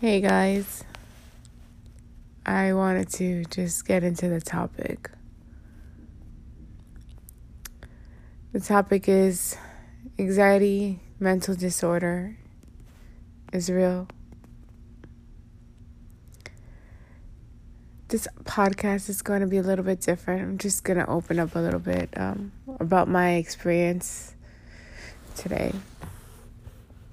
Hey 0.00 0.20
guys, 0.20 0.84
I 2.46 2.72
wanted 2.72 3.10
to 3.14 3.44
just 3.46 3.84
get 3.84 4.04
into 4.04 4.28
the 4.28 4.40
topic. 4.40 5.10
The 8.52 8.60
topic 8.60 9.08
is 9.08 9.56
anxiety, 10.16 11.00
mental 11.18 11.56
disorder 11.56 12.36
is 13.52 13.68
real. 13.68 14.06
This 18.06 18.28
podcast 18.44 19.08
is 19.08 19.20
going 19.20 19.40
to 19.40 19.48
be 19.48 19.56
a 19.56 19.62
little 19.62 19.84
bit 19.84 20.00
different. 20.00 20.42
I'm 20.42 20.58
just 20.58 20.84
going 20.84 21.00
to 21.00 21.08
open 21.08 21.40
up 21.40 21.56
a 21.56 21.58
little 21.58 21.80
bit 21.80 22.08
um, 22.16 22.52
about 22.78 23.08
my 23.08 23.30
experience 23.32 24.36
today. 25.34 25.72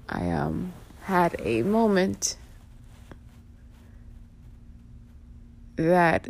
I 0.08 0.30
um, 0.30 0.72
had 1.02 1.34
a 1.40 1.64
moment 1.64 2.36
that 5.76 6.28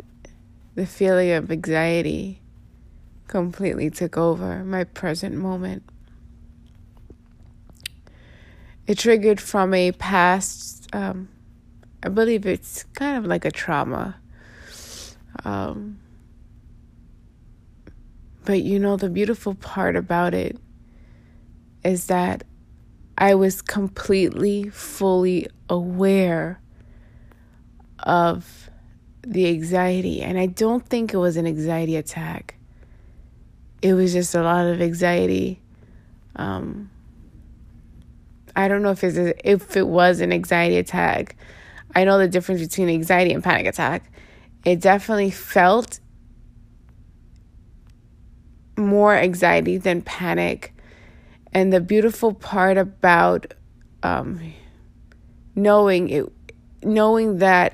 the 0.75 0.85
feeling 0.85 1.31
of 1.31 1.51
anxiety 1.51 2.41
completely 3.27 3.89
took 3.89 4.17
over 4.17 4.63
my 4.63 4.83
present 4.83 5.35
moment. 5.35 5.83
It 8.85 8.97
triggered 8.97 9.41
from 9.41 9.73
a 9.73 9.91
past, 9.91 10.87
um, 10.93 11.27
I 12.03 12.09
believe 12.09 12.45
it's 12.45 12.83
kind 12.93 13.17
of 13.17 13.25
like 13.25 13.43
a 13.43 13.51
trauma. 13.51 14.15
Um, 15.43 15.99
but 18.45 18.61
you 18.61 18.79
know, 18.79 18.95
the 18.95 19.09
beautiful 19.09 19.55
part 19.55 19.97
about 19.97 20.33
it 20.33 20.57
is 21.83 22.07
that 22.07 22.43
I 23.17 23.35
was 23.35 23.61
completely, 23.61 24.69
fully 24.69 25.47
aware 25.69 26.61
of 27.99 28.69
the 29.27 29.47
anxiety. 29.49 30.21
And 30.21 30.39
I 30.39 30.45
don't 30.45 30.85
think 30.85 31.13
it 31.13 31.17
was 31.17 31.37
an 31.37 31.45
anxiety 31.45 31.95
attack, 31.95 32.55
it 33.81 33.93
was 33.93 34.13
just 34.13 34.33
a 34.33 34.41
lot 34.41 34.65
of 34.65 34.81
anxiety. 34.81 35.61
Um, 36.35 36.89
I 38.55 38.67
don't 38.67 38.81
know 38.81 38.91
if 38.91 39.03
it's 39.03 39.17
if 39.43 39.77
it 39.77 39.87
was 39.87 40.19
an 40.19 40.31
anxiety 40.31 40.77
attack. 40.77 41.35
I 41.95 42.03
know 42.03 42.17
the 42.17 42.27
difference 42.27 42.61
between 42.61 42.89
anxiety 42.89 43.33
and 43.33 43.43
panic 43.43 43.67
attack. 43.67 44.11
It 44.65 44.81
definitely 44.81 45.31
felt 45.31 45.99
more 48.77 49.15
anxiety 49.15 49.77
than 49.77 50.01
panic. 50.01 50.73
And 51.53 51.71
the 51.71 51.79
beautiful 51.79 52.33
part 52.33 52.77
about 52.77 53.53
um, 54.03 54.53
knowing 55.55 56.09
it, 56.09 56.25
knowing 56.83 57.37
that 57.37 57.73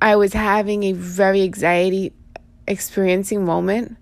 I 0.00 0.16
was 0.16 0.32
having 0.32 0.84
a 0.84 0.92
very 0.92 1.42
anxiety 1.42 2.12
experiencing 2.66 3.44
moment 3.44 3.96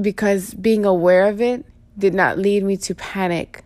because 0.00 0.54
being 0.54 0.84
aware 0.84 1.26
of 1.26 1.40
it 1.40 1.66
did 1.98 2.14
not 2.14 2.38
lead 2.38 2.64
me 2.64 2.76
to 2.78 2.94
panic. 2.94 3.64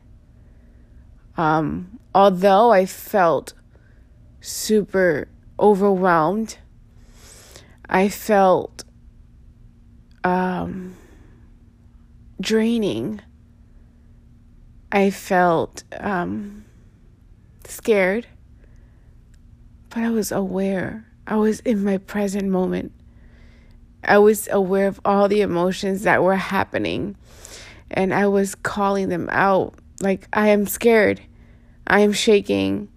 Um, 1.36 2.00
although 2.14 2.72
I 2.72 2.86
felt 2.86 3.54
super 4.40 5.28
overwhelmed, 5.60 6.58
I 7.88 8.08
felt 8.08 8.84
um, 10.24 10.96
draining. 12.40 13.20
I 14.90 15.10
felt 15.10 15.84
um, 15.98 16.64
scared 17.64 18.26
but 19.98 20.04
I 20.04 20.10
was 20.10 20.30
aware. 20.30 21.04
I 21.26 21.34
was 21.34 21.58
in 21.60 21.82
my 21.82 21.98
present 21.98 22.48
moment. 22.48 22.92
I 24.04 24.18
was 24.18 24.48
aware 24.52 24.86
of 24.86 25.00
all 25.04 25.26
the 25.26 25.40
emotions 25.40 26.02
that 26.02 26.22
were 26.22 26.36
happening 26.36 27.16
and 27.90 28.14
I 28.14 28.28
was 28.28 28.54
calling 28.54 29.08
them 29.08 29.28
out. 29.32 29.74
Like 30.00 30.28
I 30.32 30.50
am 30.50 30.66
scared. 30.66 31.20
I 31.84 31.98
am 32.00 32.12
shaking. 32.12 32.88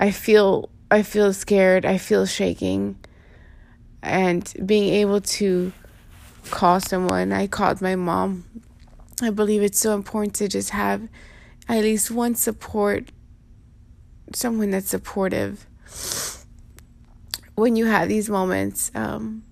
I 0.00 0.10
feel 0.10 0.70
I 0.90 1.02
feel 1.02 1.34
scared. 1.34 1.84
I 1.84 1.98
feel 1.98 2.24
shaking. 2.24 2.98
And 4.02 4.50
being 4.64 4.94
able 4.94 5.20
to 5.20 5.70
call 6.50 6.80
someone, 6.80 7.30
I 7.30 7.46
called 7.46 7.82
my 7.82 7.94
mom. 7.94 8.46
I 9.20 9.28
believe 9.28 9.62
it's 9.62 9.78
so 9.78 9.94
important 9.94 10.34
to 10.36 10.48
just 10.48 10.70
have 10.70 11.10
at 11.68 11.82
least 11.82 12.10
one 12.10 12.36
support 12.36 13.12
someone 14.32 14.70
that's 14.70 14.88
supportive 14.88 15.66
when 17.54 17.74
you 17.76 17.86
have 17.86 18.08
these 18.08 18.28
moments, 18.28 18.90
um, 18.94 19.42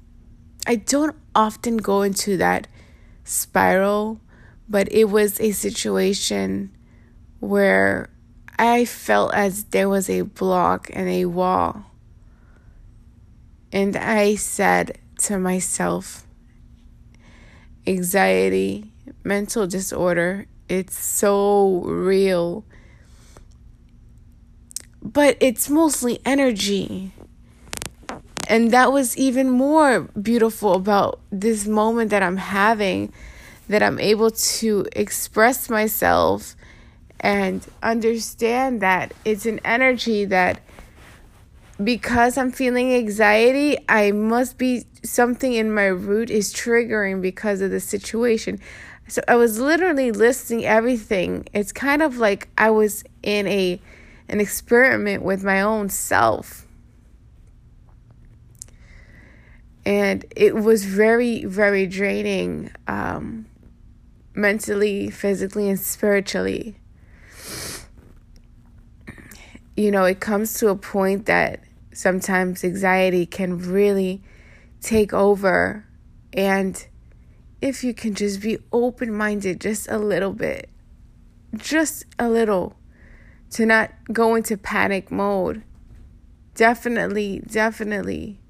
I 0.66 0.76
don't 0.76 1.16
often 1.34 1.78
go 1.78 2.02
into 2.02 2.36
that 2.36 2.68
spiral, 3.24 4.20
but 4.68 4.90
it 4.92 5.04
was 5.04 5.40
a 5.40 5.52
situation 5.52 6.74
where 7.40 8.10
I 8.58 8.84
felt 8.84 9.34
as 9.34 9.64
there 9.64 9.88
was 9.88 10.08
a 10.08 10.22
block 10.22 10.90
and 10.92 11.08
a 11.08 11.24
wall. 11.26 11.86
And 13.72 13.96
I 13.96 14.36
said 14.36 14.98
to 15.20 15.38
myself, 15.38 16.26
anxiety, 17.86 18.92
mental 19.24 19.66
disorder, 19.66 20.46
it's 20.68 20.96
so 20.96 21.80
real 21.80 22.64
but 25.04 25.36
it's 25.38 25.68
mostly 25.68 26.18
energy. 26.24 27.12
And 28.48 28.70
that 28.72 28.92
was 28.92 29.16
even 29.16 29.50
more 29.50 30.02
beautiful 30.20 30.74
about 30.74 31.20
this 31.30 31.66
moment 31.66 32.10
that 32.10 32.22
I'm 32.22 32.38
having, 32.38 33.12
that 33.68 33.82
I'm 33.82 34.00
able 34.00 34.30
to 34.30 34.86
express 34.92 35.68
myself 35.70 36.56
and 37.20 37.66
understand 37.82 38.80
that 38.82 39.14
it's 39.24 39.46
an 39.46 39.60
energy 39.64 40.24
that 40.26 40.60
because 41.82 42.38
I'm 42.38 42.52
feeling 42.52 42.94
anxiety, 42.94 43.76
I 43.88 44.12
must 44.12 44.58
be 44.58 44.84
something 45.02 45.52
in 45.52 45.72
my 45.72 45.86
root 45.86 46.30
is 46.30 46.52
triggering 46.52 47.20
because 47.20 47.60
of 47.60 47.70
the 47.70 47.80
situation. 47.80 48.60
So 49.08 49.22
I 49.26 49.36
was 49.36 49.58
literally 49.58 50.12
listing 50.12 50.64
everything. 50.64 51.46
It's 51.52 51.72
kind 51.72 52.02
of 52.02 52.18
like 52.18 52.48
I 52.56 52.70
was 52.70 53.04
in 53.22 53.46
a 53.48 53.80
an 54.28 54.40
experiment 54.40 55.22
with 55.22 55.44
my 55.44 55.60
own 55.60 55.88
self. 55.88 56.66
And 59.86 60.24
it 60.34 60.54
was 60.54 60.84
very, 60.84 61.44
very 61.44 61.86
draining 61.86 62.70
um, 62.88 63.46
mentally, 64.34 65.10
physically, 65.10 65.68
and 65.68 65.78
spiritually. 65.78 66.76
You 69.76 69.90
know, 69.90 70.04
it 70.04 70.20
comes 70.20 70.54
to 70.54 70.68
a 70.68 70.76
point 70.76 71.26
that 71.26 71.60
sometimes 71.92 72.64
anxiety 72.64 73.26
can 73.26 73.58
really 73.58 74.22
take 74.80 75.12
over. 75.12 75.84
And 76.32 76.86
if 77.60 77.84
you 77.84 77.92
can 77.92 78.14
just 78.14 78.40
be 78.40 78.58
open 78.72 79.12
minded 79.12 79.60
just 79.60 79.88
a 79.90 79.98
little 79.98 80.32
bit, 80.32 80.70
just 81.56 82.04
a 82.18 82.28
little 82.28 82.76
to 83.50 83.66
not 83.66 83.92
go 84.12 84.34
into 84.34 84.56
panic 84.56 85.10
mode 85.10 85.62
definitely, 86.54 87.42
definitely 87.46 88.40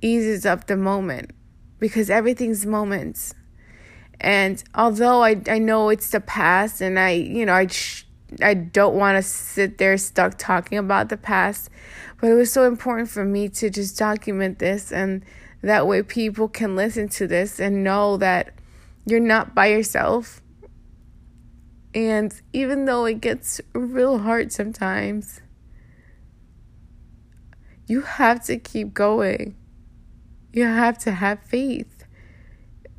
eases 0.00 0.44
up 0.44 0.66
the 0.66 0.76
moment 0.76 1.30
because 1.78 2.10
everything's 2.10 2.66
moments. 2.66 3.34
And 4.20 4.62
although 4.74 5.22
I, 5.22 5.40
I 5.48 5.58
know 5.58 5.88
it's 5.88 6.10
the 6.10 6.20
past 6.20 6.80
and 6.80 6.98
I, 6.98 7.10
you 7.10 7.46
know, 7.46 7.54
I, 7.54 7.66
sh- 7.66 8.06
I 8.42 8.54
don't 8.54 8.96
want 8.96 9.16
to 9.16 9.22
sit 9.22 9.78
there 9.78 9.96
stuck 9.96 10.38
talking 10.38 10.78
about 10.78 11.08
the 11.08 11.16
past, 11.16 11.70
but 12.20 12.30
it 12.30 12.34
was 12.34 12.52
so 12.52 12.66
important 12.66 13.08
for 13.08 13.24
me 13.24 13.48
to 13.50 13.70
just 13.70 13.98
document 13.98 14.58
this 14.58 14.92
and 14.92 15.24
that 15.62 15.86
way 15.86 16.02
people 16.02 16.48
can 16.48 16.76
listen 16.76 17.08
to 17.08 17.26
this 17.26 17.58
and 17.58 17.82
know 17.82 18.16
that 18.18 18.54
you're 19.06 19.20
not 19.20 19.54
by 19.54 19.66
yourself 19.66 20.40
and 21.94 22.40
even 22.52 22.86
though 22.86 23.04
it 23.04 23.20
gets 23.20 23.60
real 23.72 24.18
hard 24.18 24.52
sometimes, 24.52 25.40
you 27.86 28.00
have 28.02 28.44
to 28.46 28.58
keep 28.58 28.92
going. 28.92 29.56
You 30.52 30.64
have 30.64 30.98
to 30.98 31.12
have 31.12 31.40
faith. 31.44 32.04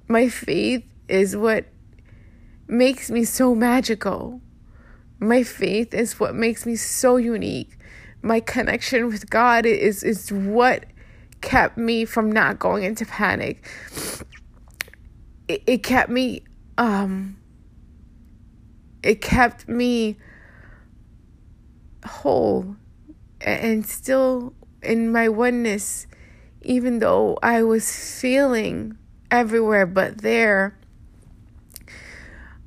My 0.08 0.30
faith 0.30 0.86
is 1.10 1.36
what 1.36 1.66
makes 2.68 3.12
me 3.12 3.26
so 3.26 3.54
magical. 3.54 4.42
My 5.20 5.44
faith 5.44 5.94
is 5.94 6.20
what 6.20 6.36
makes 6.36 6.66
me 6.66 6.76
so 6.76 7.18
unique. 7.18 7.78
My 8.22 8.40
connection 8.40 9.08
with 9.08 9.30
God 9.30 9.66
is, 9.66 10.04
is 10.04 10.32
what 10.32 10.86
kept 11.42 11.78
me 11.78 12.06
from 12.06 12.32
not 12.32 12.60
going 12.60 12.84
into 12.84 13.06
panic. 13.06 13.68
It, 15.48 15.64
it 15.68 15.84
kept 15.84 16.10
me 16.10 16.44
um 16.78 17.38
it 19.06 19.22
kept 19.22 19.70
me 19.70 20.18
whole 22.04 22.76
and 23.40 23.86
still 23.86 24.54
in 24.82 25.12
my 25.12 25.30
oneness, 25.30 26.08
even 26.64 27.00
though 27.00 27.38
I 27.44 27.62
was 27.62 28.20
feeling 28.20 28.98
everywhere 29.30 29.86
but 29.86 30.20
there. 30.20 30.78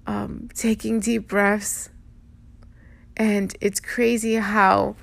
Um, 0.06 0.48
taking 0.54 1.00
deep 1.00 1.28
breaths. 1.28 1.90
And 3.16 3.54
it's 3.60 3.80
crazy 3.80 4.36
how, 4.36 4.94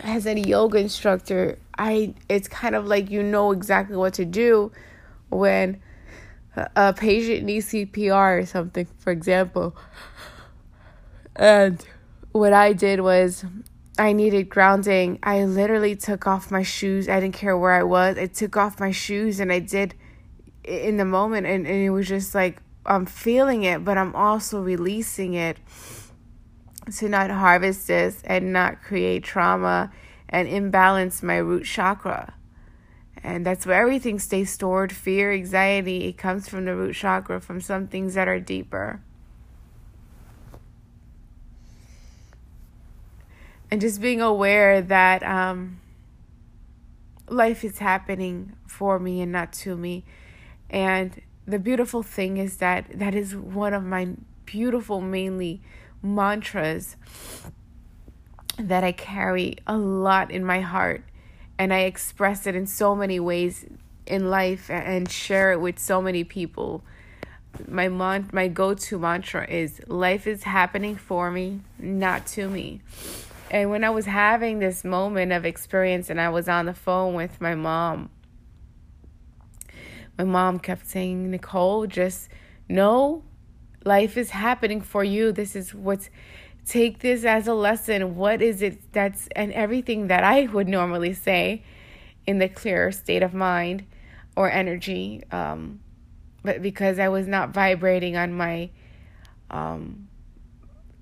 as 0.00 0.26
a 0.26 0.38
yoga 0.38 0.78
instructor, 0.78 1.56
I 1.78 2.14
it's 2.28 2.48
kind 2.48 2.74
of 2.74 2.86
like 2.86 3.10
you 3.10 3.22
know 3.22 3.52
exactly 3.52 3.96
what 3.96 4.14
to 4.14 4.24
do 4.24 4.72
when 5.30 5.80
a 6.76 6.92
patient 6.92 7.44
needs 7.44 7.72
CPR 7.72 8.42
or 8.42 8.46
something, 8.46 8.86
for 8.98 9.10
example. 9.10 9.76
And 11.36 11.84
what 12.32 12.52
I 12.52 12.72
did 12.72 13.00
was 13.00 13.44
I 13.98 14.12
needed 14.12 14.48
grounding. 14.48 15.18
I 15.22 15.44
literally 15.44 15.96
took 15.96 16.26
off 16.26 16.50
my 16.50 16.62
shoes. 16.62 17.08
I 17.08 17.20
didn't 17.20 17.34
care 17.34 17.56
where 17.56 17.72
I 17.72 17.82
was. 17.82 18.16
I 18.18 18.26
took 18.26 18.56
off 18.56 18.78
my 18.78 18.90
shoes 18.90 19.40
and 19.40 19.52
I 19.52 19.58
did 19.58 19.94
in 20.64 20.98
the 20.98 21.04
moment 21.04 21.46
and, 21.46 21.66
and 21.66 21.76
it 21.76 21.90
was 21.90 22.06
just 22.06 22.34
like 22.34 22.62
I'm 22.86 23.06
feeling 23.06 23.64
it, 23.64 23.84
but 23.84 23.98
I'm 23.98 24.14
also 24.14 24.62
releasing 24.62 25.34
it 25.34 25.58
to 26.96 27.08
not 27.08 27.30
harvest 27.30 27.86
this 27.86 28.22
and 28.24 28.52
not 28.52 28.82
create 28.82 29.24
trauma 29.24 29.92
and 30.28 30.48
imbalance 30.48 31.22
my 31.22 31.36
root 31.36 31.64
chakra. 31.64 32.34
And 33.22 33.44
that's 33.44 33.66
where 33.66 33.80
everything 33.80 34.18
stays 34.18 34.50
stored. 34.50 34.92
Fear, 34.92 35.32
anxiety, 35.32 36.06
it 36.06 36.16
comes 36.16 36.48
from 36.48 36.64
the 36.64 36.74
root 36.74 36.94
chakra, 36.94 37.40
from 37.40 37.60
some 37.60 37.88
things 37.88 38.14
that 38.14 38.28
are 38.28 38.40
deeper. 38.40 39.00
And 43.70 43.80
just 43.80 44.00
being 44.00 44.20
aware 44.20 44.80
that 44.80 45.22
um, 45.22 45.80
life 47.28 47.64
is 47.64 47.78
happening 47.78 48.54
for 48.66 48.98
me 48.98 49.20
and 49.20 49.32
not 49.32 49.52
to 49.54 49.76
me. 49.76 50.04
And 50.70 51.20
the 51.46 51.58
beautiful 51.58 52.02
thing 52.02 52.36
is 52.36 52.58
that 52.58 52.86
that 52.98 53.14
is 53.14 53.34
one 53.34 53.74
of 53.74 53.82
my 53.82 54.08
beautiful, 54.46 55.00
mainly 55.00 55.60
mantras 56.02 56.96
that 58.58 58.84
I 58.84 58.92
carry 58.92 59.56
a 59.66 59.76
lot 59.76 60.30
in 60.30 60.44
my 60.44 60.60
heart 60.60 61.02
and 61.58 61.74
I 61.74 61.80
express 61.80 62.46
it 62.46 62.54
in 62.54 62.66
so 62.66 62.94
many 62.94 63.18
ways 63.18 63.66
in 64.06 64.30
life 64.30 64.70
and 64.70 65.10
share 65.10 65.52
it 65.52 65.60
with 65.60 65.78
so 65.78 66.00
many 66.00 66.24
people. 66.24 66.82
My 67.66 67.88
mon- 67.88 68.30
my 68.32 68.48
go-to 68.48 68.98
mantra 68.98 69.46
is 69.48 69.80
life 69.88 70.26
is 70.26 70.44
happening 70.44 70.96
for 70.96 71.30
me, 71.30 71.60
not 71.78 72.26
to 72.28 72.48
me. 72.48 72.80
And 73.50 73.70
when 73.70 73.82
I 73.82 73.90
was 73.90 74.06
having 74.06 74.58
this 74.58 74.84
moment 74.84 75.32
of 75.32 75.44
experience 75.44 76.10
and 76.10 76.20
I 76.20 76.28
was 76.28 76.48
on 76.48 76.66
the 76.66 76.74
phone 76.74 77.14
with 77.14 77.40
my 77.40 77.54
mom, 77.54 78.10
my 80.16 80.24
mom 80.24 80.58
kept 80.58 80.86
saying, 80.86 81.30
"Nicole, 81.30 81.86
just 81.86 82.28
know 82.68 83.24
life 83.84 84.16
is 84.16 84.30
happening 84.30 84.80
for 84.80 85.02
you. 85.02 85.32
This 85.32 85.56
is 85.56 85.74
what's 85.74 86.10
take 86.68 86.98
this 86.98 87.24
as 87.24 87.48
a 87.48 87.54
lesson. 87.54 88.14
What 88.14 88.42
is 88.42 88.60
it 88.60 88.92
that's, 88.92 89.28
and 89.34 89.52
everything 89.52 90.08
that 90.08 90.22
I 90.22 90.46
would 90.46 90.68
normally 90.68 91.14
say 91.14 91.62
in 92.26 92.38
the 92.38 92.48
clearer 92.48 92.92
state 92.92 93.22
of 93.22 93.32
mind 93.32 93.86
or 94.36 94.50
energy, 94.50 95.22
um, 95.32 95.80
but 96.42 96.60
because 96.62 96.98
I 96.98 97.08
was 97.08 97.26
not 97.26 97.50
vibrating 97.50 98.16
on 98.16 98.34
my, 98.34 98.70
um, 99.50 100.08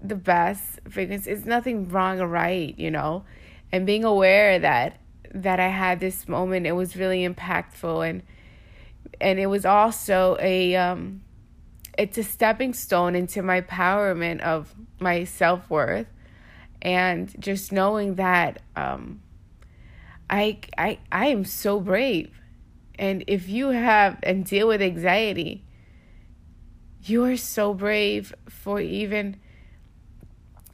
the 0.00 0.14
best 0.14 0.80
frequency, 0.88 1.30
it's 1.32 1.44
nothing 1.44 1.88
wrong 1.88 2.20
or 2.20 2.28
right, 2.28 2.78
you 2.78 2.90
know, 2.90 3.24
and 3.72 3.84
being 3.84 4.04
aware 4.04 4.60
that, 4.60 5.00
that 5.34 5.58
I 5.58 5.68
had 5.68 5.98
this 5.98 6.28
moment, 6.28 6.66
it 6.66 6.72
was 6.72 6.96
really 6.96 7.28
impactful 7.28 8.08
and, 8.08 8.22
and 9.20 9.40
it 9.40 9.46
was 9.46 9.64
also 9.64 10.36
a, 10.40 10.76
um, 10.76 11.22
it's 11.98 12.18
a 12.18 12.22
stepping 12.22 12.72
stone 12.72 13.16
into 13.16 13.42
my 13.42 13.60
empowerment 13.60 14.40
of 14.40 14.74
my 14.98 15.24
self 15.24 15.68
worth, 15.70 16.06
and 16.82 17.34
just 17.38 17.72
knowing 17.72 18.14
that 18.16 18.62
um, 18.74 19.20
I 20.28 20.58
I 20.76 20.98
I 21.10 21.26
am 21.26 21.44
so 21.44 21.80
brave, 21.80 22.30
and 22.98 23.24
if 23.26 23.48
you 23.48 23.68
have 23.68 24.18
and 24.22 24.44
deal 24.44 24.68
with 24.68 24.82
anxiety, 24.82 25.64
you 27.02 27.24
are 27.24 27.36
so 27.36 27.74
brave 27.74 28.34
for 28.48 28.80
even 28.80 29.36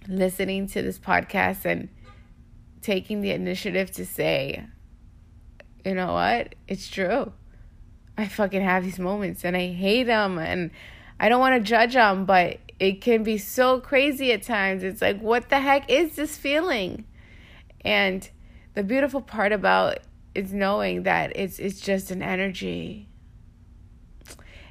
listening 0.08 0.66
to 0.68 0.82
this 0.82 0.98
podcast 0.98 1.64
and 1.64 1.88
taking 2.80 3.20
the 3.20 3.30
initiative 3.30 3.90
to 3.92 4.04
say, 4.04 4.64
you 5.84 5.94
know 5.94 6.12
what, 6.12 6.54
it's 6.68 6.88
true. 6.88 7.32
I 8.16 8.28
fucking 8.28 8.62
have 8.62 8.84
these 8.84 8.98
moments 8.98 9.44
and 9.44 9.56
I 9.56 9.72
hate 9.72 10.04
them 10.04 10.38
and 10.38 10.70
I 11.18 11.28
don't 11.28 11.40
want 11.40 11.62
to 11.62 11.68
judge 11.68 11.94
them, 11.94 12.24
but 12.24 12.58
it 12.82 13.00
can 13.00 13.22
be 13.22 13.38
so 13.38 13.78
crazy 13.78 14.32
at 14.32 14.42
times. 14.42 14.82
It's 14.82 15.00
like, 15.00 15.20
what 15.20 15.50
the 15.50 15.60
heck 15.60 15.88
is 15.88 16.16
this 16.16 16.36
feeling? 16.36 17.04
And 17.84 18.28
the 18.74 18.82
beautiful 18.82 19.20
part 19.20 19.52
about 19.52 19.98
is 20.34 20.52
knowing 20.52 21.04
that 21.04 21.30
it's 21.36 21.60
it's 21.60 21.80
just 21.80 22.10
an 22.10 22.22
energy. 22.22 23.08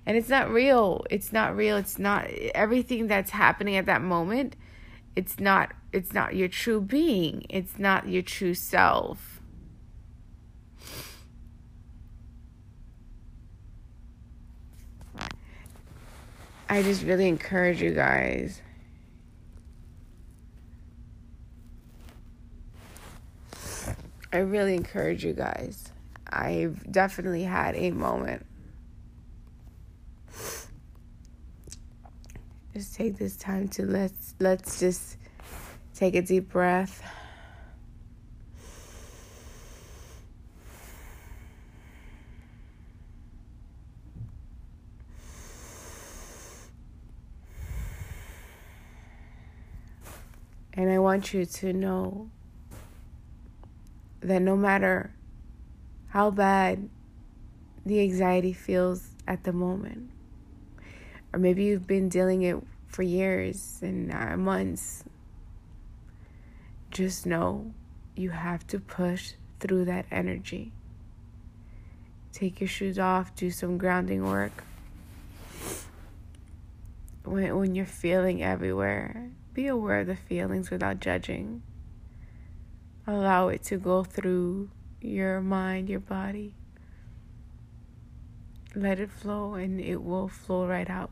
And 0.06 0.18
it's 0.18 0.28
not 0.28 0.52
real. 0.52 1.06
It's 1.10 1.32
not 1.32 1.56
real. 1.56 1.78
It's 1.78 1.98
not 1.98 2.26
everything 2.54 3.08
that's 3.08 3.32
happening 3.32 3.78
at 3.78 3.86
that 3.86 4.02
moment. 4.02 4.58
It's 5.16 5.40
not 5.40 5.72
it's 5.94 6.12
not 6.12 6.36
your 6.36 6.50
true 6.50 6.82
being. 6.82 7.46
It's 7.48 7.80
not 7.80 8.10
your 8.10 8.24
true 8.24 8.56
self 8.56 9.31
I 16.72 16.84
just 16.84 17.04
really 17.04 17.28
encourage 17.28 17.82
you 17.82 17.92
guys. 17.92 18.62
I 24.32 24.38
really 24.38 24.76
encourage 24.76 25.26
you 25.26 25.34
guys. 25.34 25.92
I've 26.30 26.90
definitely 26.90 27.44
had 27.44 27.76
a 27.76 27.92
moment. 27.92 28.46
Just 32.74 32.96
take 32.96 33.18
this 33.18 33.36
time 33.36 33.68
to 33.68 33.86
let's 33.86 34.34
let's 34.40 34.80
just 34.80 35.18
take 35.94 36.16
a 36.16 36.22
deep 36.22 36.48
breath. 36.48 37.04
And 50.74 50.90
I 50.90 51.00
want 51.00 51.34
you 51.34 51.46
to 51.46 51.74
know 51.74 52.30
that 54.22 54.42
no 54.42 54.56
matter 54.56 55.14
how 56.10 56.32
bad 56.32 56.90
the 57.86 58.00
anxiety 58.02 58.54
feels 58.54 59.10
at 59.28 59.44
the 59.44 59.52
moment, 59.52 60.10
or 61.34 61.40
maybe 61.40 61.66
you've 61.66 61.88
been 61.88 62.10
dealing 62.10 62.44
it 62.44 62.58
for 62.88 63.04
years 63.04 63.80
and 63.82 64.14
uh, 64.14 64.38
months, 64.38 65.04
just 66.90 67.26
know 67.26 67.74
you 68.16 68.30
have 68.30 68.68
to 68.68 68.80
push 68.80 69.34
through 69.60 69.86
that 69.86 70.06
energy. 70.12 70.72
Take 72.34 72.62
your 72.62 72.68
shoes 72.68 73.00
off, 73.00 73.36
do 73.36 73.52
some 73.52 73.78
grounding 73.78 74.26
work. 74.26 74.64
When, 77.24 77.58
when 77.58 77.76
you're 77.76 77.86
feeling 77.86 78.42
everywhere, 78.42 79.30
be 79.54 79.68
aware 79.68 80.02
of 80.02 80.08
the 80.08 80.16
feelings 80.16 80.70
without 80.72 81.00
judging. 81.00 81.62
Allow 83.06 83.50
it 83.50 83.64
to 83.64 83.78
go 83.78 84.04
through 84.04 84.70
your 85.02 85.42
mind, 85.42 85.90
your 85.90 86.00
body. 86.00 86.54
Let 88.76 89.00
it 89.00 89.12
flow 89.12 89.56
and 89.56 89.80
it 89.80 90.04
will 90.04 90.28
flow 90.28 90.66
right 90.66 90.90
out. 90.90 91.12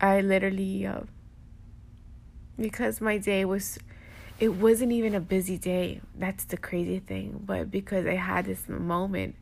I 0.00 0.20
literally, 0.20 0.86
uh, 0.86 1.02
because 2.58 3.00
my 3.00 3.16
day 3.16 3.44
was, 3.44 3.78
it 4.38 4.50
wasn't 4.50 4.92
even 4.92 5.14
a 5.14 5.20
busy 5.20 5.56
day. 5.56 6.02
That's 6.14 6.44
the 6.44 6.58
crazy 6.58 6.98
thing. 6.98 7.42
But 7.46 7.70
because 7.70 8.04
I 8.06 8.16
had 8.16 8.44
this 8.44 8.68
moment, 8.68 9.36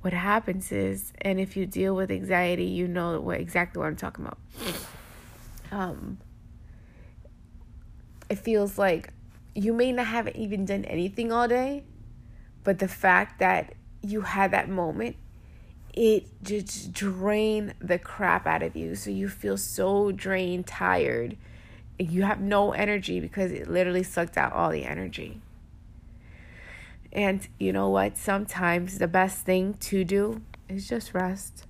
what 0.00 0.12
happens 0.12 0.70
is, 0.70 1.12
and 1.20 1.40
if 1.40 1.56
you 1.56 1.66
deal 1.66 1.94
with 1.94 2.10
anxiety, 2.10 2.64
you 2.64 2.86
know 2.86 3.20
what 3.20 3.40
exactly 3.40 3.80
what 3.80 3.86
I'm 3.86 3.96
talking 3.96 4.24
about. 4.24 4.38
Um, 5.70 6.18
it 8.30 8.38
feels 8.38 8.78
like 8.78 9.10
you 9.54 9.72
may 9.72 9.92
not 9.92 10.06
have 10.06 10.28
even 10.36 10.64
done 10.64 10.84
anything 10.84 11.32
all 11.32 11.48
day, 11.48 11.84
but 12.64 12.78
the 12.78 12.88
fact 12.88 13.40
that 13.40 13.74
you 14.02 14.20
had 14.20 14.52
that 14.52 14.68
moment, 14.68 15.16
it 15.92 16.26
just 16.42 16.92
drained 16.92 17.74
the 17.80 17.98
crap 17.98 18.46
out 18.46 18.62
of 18.62 18.76
you. 18.76 18.94
So 18.94 19.10
you 19.10 19.28
feel 19.28 19.56
so 19.56 20.12
drained, 20.12 20.66
tired, 20.66 21.36
you 21.98 22.22
have 22.22 22.40
no 22.40 22.72
energy 22.72 23.18
because 23.18 23.50
it 23.50 23.68
literally 23.68 24.04
sucked 24.04 24.36
out 24.36 24.52
all 24.52 24.70
the 24.70 24.84
energy. 24.84 25.40
And 27.12 27.46
you 27.58 27.72
know 27.72 27.88
what? 27.88 28.16
Sometimes 28.16 28.98
the 28.98 29.08
best 29.08 29.44
thing 29.44 29.74
to 29.74 30.04
do 30.04 30.42
is 30.68 30.88
just 30.88 31.14
rest. 31.14 31.66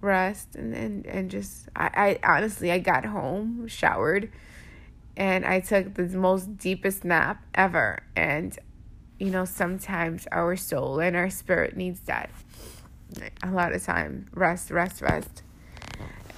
Rest 0.00 0.54
and, 0.54 0.74
and, 0.74 1.06
and 1.06 1.30
just 1.30 1.68
I, 1.74 2.18
I 2.22 2.36
honestly 2.36 2.70
I 2.70 2.78
got 2.78 3.04
home, 3.04 3.66
showered, 3.66 4.30
and 5.16 5.44
I 5.44 5.60
took 5.60 5.94
the 5.94 6.04
most 6.04 6.56
deepest 6.56 7.04
nap 7.04 7.42
ever. 7.54 8.02
And 8.16 8.56
you 9.18 9.30
know, 9.30 9.44
sometimes 9.44 10.26
our 10.30 10.56
soul 10.56 11.00
and 11.00 11.16
our 11.16 11.30
spirit 11.30 11.76
needs 11.76 12.00
that. 12.00 12.30
A 13.42 13.50
lot 13.50 13.72
of 13.72 13.82
time. 13.82 14.28
Rest, 14.32 14.70
rest, 14.70 15.02
rest. 15.02 15.42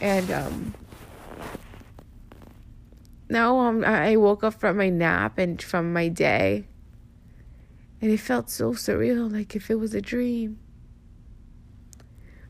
And 0.01 0.31
um 0.31 0.75
now 3.31 3.61
um, 3.61 3.85
I 3.85 4.17
woke 4.17 4.43
up 4.43 4.55
from 4.55 4.79
my 4.79 4.89
nap 4.89 5.39
and 5.39 5.63
from 5.63 5.93
my 5.93 6.09
day, 6.09 6.67
and 8.01 8.11
it 8.11 8.19
felt 8.19 8.51
so 8.51 8.73
surreal, 8.73 9.31
like 9.31 9.55
if 9.55 9.71
it 9.71 9.79
was 9.79 9.95
a 9.95 10.01
dream. 10.01 10.59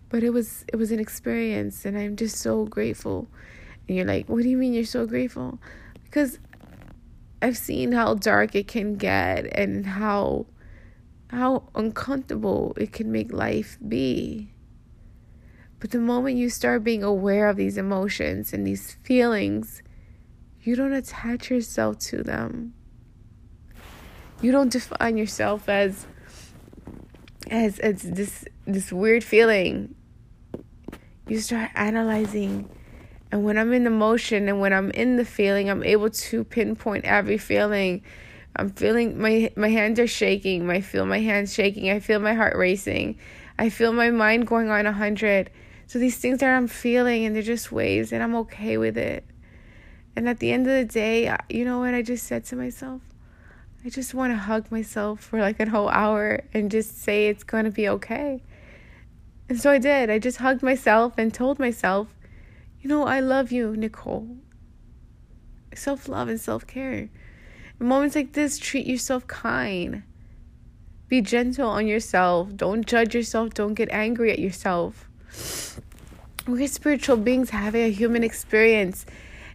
But 0.09 0.23
it 0.23 0.31
was 0.31 0.65
it 0.69 0.77
was 0.77 0.91
an 0.91 1.01
experience, 1.01 1.85
and 1.85 1.97
I'm 1.97 2.17
just 2.17 2.37
so 2.39 2.65
grateful. 2.65 3.29
And 3.87 3.97
you're 3.97 4.07
like, 4.07 4.29
what 4.29 4.43
do 4.43 4.49
you 4.49 4.57
mean 4.57 4.73
you're 4.73 4.85
so 4.85 5.07
grateful? 5.07 5.61
Because 6.05 6.39
I've 7.43 7.57
seen 7.57 7.93
how 7.93 8.15
dark 8.15 8.55
it 8.55 8.69
can 8.69 8.97
get 8.97 9.47
and 9.57 9.87
how 9.87 10.47
how 11.31 11.69
uncomfortable 11.75 12.75
it 12.77 12.93
can 12.93 13.11
make 13.13 13.33
life 13.33 13.79
be. 13.87 14.53
But 15.79 15.93
the 15.93 15.99
moment 15.99 16.37
you 16.37 16.51
start 16.51 16.85
being 16.85 17.03
aware 17.03 17.49
of 17.49 17.57
these 17.57 17.79
emotions 17.79 18.53
and 18.53 18.67
these 18.67 18.99
feelings, 19.03 19.83
you 20.61 20.77
don't 20.77 20.93
attach 20.93 21.51
yourself 21.51 21.99
to 22.01 22.23
them. 22.23 22.75
You 24.41 24.53
don't 24.53 24.73
define 24.73 25.17
yourself 25.17 25.69
as 25.69 26.07
as 27.51 27.79
as 27.79 28.03
this 28.03 28.45
this 28.67 28.93
weird 28.93 29.25
feeling. 29.25 29.95
You 31.29 31.41
start 31.41 31.71
analyzing 31.75 32.69
and 33.33 33.45
when 33.45 33.59
I'm 33.59 33.73
in 33.73 33.87
emotion 33.87 34.49
and 34.49 34.61
when 34.61 34.73
I'm 34.73 34.91
in 34.91 35.17
the 35.17 35.25
feeling, 35.25 35.71
I'm 35.71 35.85
able 35.85 36.11
to 36.11 36.45
pinpoint 36.45 37.05
every 37.05 37.39
feeling. 37.39 38.03
I'm 38.57 38.71
feeling 38.71 39.21
my 39.21 39.53
my 39.57 39.69
hands 39.69 40.01
are 40.01 40.07
shaking. 40.07 40.69
I 40.69 40.81
feel 40.81 41.07
my 41.07 41.21
hands 41.21 41.55
shaking. 41.55 41.91
I 41.91 42.01
feel 42.01 42.19
my 42.19 42.35
heart 42.35 42.57
racing. 42.57 43.19
I 43.59 43.69
feel 43.69 43.93
my 43.93 44.11
mind 44.11 44.47
going 44.47 44.71
on 44.71 44.87
a 44.87 44.93
hundred. 44.93 45.51
So 45.87 45.99
these 45.99 46.17
things 46.17 46.41
that 46.41 46.49
I'm 46.49 46.67
feeling 46.67 47.25
and 47.25 47.35
they're 47.35 47.43
just 47.43 47.71
waves 47.71 48.13
and 48.13 48.23
I'm 48.23 48.35
okay 48.37 48.79
with 48.79 48.97
it. 48.99 49.25
And 50.17 50.29
at 50.29 50.41
the 50.41 50.51
end 50.51 50.67
of 50.67 50.73
the 50.73 50.85
day, 50.85 51.35
you 51.49 51.65
know 51.65 51.79
what 51.79 51.95
I 51.95 52.03
just 52.03 52.27
said 52.27 52.45
to 52.47 52.57
myself? 52.57 53.01
I 53.85 53.89
just 53.89 54.13
want 54.13 54.33
to 54.33 54.37
hug 54.37 54.71
myself 54.71 55.21
for 55.21 55.41
like 55.41 55.59
a 55.59 55.69
whole 55.69 55.89
hour 55.89 56.43
and 56.53 56.71
just 56.71 57.01
say 57.01 57.29
it's 57.29 57.45
going 57.45 57.65
to 57.65 57.71
be 57.71 57.89
okay. 57.89 58.43
And 59.49 59.61
so 59.61 59.71
I 59.71 59.79
did. 59.79 60.11
I 60.11 60.19
just 60.19 60.39
hugged 60.39 60.63
myself 60.63 61.15
and 61.17 61.33
told 61.33 61.59
myself, 61.59 62.15
you 62.81 62.89
know, 62.89 63.07
I 63.07 63.21
love 63.21 63.51
you, 63.51 63.75
Nicole. 63.77 64.37
Self 65.75 66.09
love 66.09 66.29
and 66.29 66.41
self 66.41 66.67
care. 66.67 67.09
In 67.81 67.87
moments 67.87 68.17
like 68.17 68.33
this, 68.35 68.59
treat 68.59 68.87
yourself 68.87 69.27
kind. 69.27 70.03
Be 71.09 71.21
gentle 71.21 71.69
on 71.69 71.87
yourself. 71.87 72.55
Don't 72.55 72.87
judge 72.87 73.15
yourself. 73.15 73.55
Don't 73.55 73.75
get 73.75 73.89
angry 73.91 74.31
at 74.31 74.39
yourself. 74.39 75.09
We're 76.47 76.69
spiritual 76.69 77.17
beings 77.17 77.51
having 77.51 77.83
a 77.83 77.91
human 77.91 78.25
experience 78.25 79.07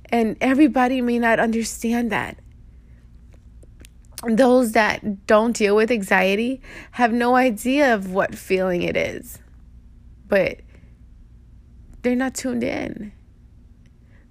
and 0.10 0.38
everybody 0.42 1.02
may 1.02 1.20
not 1.20 1.40
understand 1.40 2.12
that. 2.12 2.38
Those 4.24 4.72
that 4.72 5.28
don't 5.28 5.56
deal 5.56 5.76
with 5.76 5.92
anxiety 5.92 6.62
have 6.92 7.12
no 7.12 7.36
idea 7.36 7.94
of 7.94 8.12
what 8.12 8.36
feeling 8.36 8.82
it 8.82 8.96
is. 8.96 9.40
But 10.28 10.62
they're 12.02 12.16
not 12.16 12.36
tuned 12.36 12.64
in. 12.64 13.12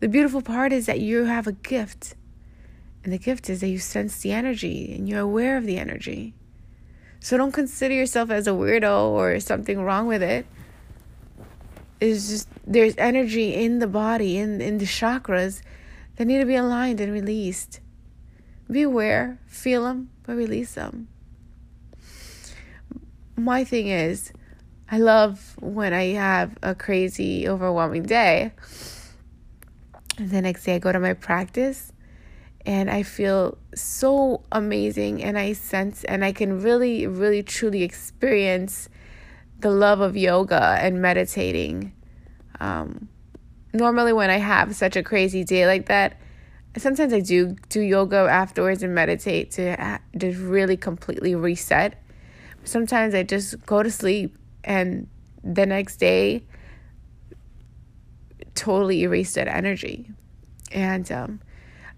The 0.01 0.09
beautiful 0.09 0.43
part 0.43 0.73
is 0.73 0.87
that 0.87 1.01
you 1.01 1.25
have 1.25 1.47
a 1.47 1.53
gift. 1.53 2.15
And 3.03 3.13
the 3.13 3.19
gift 3.19 3.51
is 3.51 3.61
that 3.61 3.69
you 3.69 3.79
sense 3.79 4.21
the 4.21 4.33
energy 4.33 4.95
and 4.95 5.09
you're 5.09 5.21
aware 5.21 5.57
of 5.57 5.65
the 5.65 5.79
energy. 5.79 6.35
So 7.21 7.37
don't 7.37 7.53
consider 7.53 7.95
yourself 7.95 8.31
as 8.31 8.47
a 8.47 8.51
weirdo 8.51 9.09
or 9.09 9.39
something 9.41 9.81
wrong 9.81 10.07
with 10.07 10.23
it 10.23 10.47
is 12.01 12.29
just 12.29 12.49
there's 12.67 12.95
energy 12.99 13.55
in 13.55 13.79
the 13.79 13.87
body, 13.87 14.39
in, 14.39 14.61
in 14.61 14.79
the 14.79 14.85
chakras 14.85 15.63
that 16.17 16.27
need 16.27 16.39
to 16.39 16.47
be 16.47 16.55
aligned 16.55 17.01
and 17.01 17.13
released. 17.13 17.81
Be 18.71 18.83
aware, 18.83 19.39
feel 19.47 19.85
them, 19.85 20.11
but 20.25 20.37
release 20.37 20.75
them. 20.75 21.09
My 23.37 23.65
thing 23.65 23.89
is, 23.89 24.33
I 24.91 24.99
love 24.99 25.57
when 25.61 25.93
I 25.93 26.13
have 26.13 26.57
a 26.63 26.75
crazy, 26.75 27.49
overwhelming 27.49 28.05
day. 28.05 28.53
And 30.19 30.31
the 30.31 30.43
next 30.43 30.65
day 30.65 30.77
I 30.77 30.79
go 30.79 30.93
to 30.93 31.01
my 31.01 31.15
practice 31.15 31.93
and 32.67 32.91
I 32.91 33.03
feel 33.03 33.59
so 33.75 34.43
amazing 34.53 35.23
and 35.23 35.39
I 35.39 35.53
sense 35.53 36.05
and 36.05 36.25
I 36.25 36.33
can 36.33 36.63
really, 36.63 37.07
really, 37.07 37.43
truly 37.43 37.83
experience 37.83 38.89
the 39.59 39.71
love 39.71 40.01
of 40.01 40.17
yoga 40.17 40.79
and 40.81 41.03
meditating. 41.03 41.93
Um, 42.61 43.09
normally, 43.73 44.13
when 44.13 44.31
I 44.31 44.39
have 44.39 44.75
such 44.75 44.97
a 44.97 45.03
crazy 45.03 45.45
day 45.45 45.67
like 45.67 45.87
that, 45.87 46.21
sometimes 46.77 47.13
I 47.13 47.21
do 47.21 47.57
do 47.69 47.81
yoga 47.81 48.17
afterwards 48.17 48.83
and 48.83 48.95
meditate 48.95 49.53
to 49.53 50.01
just 50.17 50.39
really 50.39 50.77
completely 50.77 51.35
reset. 51.35 52.03
Sometimes 52.65 53.15
I 53.15 53.23
just 53.23 53.65
go 53.67 53.83
to 53.83 53.91
sleep 53.91 54.37
and 54.65 55.09
the 55.43 55.67
next 55.67 55.97
day 55.97 56.43
totally 58.55 59.03
erase 59.03 59.35
that 59.35 59.49
energy. 59.49 60.11
And 60.73 61.11
um, 61.13 61.41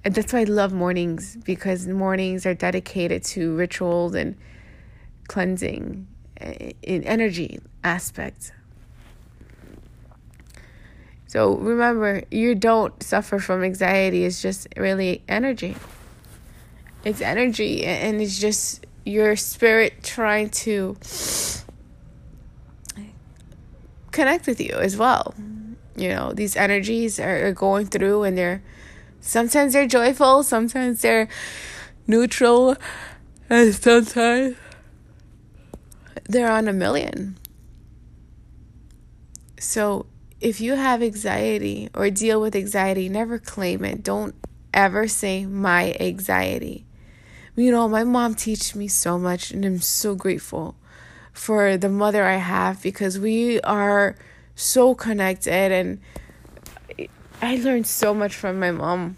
and 0.04 0.14
that's 0.14 0.32
why 0.32 0.40
I 0.40 0.44
love 0.44 0.72
mornings 0.72 1.36
because 1.44 1.86
mornings 1.86 2.46
are 2.46 2.54
dedicated 2.54 3.24
to 3.24 3.54
rituals 3.56 4.14
and 4.14 4.36
cleansing 5.28 6.06
in 6.40 7.02
energy 7.04 7.60
aspect. 7.82 8.52
So 11.26 11.56
remember, 11.56 12.22
you 12.30 12.54
don't 12.54 13.02
suffer 13.02 13.38
from 13.38 13.64
anxiety. 13.64 14.24
It's 14.24 14.40
just 14.40 14.68
really 14.76 15.22
energy. 15.28 15.76
It's 17.04 17.20
energy, 17.20 17.84
and 17.84 18.20
it's 18.20 18.38
just 18.38 18.84
your 19.04 19.36
spirit 19.36 20.02
trying 20.02 20.50
to 20.50 20.96
connect 24.10 24.46
with 24.46 24.60
you 24.60 24.74
as 24.74 24.96
well. 24.96 25.34
You 25.96 26.08
know, 26.08 26.32
these 26.32 26.56
energies 26.56 27.20
are, 27.20 27.52
going 27.52 27.86
through, 27.86 28.24
and 28.24 28.36
they're 28.36 28.62
sometimes 29.20 29.72
they're 29.72 29.86
joyful, 29.86 30.42
sometimes 30.42 31.02
they're 31.02 31.28
neutral, 32.06 32.76
and 33.48 33.74
sometimes 33.74 34.56
they're 36.28 36.50
on 36.50 36.66
a 36.66 36.72
million. 36.72 37.38
So 39.58 40.06
if 40.40 40.60
you 40.60 40.74
have 40.74 41.02
anxiety 41.02 41.88
or 41.94 42.10
deal 42.10 42.40
with 42.40 42.54
anxiety, 42.54 43.08
never 43.08 43.38
claim 43.38 43.84
it. 43.84 44.02
Don't 44.02 44.34
ever 44.74 45.08
say 45.08 45.46
my 45.46 45.96
anxiety. 45.98 46.84
You 47.54 47.70
know, 47.70 47.88
my 47.88 48.04
mom 48.04 48.34
teach 48.34 48.74
me 48.74 48.86
so 48.88 49.18
much 49.18 49.50
and 49.50 49.64
I'm 49.64 49.80
so 49.80 50.14
grateful 50.14 50.76
for 51.32 51.76
the 51.78 51.88
mother 51.88 52.24
I 52.24 52.36
have 52.36 52.82
because 52.82 53.18
we 53.18 53.60
are 53.62 54.16
so 54.54 54.94
connected 54.94 55.72
and 55.72 56.00
I 57.40 57.56
learned 57.56 57.86
so 57.86 58.12
much 58.12 58.34
from 58.34 58.58
my 58.58 58.70
mom. 58.70 59.16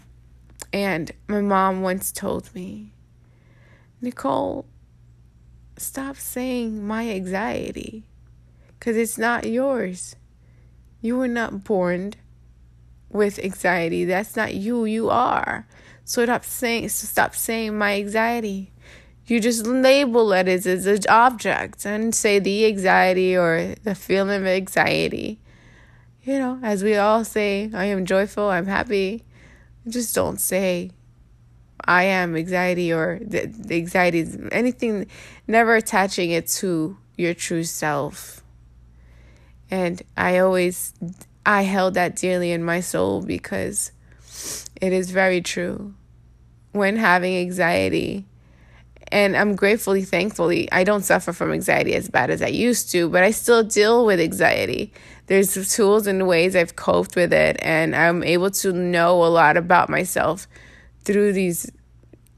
And 0.71 1.11
my 1.27 1.41
mom 1.41 1.81
once 1.81 2.11
told 2.11 2.53
me, 2.55 2.93
Nicole, 4.01 4.65
stop 5.77 6.15
saying 6.15 6.85
my 6.85 7.09
anxiety 7.09 8.03
because 8.77 8.95
it's 8.95 9.17
not 9.17 9.45
yours. 9.45 10.15
You 11.01 11.17
were 11.17 11.27
not 11.27 11.63
born 11.63 12.13
with 13.09 13.39
anxiety. 13.39 14.05
That's 14.05 14.35
not 14.35 14.53
you. 14.53 14.85
You 14.85 15.09
are. 15.09 15.67
So 16.03 16.23
stop 16.23 16.43
saying 16.43 16.89
stop 16.89 17.35
saying 17.35 17.77
my 17.77 17.95
anxiety. 17.95 18.71
You 19.27 19.39
just 19.39 19.67
label 19.67 20.33
it 20.33 20.47
as, 20.47 20.65
as 20.65 20.87
an 20.87 21.01
object 21.07 21.85
and 21.85 22.15
say 22.15 22.39
the 22.39 22.65
anxiety 22.65 23.37
or 23.37 23.75
the 23.83 23.93
feeling 23.93 24.41
of 24.41 24.47
anxiety. 24.47 25.39
You 26.23 26.39
know, 26.39 26.59
as 26.63 26.83
we 26.83 26.95
all 26.95 27.23
say, 27.23 27.69
I 27.73 27.85
am 27.85 28.05
joyful, 28.05 28.49
I'm 28.49 28.65
happy. 28.65 29.23
Just 29.87 30.15
don't 30.15 30.41
say 30.41 30.91
I 31.85 32.03
am 32.03 32.35
anxiety 32.35 32.91
or 32.91 33.19
the, 33.21 33.45
the 33.45 33.75
anxiety 33.75 34.19
is 34.19 34.37
anything, 34.51 35.07
never 35.47 35.75
attaching 35.75 36.31
it 36.31 36.47
to 36.47 36.97
your 37.15 37.33
true 37.33 37.63
self. 37.63 38.43
And 39.71 40.01
I 40.17 40.39
always, 40.39 40.93
I 41.45 41.63
held 41.63 41.93
that 41.93 42.15
dearly 42.15 42.51
in 42.51 42.63
my 42.63 42.79
soul 42.79 43.21
because 43.21 43.91
It 44.81 44.93
is 44.93 45.11
very 45.11 45.41
true. 45.41 45.93
When 46.71 46.95
having 46.97 47.35
anxiety, 47.37 48.25
and 49.11 49.35
I'm 49.35 49.55
gratefully, 49.55 50.03
thankfully, 50.03 50.71
I 50.71 50.83
don't 50.83 51.03
suffer 51.03 51.33
from 51.33 51.51
anxiety 51.51 51.95
as 51.95 52.09
bad 52.09 52.29
as 52.29 52.41
I 52.41 52.47
used 52.47 52.91
to, 52.91 53.09
but 53.09 53.23
I 53.23 53.31
still 53.31 53.63
deal 53.63 54.05
with 54.05 54.19
anxiety. 54.19 54.93
There's 55.25 55.73
tools 55.75 56.07
and 56.07 56.27
ways 56.27 56.55
I've 56.55 56.75
coped 56.75 57.15
with 57.15 57.33
it, 57.33 57.57
and 57.61 57.95
I'm 57.95 58.23
able 58.23 58.51
to 58.51 58.71
know 58.71 59.23
a 59.23 59.27
lot 59.27 59.57
about 59.57 59.89
myself 59.89 60.47
through 61.03 61.33
these 61.33 61.71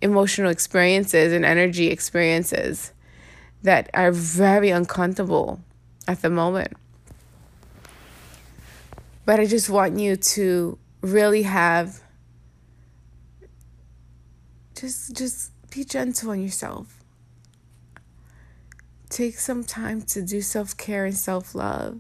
emotional 0.02 0.50
experiences 0.50 1.34
and 1.34 1.46
energy 1.46 1.88
experiences 1.88 2.94
that 3.64 3.90
are 3.94 4.12
very 4.12 4.72
uncomfortable 4.72 5.60
at 6.08 6.22
the 6.22 6.30
moment. 6.30 6.74
But 9.26 9.40
I 9.40 9.46
just 9.46 9.70
want 9.70 10.00
you 10.00 10.16
to 10.16 10.78
really 11.02 11.44
have 11.44 12.02
just 14.76 15.16
just 15.16 15.52
be 15.70 15.84
gentle 15.84 16.32
on 16.32 16.42
yourself. 16.42 16.98
Take 19.10 19.38
some 19.38 19.64
time 19.64 20.02
to 20.04 20.22
do 20.22 20.42
self-care 20.42 21.06
and 21.06 21.16
self-love 21.16 22.00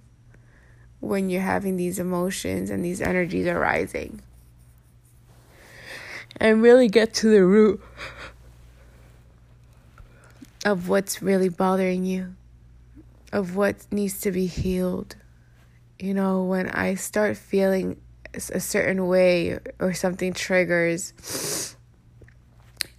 when 1.00 1.30
you're 1.30 1.42
having 1.42 1.76
these 1.76 2.00
emotions 2.00 2.70
and 2.70 2.84
these 2.86 3.02
energies 3.02 3.48
arising. 3.48 4.22
And 6.38 6.62
really 6.62 6.88
get 6.88 7.14
to 7.16 7.30
the 7.30 7.44
root 7.44 7.82
of 10.64 10.88
what's 10.88 11.22
really 11.22 11.50
bothering 11.50 12.06
you, 12.06 12.36
of 13.34 13.56
what 13.56 13.86
needs 13.92 14.20
to 14.22 14.32
be 14.32 14.46
healed. 14.46 15.16
You 16.02 16.16
know, 16.16 16.46
when 16.46 16.68
I 16.68 16.96
start 16.96 17.38
feeling 17.38 18.02
a 18.34 18.60
certain 18.60 19.06
way 19.06 19.60
or 19.78 19.94
something 19.94 20.34
triggers, 20.34 21.76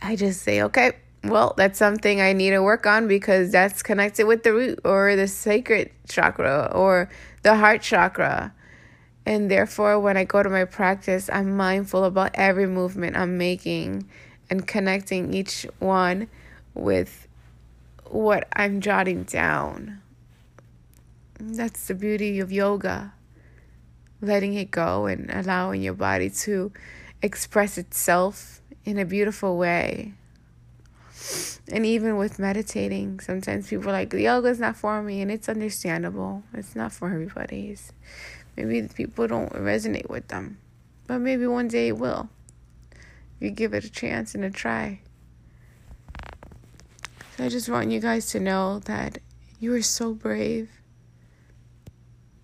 I 0.00 0.14
just 0.14 0.42
say, 0.42 0.62
okay, 0.62 0.92
well, 1.24 1.52
that's 1.56 1.80
something 1.80 2.20
I 2.20 2.32
need 2.32 2.50
to 2.50 2.62
work 2.62 2.86
on 2.86 3.08
because 3.08 3.50
that's 3.50 3.82
connected 3.82 4.26
with 4.26 4.44
the 4.44 4.52
root 4.52 4.78
or 4.84 5.16
the 5.16 5.26
sacred 5.26 5.90
chakra 6.08 6.70
or 6.72 7.10
the 7.42 7.56
heart 7.56 7.82
chakra. 7.82 8.54
And 9.26 9.50
therefore, 9.50 9.98
when 9.98 10.16
I 10.16 10.22
go 10.22 10.40
to 10.40 10.48
my 10.48 10.64
practice, 10.64 11.28
I'm 11.32 11.56
mindful 11.56 12.04
about 12.04 12.30
every 12.34 12.68
movement 12.68 13.16
I'm 13.16 13.36
making 13.36 14.08
and 14.48 14.64
connecting 14.64 15.34
each 15.34 15.66
one 15.80 16.28
with 16.72 17.26
what 18.04 18.46
I'm 18.52 18.80
jotting 18.80 19.24
down. 19.24 20.01
That's 21.44 21.88
the 21.88 21.94
beauty 21.96 22.38
of 22.38 22.52
yoga. 22.52 23.14
Letting 24.20 24.54
it 24.54 24.70
go 24.70 25.06
and 25.06 25.28
allowing 25.28 25.82
your 25.82 25.94
body 25.94 26.30
to 26.30 26.70
express 27.20 27.76
itself 27.76 28.62
in 28.84 28.96
a 28.96 29.04
beautiful 29.04 29.58
way. 29.58 30.12
And 31.68 31.84
even 31.84 32.16
with 32.16 32.38
meditating, 32.38 33.18
sometimes 33.18 33.68
people 33.68 33.88
are 33.88 33.92
like, 33.92 34.12
yoga's 34.12 34.60
not 34.60 34.76
for 34.76 35.02
me, 35.02 35.20
and 35.20 35.32
it's 35.32 35.48
understandable. 35.48 36.44
It's 36.54 36.76
not 36.76 36.92
for 36.92 37.08
everybody. 37.08 37.76
maybe 38.56 38.86
people 38.94 39.26
don't 39.26 39.52
resonate 39.52 40.08
with 40.08 40.28
them, 40.28 40.58
but 41.08 41.18
maybe 41.18 41.48
one 41.48 41.66
day 41.66 41.88
it 41.88 41.98
will. 41.98 42.28
You 43.40 43.50
give 43.50 43.74
it 43.74 43.82
a 43.82 43.90
chance 43.90 44.36
and 44.36 44.44
a 44.44 44.50
try. 44.50 45.00
So 47.36 47.44
I 47.44 47.48
just 47.48 47.68
want 47.68 47.90
you 47.90 47.98
guys 47.98 48.30
to 48.30 48.38
know 48.38 48.78
that 48.84 49.18
you 49.58 49.74
are 49.74 49.82
so 49.82 50.14
brave. 50.14 50.70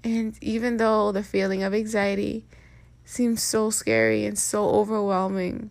And 0.09 0.39
even 0.41 0.79
though 0.79 1.13
the 1.13 1.23
feeling 1.23 1.63
of 1.63 1.75
anxiety 1.75 2.47
seems 3.05 3.43
so 3.43 3.69
scary 3.69 4.25
and 4.25 4.39
so 4.39 4.71
overwhelming, 4.71 5.71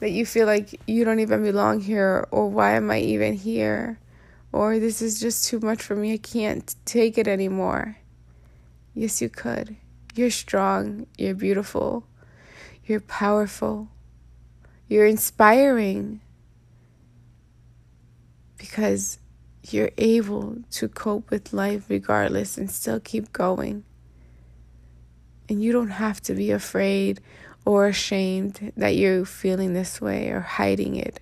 that 0.00 0.10
you 0.10 0.26
feel 0.26 0.48
like 0.48 0.80
you 0.88 1.04
don't 1.04 1.20
even 1.20 1.44
belong 1.44 1.78
here, 1.78 2.26
or 2.32 2.50
why 2.50 2.72
am 2.72 2.90
I 2.90 2.98
even 2.98 3.34
here? 3.34 4.00
Or 4.50 4.80
this 4.80 5.00
is 5.00 5.20
just 5.20 5.46
too 5.46 5.60
much 5.60 5.80
for 5.80 5.94
me, 5.94 6.14
I 6.14 6.16
can't 6.16 6.74
take 6.84 7.16
it 7.16 7.28
anymore. 7.28 7.98
Yes, 8.92 9.22
you 9.22 9.28
could. 9.28 9.76
You're 10.16 10.30
strong, 10.30 11.06
you're 11.16 11.32
beautiful, 11.32 12.08
you're 12.86 12.98
powerful, 12.98 13.86
you're 14.88 15.06
inspiring 15.06 16.20
because 18.58 19.20
you're 19.72 19.90
able 19.98 20.58
to 20.72 20.88
cope 20.88 21.30
with 21.30 21.52
life 21.52 21.84
regardless 21.88 22.56
and 22.58 22.70
still 22.70 23.00
keep 23.00 23.32
going. 23.32 23.84
And 25.48 25.62
you 25.62 25.72
don't 25.72 25.90
have 25.90 26.20
to 26.22 26.34
be 26.34 26.50
afraid 26.50 27.20
or 27.64 27.86
ashamed 27.86 28.72
that 28.76 28.96
you're 28.96 29.24
feeling 29.24 29.74
this 29.74 30.00
way 30.00 30.30
or 30.30 30.40
hiding 30.40 30.96
it. 30.96 31.20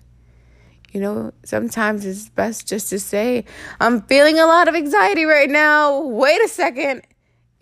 You 0.91 1.01
know, 1.01 1.33
sometimes 1.43 2.05
it's 2.05 2.29
best 2.29 2.67
just 2.67 2.89
to 2.91 2.99
say, 2.99 3.43
I'm 3.81 4.01
feeling 4.03 4.39
a 4.39 4.45
lot 4.45 4.67
of 4.67 4.75
anxiety 4.75 5.25
right 5.25 5.49
now. 5.49 5.99
Wait 5.99 6.41
a 6.41 6.47
second. 6.47 7.01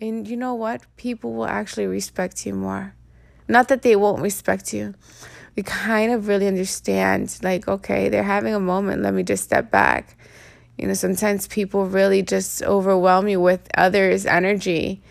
And 0.00 0.28
you 0.28 0.36
know 0.36 0.54
what? 0.54 0.82
People 0.96 1.32
will 1.32 1.46
actually 1.46 1.86
respect 1.86 2.46
you 2.46 2.54
more. 2.54 2.94
Not 3.48 3.68
that 3.68 3.82
they 3.82 3.96
won't 3.96 4.22
respect 4.22 4.72
you. 4.72 4.94
We 5.56 5.62
kind 5.62 6.12
of 6.12 6.28
really 6.28 6.46
understand, 6.46 7.38
like, 7.42 7.68
okay, 7.68 8.08
they're 8.08 8.22
having 8.22 8.54
a 8.54 8.60
moment. 8.60 9.02
Let 9.02 9.14
me 9.14 9.22
just 9.22 9.44
step 9.44 9.70
back. 9.70 10.16
You 10.78 10.88
know, 10.88 10.94
sometimes 10.94 11.46
people 11.46 11.86
really 11.86 12.22
just 12.22 12.62
overwhelm 12.62 13.28
you 13.28 13.40
with 13.40 13.68
others' 13.76 14.26
energy 14.26 15.02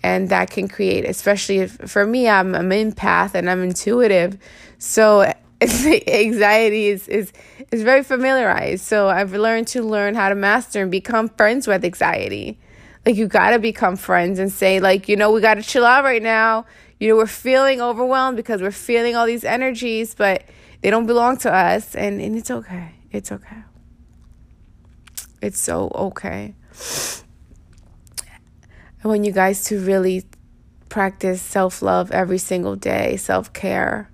and 0.00 0.28
that 0.28 0.48
can 0.48 0.68
create 0.68 1.04
especially 1.04 1.58
if, 1.58 1.72
for 1.72 2.06
me 2.06 2.28
I'm 2.28 2.54
an 2.54 2.70
empath 2.70 3.34
and 3.34 3.50
I'm 3.50 3.64
intuitive 3.64 4.38
so 4.78 5.32
anxiety 5.60 6.86
is, 6.86 7.08
is 7.08 7.32
is 7.72 7.82
very 7.82 8.04
familiarized. 8.04 8.84
So 8.84 9.08
I've 9.08 9.32
learned 9.32 9.66
to 9.68 9.82
learn 9.82 10.14
how 10.14 10.28
to 10.28 10.36
master 10.36 10.82
and 10.82 10.90
become 10.90 11.28
friends 11.30 11.66
with 11.66 11.84
anxiety. 11.84 12.58
Like 13.04 13.16
you 13.16 13.26
got 13.26 13.50
to 13.50 13.58
become 13.58 13.96
friends 13.96 14.38
and 14.38 14.52
say 14.52 14.78
like 14.78 15.08
you 15.08 15.16
know 15.16 15.32
we 15.32 15.40
got 15.40 15.54
to 15.54 15.62
chill 15.62 15.84
out 15.84 16.04
right 16.04 16.22
now. 16.22 16.64
You 17.00 17.08
know 17.08 17.16
we're 17.16 17.26
feeling 17.26 17.80
overwhelmed 17.80 18.36
because 18.36 18.62
we're 18.62 18.70
feeling 18.70 19.16
all 19.16 19.26
these 19.26 19.44
energies 19.44 20.14
but 20.14 20.44
they 20.80 20.90
don't 20.90 21.06
belong 21.06 21.38
to 21.38 21.52
us 21.52 21.96
and 21.96 22.20
and 22.20 22.36
it's 22.36 22.52
okay. 22.52 22.92
It's 23.10 23.32
okay 23.32 23.56
it's 25.40 25.60
so 25.60 25.90
okay 25.94 26.54
I 29.04 29.06
want 29.06 29.24
you 29.24 29.32
guys 29.32 29.64
to 29.66 29.78
really 29.78 30.24
practice 30.88 31.40
self 31.40 31.82
love 31.82 32.10
every 32.10 32.38
single 32.38 32.74
day, 32.74 33.16
self 33.16 33.52
care. 33.52 34.10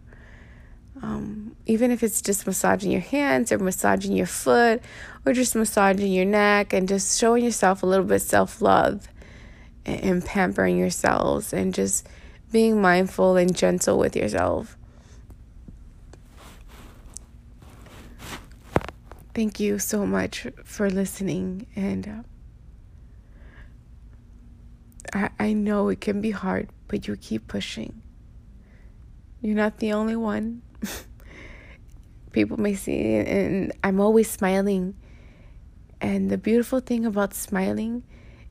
Um, 1.03 1.57
even 1.67 1.91
if 1.91 2.03
it's 2.03 2.21
just 2.21 2.47
massaging 2.47 2.91
your 2.91 3.01
hands 3.01 3.51
or 3.51 3.59
massaging 3.59 4.15
your 4.15 4.27
foot 4.27 4.83
or 5.25 5.33
just 5.33 5.55
massaging 5.55 6.13
your 6.13 6.25
neck 6.27 6.73
and 6.73 6.89
just 6.89 7.19
showing 7.19 7.45
yourself 7.45 7.83
a 7.83 7.87
little 7.87 8.05
bit 8.05 8.21
self 8.21 8.61
love 8.61 9.09
and, 9.87 10.01
and 10.01 10.25
pampering 10.25 10.79
yourselves 10.79 11.55
and 11.55 11.73
just 11.73 12.07
being 12.53 12.81
mindful 12.81 13.37
and 13.37 13.57
gentle 13.57 13.99
with 13.99 14.15
yourself. 14.15 14.77
Thank 19.35 19.59
you 19.59 19.79
so 19.79 20.07
much 20.07 20.47
for 20.65 20.89
listening 20.89 21.67
and. 21.75 22.09
Uh, 22.09 22.23
I, 25.15 25.31
I 25.39 25.53
know 25.53 25.89
it 25.89 26.01
can 26.01 26.21
be 26.21 26.33
hard, 26.33 26.71
but 26.89 27.07
you 27.07 27.17
keep 27.17 27.47
pushing. 27.47 28.03
You're 29.41 29.57
not 29.57 29.79
the 29.79 29.93
only 29.93 30.17
one. 30.17 30.63
People 32.33 32.57
may 32.59 32.75
see, 32.75 33.15
and 33.17 33.73
I'm 33.85 34.01
always 34.01 34.29
smiling. 34.29 34.95
And 36.01 36.31
the 36.31 36.39
beautiful 36.39 36.81
thing 36.81 37.07
about 37.07 37.33
smiling 37.33 38.03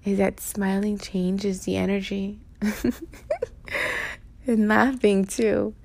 is 0.05 0.17
that 0.19 0.39
smiling 0.39 0.97
changes 0.97 1.65
the 1.65 1.75
energy. 1.75 2.39
and 4.47 4.67
laughing 4.67 5.25
too. 5.25 5.75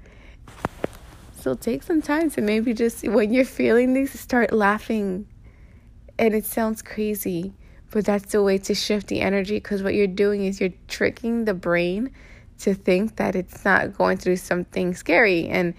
So 1.41 1.55
take 1.55 1.85
some 1.85 2.03
time 2.03 2.31
to 2.33 2.41
maybe 2.41 2.75
just, 2.75 3.07
when 3.07 3.33
you're 3.33 3.45
feeling 3.45 3.95
these, 3.95 4.19
start 4.19 4.53
laughing. 4.53 5.27
And 6.19 6.35
it 6.35 6.45
sounds 6.45 6.83
crazy, 6.83 7.55
but 7.91 8.05
that's 8.05 8.33
the 8.33 8.43
way 8.43 8.59
to 8.59 8.75
shift 8.75 9.07
the 9.07 9.21
energy 9.21 9.55
because 9.55 9.83
what 9.83 9.95
you're 9.95 10.09
doing 10.09 10.45
is 10.45 10.61
you're 10.61 10.75
tricking 10.89 11.45
the 11.45 11.55
brain 11.55 12.11
to 12.59 12.75
think 12.75 13.17
that 13.17 13.37
it's 13.37 13.65
not 13.65 13.97
going 13.97 14.19
through 14.19 14.37
something 14.37 14.97
scary. 14.97 15.47
And 15.47 15.75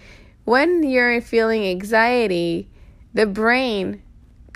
when 0.45 0.83
you're 0.83 1.19
feeling 1.19 1.65
anxiety, 1.67 2.69
the 3.13 3.25
brain 3.25 4.01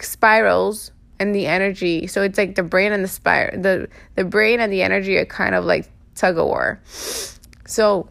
spirals 0.01 0.91
and 1.19 1.35
the 1.35 1.47
energy. 1.47 2.07
So 2.07 2.21
it's 2.21 2.37
like 2.37 2.55
the 2.55 2.63
brain 2.63 2.93
and 2.93 3.03
the 3.03 3.09
spiral 3.09 3.61
the 3.61 3.89
the 4.15 4.23
brain 4.23 4.59
and 4.59 4.71
the 4.71 4.81
energy 4.81 5.17
are 5.17 5.25
kind 5.25 5.53
of 5.53 5.65
like 5.65 5.89
tug 6.15 6.37
of 6.37 6.45
war. 6.45 6.81
So 7.65 8.09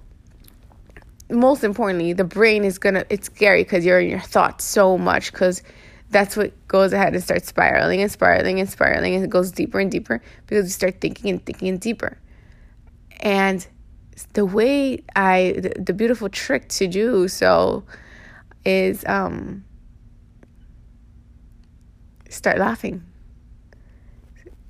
most 1.30 1.64
importantly, 1.64 2.12
the 2.12 2.24
brain 2.24 2.64
is 2.64 2.78
gonna 2.78 3.04
it's 3.08 3.26
scary 3.26 3.62
because 3.64 3.84
you're 3.84 4.00
in 4.00 4.08
your 4.08 4.20
thoughts 4.20 4.64
so 4.64 4.98
much 4.98 5.32
because 5.32 5.62
that's 6.10 6.36
what 6.36 6.52
goes 6.68 6.92
ahead 6.92 7.14
and 7.14 7.22
starts 7.22 7.48
spiraling 7.48 8.02
and 8.02 8.10
spiraling 8.10 8.60
and 8.60 8.68
spiraling 8.68 9.14
and 9.14 9.24
it 9.24 9.30
goes 9.30 9.50
deeper 9.50 9.78
and 9.80 9.90
deeper 9.90 10.20
because 10.46 10.66
you 10.66 10.70
start 10.70 11.00
thinking 11.00 11.30
and 11.30 11.44
thinking 11.46 11.68
and 11.68 11.80
deeper. 11.80 12.18
And 13.20 13.66
the 14.34 14.44
way 14.44 15.02
I 15.16 15.54
the, 15.56 15.74
the 15.80 15.92
beautiful 15.92 16.28
trick 16.28 16.68
to 16.70 16.86
do 16.86 17.28
so 17.28 17.84
is 18.64 19.04
um 19.06 19.64
start 22.28 22.58
laughing. 22.58 23.04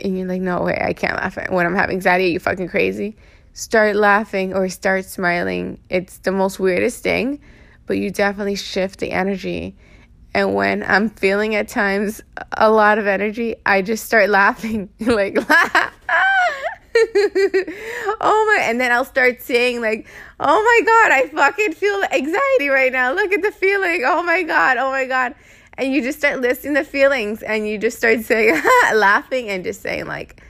And 0.01 0.19
you're 0.19 0.27
like, 0.27 0.43
no 0.43 0.63
way, 0.63 0.81
I 0.83 0.95
can't 0.95 1.15
laugh 1.15 1.39
when 1.51 1.65
I'm 1.65 1.77
having 1.77 1.97
anxiety. 1.97 2.25
Are 2.27 2.29
you 2.29 2.41
fucking 2.41 2.69
crazy? 2.69 3.17
Start 3.55 3.97
laughing 3.97 4.55
or 4.55 4.69
start 4.71 5.05
smiling. 5.05 5.79
It's 5.91 6.19
the 6.19 6.33
most 6.33 6.59
weirdest 6.59 7.03
thing, 7.03 7.41
but 7.87 7.99
you 7.99 8.11
definitely 8.11 8.57
shift 8.57 9.01
the 9.01 9.11
energy. 9.11 9.77
And 10.35 10.55
when 10.55 10.83
I'm 10.83 11.11
feeling 11.11 11.55
at 11.55 11.69
times 11.69 12.23
a 12.57 12.71
lot 12.71 12.99
of 12.99 13.07
energy, 13.07 13.57
I 13.67 13.83
just 13.83 14.07
start 14.07 14.31
laughing. 14.31 14.89
like, 15.01 15.37
oh 18.21 18.55
my, 18.57 18.59
and 18.63 18.81
then 18.81 18.91
I'll 18.91 19.05
start 19.05 19.43
saying, 19.43 19.83
like, 19.83 20.07
oh 20.41 20.63
my 20.63 20.81
God, 20.87 21.13
I 21.13 21.29
fucking 21.29 21.75
feel 21.75 22.03
anxiety 22.11 22.69
right 22.69 22.93
now. 22.93 23.13
Look 23.13 23.33
at 23.33 23.43
the 23.43 23.53
feeling. 23.53 24.03
Oh 24.07 24.23
my 24.23 24.43
God, 24.45 24.79
oh 24.79 24.91
my 24.91 25.05
God. 25.05 25.35
And 25.77 25.93
you 25.93 26.01
just 26.03 26.19
start 26.19 26.41
listing 26.41 26.73
the 26.73 26.85
feelings 26.85 27.43
and 27.43 27.69
you 27.69 27.77
just 27.77 27.99
start 27.99 28.21
saying, 28.21 28.63
laughing 28.95 29.51
and 29.51 29.63
just 29.63 29.83
saying, 29.83 30.07
like, 30.07 30.43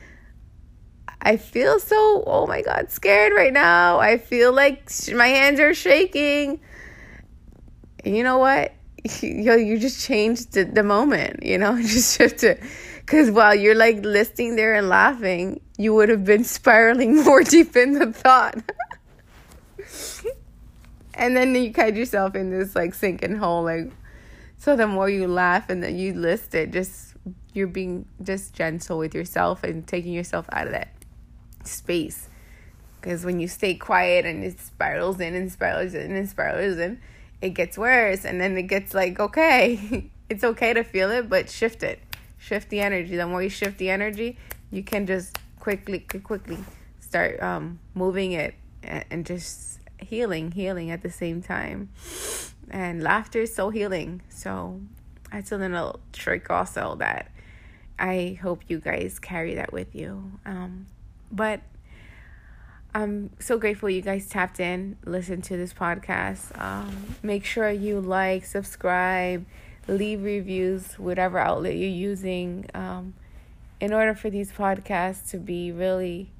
I 1.24 1.36
feel 1.36 1.78
so, 1.78 2.24
oh 2.26 2.48
my 2.48 2.62
God, 2.62 2.90
scared 2.90 3.32
right 3.32 3.52
now. 3.52 4.00
I 4.00 4.18
feel 4.18 4.52
like 4.52 4.90
my 5.14 5.28
hands 5.28 5.60
are 5.60 5.72
shaking. 5.72 6.60
You 8.04 8.24
know 8.24 8.38
what? 8.38 8.74
Yo, 9.22 9.54
you 9.54 9.78
just 9.78 10.04
changed 10.04 10.52
the, 10.52 10.64
the 10.64 10.82
moment, 10.82 11.44
you 11.44 11.58
know, 11.58 11.76
just 11.80 12.18
shifted. 12.18 12.60
Because 12.98 13.30
while 13.30 13.54
you're 13.54 13.76
like 13.76 14.04
listing 14.04 14.56
there 14.56 14.74
and 14.74 14.88
laughing, 14.88 15.60
you 15.78 15.94
would 15.94 16.08
have 16.08 16.24
been 16.24 16.42
spiraling 16.58 17.22
more 17.22 17.44
deep 17.44 17.76
in 17.76 17.92
the 17.92 18.12
thought. 18.12 18.56
and 21.14 21.36
then 21.36 21.54
you 21.54 21.72
catch 21.72 21.94
yourself 21.94 22.34
in 22.34 22.50
this 22.50 22.74
like 22.74 22.94
sinking 22.94 23.36
hole. 23.36 23.62
Like, 23.62 23.92
so 24.56 24.74
the 24.74 24.88
more 24.88 25.08
you 25.08 25.28
laugh 25.28 25.70
and 25.70 25.84
then 25.84 25.96
you 25.96 26.14
list 26.14 26.52
it, 26.56 26.72
just 26.72 27.14
you're 27.52 27.68
being 27.68 28.06
just 28.24 28.54
gentle 28.54 28.98
with 28.98 29.14
yourself 29.14 29.62
and 29.62 29.86
taking 29.86 30.12
yourself 30.12 30.46
out 30.50 30.66
of 30.66 30.72
that 30.72 30.88
space. 31.66 32.28
Because 33.00 33.24
when 33.24 33.40
you 33.40 33.48
stay 33.48 33.74
quiet 33.74 34.24
and 34.24 34.44
it 34.44 34.60
spirals 34.60 35.20
in 35.20 35.34
and 35.34 35.50
spirals 35.50 35.94
in 35.94 36.14
and 36.14 36.28
spirals 36.28 36.78
in, 36.78 37.00
it 37.40 37.50
gets 37.50 37.76
worse. 37.76 38.24
And 38.24 38.40
then 38.40 38.56
it 38.56 38.64
gets 38.64 38.94
like, 38.94 39.18
okay, 39.18 40.10
it's 40.28 40.44
okay 40.44 40.72
to 40.72 40.84
feel 40.84 41.10
it, 41.10 41.28
but 41.28 41.50
shift 41.50 41.82
it 41.82 41.98
shift 42.42 42.70
the 42.70 42.80
energy. 42.80 43.16
The 43.16 43.26
more 43.26 43.42
you 43.42 43.48
shift 43.48 43.78
the 43.78 43.90
energy, 43.90 44.36
you 44.70 44.82
can 44.82 45.06
just 45.06 45.38
quickly, 45.60 46.00
quickly 46.00 46.58
start 46.98 47.40
um, 47.40 47.78
moving 47.94 48.32
it 48.32 48.54
and 48.82 49.24
just 49.24 49.78
healing, 49.98 50.50
healing 50.50 50.90
at 50.90 51.02
the 51.02 51.10
same 51.10 51.40
time. 51.40 51.90
And 52.70 53.02
laughter 53.02 53.42
is 53.42 53.54
so 53.54 53.70
healing. 53.70 54.22
So 54.28 54.80
that's 55.30 55.52
a 55.52 55.56
little 55.56 56.00
trick 56.12 56.50
also 56.50 56.96
that 56.96 57.30
I 57.98 58.38
hope 58.42 58.62
you 58.66 58.80
guys 58.80 59.18
carry 59.20 59.54
that 59.54 59.72
with 59.72 59.94
you. 59.94 60.32
Um, 60.44 60.86
but 61.32 61.60
I'm 62.94 63.30
so 63.38 63.58
grateful 63.58 63.88
you 63.88 64.02
guys 64.02 64.28
tapped 64.28 64.60
in, 64.60 64.98
listen 65.06 65.40
to 65.42 65.56
this 65.56 65.72
podcast. 65.72 66.60
Um, 66.60 67.16
make 67.22 67.44
sure 67.44 67.70
you 67.70 68.00
like, 68.00 68.44
subscribe, 68.44 69.46
leave 69.88 70.22
reviews, 70.22 70.98
whatever 70.98 71.38
outlet 71.38 71.74
you're 71.74 71.88
using, 71.88 72.66
um, 72.74 73.14
in 73.80 73.94
order 73.94 74.14
for 74.14 74.28
these 74.28 74.52
podcasts 74.52 75.30
to 75.30 75.38
be 75.38 75.72
really 75.72 76.30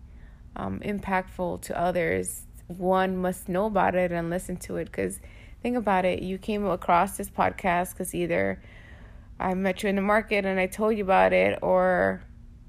um, 0.54 0.80
impactful 0.80 1.62
to 1.62 1.78
others. 1.78 2.42
One 2.66 3.16
must 3.16 3.48
know 3.48 3.66
about 3.66 3.94
it 3.94 4.12
and 4.12 4.28
listen 4.28 4.58
to 4.58 4.76
it 4.76 4.84
because 4.84 5.20
think 5.62 5.76
about 5.76 6.04
it. 6.04 6.22
You 6.22 6.36
came 6.36 6.66
across 6.66 7.16
this 7.16 7.30
podcast 7.30 7.92
because 7.92 8.14
either 8.14 8.60
I 9.40 9.54
met 9.54 9.82
you 9.82 9.88
in 9.88 9.96
the 9.96 10.02
market 10.02 10.44
and 10.44 10.60
I 10.60 10.66
told 10.66 10.96
you 10.96 11.02
about 11.02 11.32
it, 11.32 11.58
or 11.62 12.22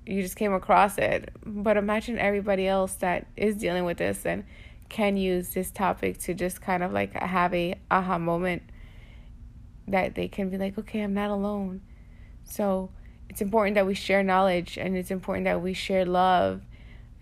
you 0.06 0.22
just 0.22 0.36
came 0.36 0.54
across 0.54 0.98
it. 0.98 1.30
But 1.46 1.78
imagine 1.78 2.20
everybody 2.20 2.68
else 2.68 2.96
that 2.96 3.28
is 3.36 3.56
dealing 3.56 3.86
with 3.86 3.98
this 3.98 4.26
and 4.26 4.44
can 4.89 5.18
use 5.18 5.50
this 5.50 5.72
topic 5.72 6.20
to 6.20 6.34
just 6.34 6.62
kind 6.62 6.84
of 6.84 6.92
like 6.92 7.13
have 7.13 7.54
a 7.54 7.76
aha 7.89 8.18
moment 8.18 8.63
that 9.88 10.16
they 10.16 10.28
can 10.28 10.50
be 10.50 10.58
like, 10.58 10.78
okay, 10.78 11.02
I'm 11.02 11.13
not 11.13 11.30
alone. 11.30 11.82
So 12.44 12.89
it's 13.30 13.42
important 13.42 13.76
that 13.76 13.86
we 13.86 13.96
share 13.96 14.24
knowledge 14.24 14.78
and 14.78 14.96
it's 14.96 15.12
important 15.12 15.46
that 15.46 15.62
we 15.62 15.74
share 15.74 16.06
love 16.06 16.62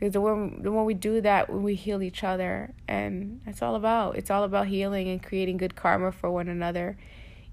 because 0.01 0.13
the 0.13 0.19
more, 0.19 0.51
the 0.59 0.71
more 0.71 0.83
we 0.83 0.95
do 0.95 1.21
that, 1.21 1.53
we 1.53 1.75
heal 1.75 2.01
each 2.01 2.23
other. 2.23 2.73
And 2.87 3.39
that's 3.45 3.61
all 3.61 3.75
about. 3.75 4.15
It's 4.15 4.31
all 4.31 4.43
about 4.43 4.65
healing 4.65 5.07
and 5.07 5.21
creating 5.21 5.57
good 5.57 5.75
karma 5.75 6.11
for 6.11 6.31
one 6.31 6.47
another. 6.47 6.97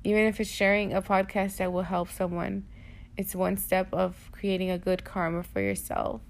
Even 0.03 0.23
if 0.23 0.41
it's 0.41 0.49
sharing 0.49 0.95
a 0.95 1.03
podcast 1.03 1.59
that 1.59 1.73
will 1.75 1.83
help 1.83 2.11
someone, 2.11 2.65
it's 3.19 3.35
one 3.35 3.59
step 3.59 3.89
of 3.93 4.17
creating 4.33 4.71
a 4.71 4.79
good 4.79 5.05
karma 5.05 5.43
for 5.43 5.61
yourself. 5.61 6.23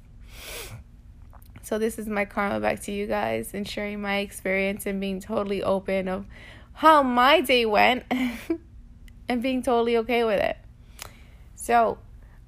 So 1.63 1.79
this 1.79 1.99
is 1.99 2.09
my 2.09 2.25
karma 2.25 2.59
back 2.59 2.81
to 2.83 2.93
you 2.93 3.07
guys 3.07 3.55
and 3.55 3.69
sharing 3.69 4.01
my 4.01 4.19
experience 4.19 4.87
and 4.87 5.01
being 5.01 5.21
totally 5.21 5.63
open 5.63 6.09
of 6.09 6.27
how 6.73 7.05
my 7.05 7.41
day 7.41 7.65
went. 7.65 8.05
and 9.29 9.43
being 9.43 9.63
totally 9.63 9.97
okay 9.99 10.25
with 10.25 10.41
it. 10.41 10.57
So, 11.55 11.99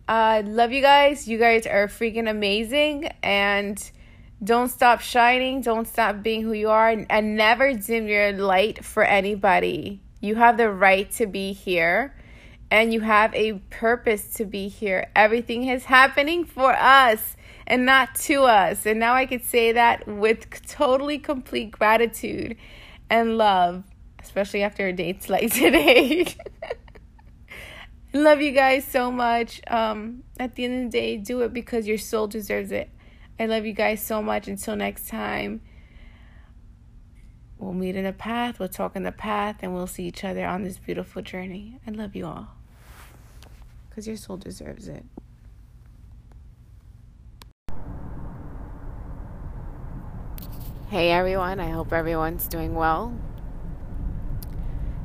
I 0.08 0.40
uh, 0.40 0.42
love 0.42 0.72
you 0.72 0.80
guys. 0.80 1.28
You 1.28 1.38
guys 1.38 1.66
are 1.66 1.86
freaking 1.86 2.28
amazing 2.28 3.10
and 3.22 3.90
don't 4.42 4.68
stop 4.68 5.00
shining, 5.00 5.60
don't 5.60 5.86
stop 5.86 6.22
being 6.22 6.42
who 6.42 6.52
you 6.52 6.70
are 6.70 6.88
and, 6.88 7.06
and 7.10 7.36
never 7.36 7.74
dim 7.74 8.08
your 8.08 8.32
light 8.32 8.84
for 8.84 9.04
anybody. 9.04 10.00
You 10.20 10.34
have 10.36 10.56
the 10.56 10.70
right 10.70 11.10
to 11.12 11.26
be 11.26 11.52
here 11.52 12.14
and 12.70 12.92
you 12.92 13.00
have 13.00 13.34
a 13.34 13.54
purpose 13.70 14.34
to 14.34 14.44
be 14.44 14.68
here. 14.68 15.10
Everything 15.16 15.68
is 15.68 15.84
happening 15.84 16.44
for 16.44 16.72
us 16.72 17.36
and 17.66 17.84
not 17.84 18.14
to 18.14 18.44
us. 18.44 18.86
And 18.86 19.00
now 19.00 19.14
I 19.14 19.26
could 19.26 19.44
say 19.44 19.72
that 19.72 20.06
with 20.06 20.66
totally 20.66 21.18
complete 21.18 21.70
gratitude 21.70 22.56
and 23.08 23.36
love 23.36 23.84
especially 24.22 24.62
after 24.62 24.86
a 24.86 24.92
date 24.92 25.28
like 25.28 25.52
today. 25.52 26.26
Love 28.12 28.40
you 28.40 28.50
guys 28.50 28.84
so 28.84 29.10
much. 29.10 29.60
Um, 29.68 30.24
at 30.38 30.56
the 30.56 30.64
end 30.64 30.86
of 30.86 30.92
the 30.92 30.98
day, 30.98 31.16
do 31.16 31.42
it 31.42 31.52
because 31.52 31.86
your 31.86 31.98
soul 31.98 32.26
deserves 32.26 32.72
it. 32.72 32.90
I 33.38 33.46
love 33.46 33.64
you 33.64 33.72
guys 33.72 34.02
so 34.02 34.20
much. 34.20 34.48
Until 34.48 34.74
next 34.74 35.08
time, 35.08 35.60
we'll 37.56 37.72
meet 37.72 37.94
in 37.94 38.04
the 38.04 38.12
path, 38.12 38.58
we'll 38.58 38.68
talk 38.68 38.96
in 38.96 39.04
the 39.04 39.12
path, 39.12 39.58
and 39.62 39.72
we'll 39.72 39.86
see 39.86 40.04
each 40.04 40.24
other 40.24 40.44
on 40.44 40.64
this 40.64 40.78
beautiful 40.78 41.22
journey. 41.22 41.78
I 41.86 41.90
love 41.92 42.16
you 42.16 42.26
all 42.26 42.59
because 43.90 44.06
your 44.06 44.16
soul 44.16 44.38
deserves 44.38 44.88
it. 44.88 45.04
Hey 50.88 51.10
everyone, 51.10 51.60
I 51.60 51.68
hope 51.68 51.92
everyone's 51.92 52.46
doing 52.46 52.74
well 52.74 53.14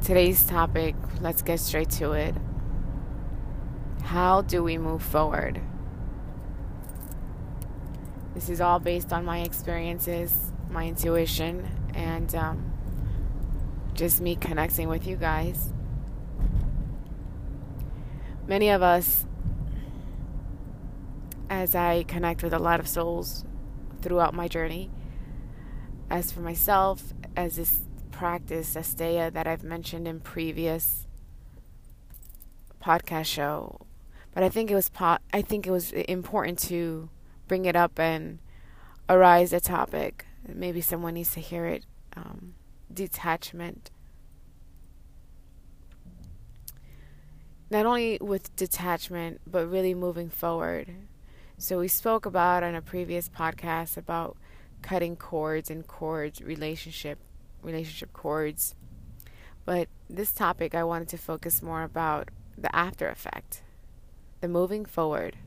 today's 0.06 0.45
topic, 0.45 0.93
let's 1.19 1.41
get 1.41 1.60
straight 1.60 1.89
to 1.89 2.12
it. 2.12 2.36
How 4.04 4.43
do 4.43 4.62
we 4.63 4.78
move 4.78 5.02
forward? 5.02 5.60
This 8.36 8.48
is 8.50 8.62
all 8.62 8.78
based 8.78 9.12
on 9.12 9.26
my 9.26 9.39
experiences, 9.39 10.52
my 10.69 10.86
intuition, 10.86 11.67
and 11.95 12.36
um, 12.36 12.71
just 13.95 14.21
me 14.21 14.36
connecting 14.36 14.89
with 14.89 15.08
you 15.08 15.15
guys. 15.15 15.74
Many 18.48 18.70
of 18.70 18.84
us, 18.84 19.26
as 21.50 21.74
I 21.74 22.04
connect 22.04 22.44
with 22.44 22.54
a 22.54 22.60
lot 22.60 22.80
of 22.80 22.88
souls 22.88 23.44
throughout 24.02 24.36
my 24.36 24.48
journey, 24.48 24.92
as 26.12 26.32
for 26.32 26.42
myself, 26.42 27.14
as 27.36 27.56
this 27.56 27.82
practice 28.12 28.76
Asteya 28.76 29.34
that 29.34 29.48
I've 29.48 29.64
mentioned 29.64 30.08
in 30.08 30.20
previous 30.20 31.08
podcast 32.82 33.26
show, 33.26 33.82
but 34.34 34.44
I 34.44 34.50
think 34.50 34.70
it 34.70 34.76
was 34.76 34.90
po- 34.90 35.18
I 35.34 35.42
think 35.42 35.66
it 35.66 35.72
was 35.72 35.92
important 35.92 36.60
to 36.70 37.10
bring 37.48 37.66
it 37.66 37.76
up 37.76 38.00
and 38.00 38.40
arise 39.10 39.54
a 39.54 39.60
topic. 39.60 40.26
Maybe 40.48 40.82
someone 40.82 41.16
needs 41.16 41.34
to 41.34 41.40
hear 41.40 41.66
it. 41.66 41.86
Um, 42.16 42.54
detachment. 42.94 43.90
Not 47.69 47.86
only 47.86 48.17
with 48.21 48.56
detachment, 48.56 49.41
but 49.47 49.69
really 49.69 49.93
moving 49.93 50.30
forward. 50.30 50.93
So 51.58 51.80
we 51.80 51.88
spoke 51.88 52.25
about 52.25 52.63
on 52.63 52.75
a 52.75 52.82
previous 52.82 53.30
podcast 53.30 53.97
about 53.97 54.38
cutting 54.82 55.15
cords 55.15 55.71
and 55.71 55.88
cords 55.88 56.41
relationship 56.41 57.17
relationship 57.63 58.13
cords. 58.13 58.75
But 59.65 59.88
this 60.08 60.32
topic, 60.32 60.75
I 60.75 60.84
wanted 60.84 61.08
to 61.10 61.17
focus 61.17 61.63
more 61.63 61.82
about 61.82 62.30
the 62.56 62.73
after 62.75 63.10
effect, 63.10 63.63
the 64.41 64.47
moving 64.47 64.86
forward. 64.86 65.38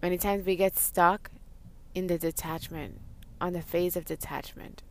Many 0.00 0.16
times 0.16 0.46
we 0.46 0.56
get 0.56 0.78
stuck 0.78 1.30
in 1.94 2.06
the 2.06 2.16
detachment 2.16 3.00
on 3.38 3.52
the 3.52 3.60
phase 3.60 3.96
of 3.96 4.06
detachment. 4.06 4.82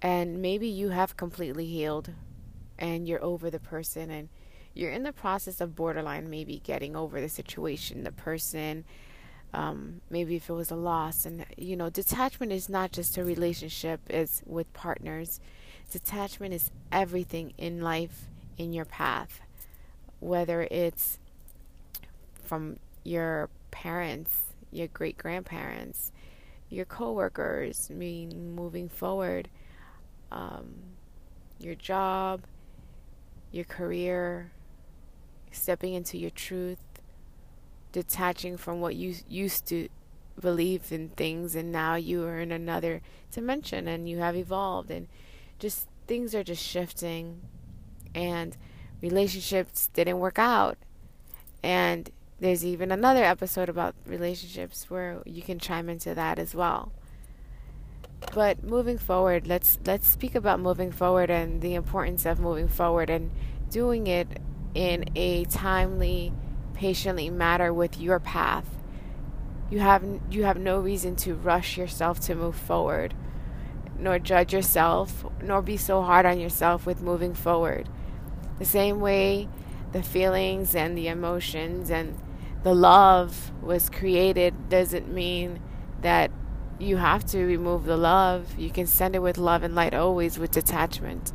And 0.00 0.40
maybe 0.40 0.68
you 0.68 0.90
have 0.90 1.16
completely 1.16 1.66
healed 1.66 2.10
and 2.78 3.08
you're 3.08 3.22
over 3.22 3.50
the 3.50 3.58
person 3.60 4.10
and 4.10 4.28
you're 4.74 4.90
in 4.90 5.02
the 5.02 5.12
process 5.12 5.60
of 5.60 5.74
borderline 5.74 6.30
maybe 6.30 6.60
getting 6.64 6.94
over 6.94 7.20
the 7.20 7.28
situation, 7.28 8.04
the 8.04 8.12
person, 8.12 8.84
um, 9.52 10.00
maybe 10.10 10.36
if 10.36 10.48
it 10.48 10.52
was 10.52 10.70
a 10.70 10.76
loss. 10.76 11.26
And, 11.26 11.44
you 11.56 11.76
know, 11.76 11.90
detachment 11.90 12.52
is 12.52 12.68
not 12.68 12.92
just 12.92 13.16
a 13.16 13.24
relationship, 13.24 14.00
it's 14.08 14.42
with 14.46 14.72
partners. 14.72 15.40
Detachment 15.90 16.54
is 16.54 16.70
everything 16.92 17.54
in 17.58 17.80
life, 17.80 18.26
in 18.56 18.72
your 18.72 18.84
path, 18.84 19.40
whether 20.20 20.68
it's 20.70 21.18
from 22.44 22.78
your 23.04 23.48
parents, 23.70 24.42
your 24.70 24.86
great 24.88 25.16
grandparents, 25.16 26.12
your 26.68 26.84
coworkers, 26.84 27.88
mean 27.90 28.54
moving 28.54 28.88
forward, 28.88 29.48
um, 30.30 30.74
your 31.58 31.74
job, 31.74 32.42
your 33.50 33.64
career, 33.64 34.50
stepping 35.50 35.94
into 35.94 36.18
your 36.18 36.30
truth, 36.30 36.78
detaching 37.92 38.56
from 38.56 38.80
what 38.80 38.94
you 38.94 39.14
used 39.28 39.66
to 39.66 39.88
believe 40.40 40.92
in 40.92 41.08
things, 41.10 41.54
and 41.54 41.72
now 41.72 41.94
you 41.94 42.24
are 42.24 42.38
in 42.38 42.52
another 42.52 43.00
dimension 43.32 43.88
and 43.88 44.08
you 44.08 44.18
have 44.18 44.36
evolved, 44.36 44.90
and 44.90 45.08
just 45.58 45.88
things 46.06 46.34
are 46.34 46.44
just 46.44 46.62
shifting, 46.62 47.40
and 48.14 48.56
relationships 49.00 49.88
didn't 49.94 50.18
work 50.18 50.38
out, 50.38 50.78
and 51.62 52.10
there's 52.40 52.64
even 52.64 52.92
another 52.92 53.24
episode 53.24 53.68
about 53.68 53.94
relationships 54.06 54.88
where 54.88 55.22
you 55.24 55.42
can 55.42 55.58
chime 55.58 55.88
into 55.88 56.14
that 56.14 56.38
as 56.38 56.54
well. 56.54 56.92
But 58.34 58.62
moving 58.62 58.98
forward, 58.98 59.46
let's 59.46 59.78
let's 59.86 60.06
speak 60.06 60.34
about 60.34 60.60
moving 60.60 60.92
forward 60.92 61.30
and 61.30 61.62
the 61.62 61.74
importance 61.74 62.26
of 62.26 62.40
moving 62.40 62.68
forward 62.68 63.10
and 63.10 63.30
doing 63.70 64.06
it 64.06 64.40
in 64.74 65.04
a 65.14 65.44
timely, 65.44 66.32
patiently 66.74 67.30
manner 67.30 67.72
with 67.72 67.98
your 67.98 68.18
path. 68.18 68.68
You 69.70 69.80
have 69.80 70.04
you 70.30 70.44
have 70.44 70.58
no 70.58 70.78
reason 70.80 71.16
to 71.16 71.34
rush 71.34 71.76
yourself 71.76 72.20
to 72.20 72.34
move 72.34 72.56
forward, 72.56 73.14
nor 73.98 74.18
judge 74.18 74.52
yourself, 74.52 75.24
nor 75.42 75.62
be 75.62 75.76
so 75.76 76.02
hard 76.02 76.26
on 76.26 76.40
yourself 76.40 76.86
with 76.86 77.00
moving 77.00 77.34
forward. 77.34 77.88
The 78.58 78.64
same 78.64 79.00
way 79.00 79.48
the 79.92 80.02
feelings 80.02 80.74
and 80.74 80.98
the 80.98 81.08
emotions 81.08 81.90
and 81.90 82.18
the 82.62 82.74
love 82.74 83.52
was 83.62 83.88
created 83.88 84.68
doesn't 84.68 85.12
mean 85.12 85.60
that 86.02 86.30
you 86.78 86.96
have 86.96 87.24
to 87.26 87.44
remove 87.44 87.84
the 87.84 87.96
love. 87.96 88.58
You 88.58 88.70
can 88.70 88.86
send 88.86 89.14
it 89.14 89.22
with 89.22 89.38
love 89.38 89.62
and 89.62 89.74
light 89.74 89.94
always 89.94 90.38
with 90.38 90.52
detachment. 90.52 91.32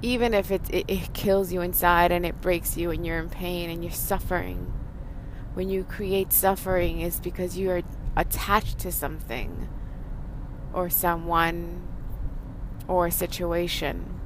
Even 0.00 0.34
if 0.34 0.50
it, 0.50 0.62
it, 0.70 0.84
it 0.88 1.12
kills 1.12 1.52
you 1.52 1.60
inside 1.60 2.10
and 2.10 2.26
it 2.26 2.40
breaks 2.40 2.76
you 2.76 2.90
and 2.90 3.06
you're 3.06 3.18
in 3.18 3.28
pain 3.28 3.70
and 3.70 3.84
you're 3.84 3.92
suffering. 3.92 4.72
When 5.54 5.68
you 5.68 5.84
create 5.84 6.32
suffering 6.32 7.00
is 7.00 7.20
because 7.20 7.58
you 7.58 7.70
are 7.70 7.82
attached 8.16 8.78
to 8.80 8.90
something 8.90 9.68
or 10.72 10.88
someone 10.88 11.86
or 12.88 13.06
a 13.06 13.12
situation. 13.12 14.18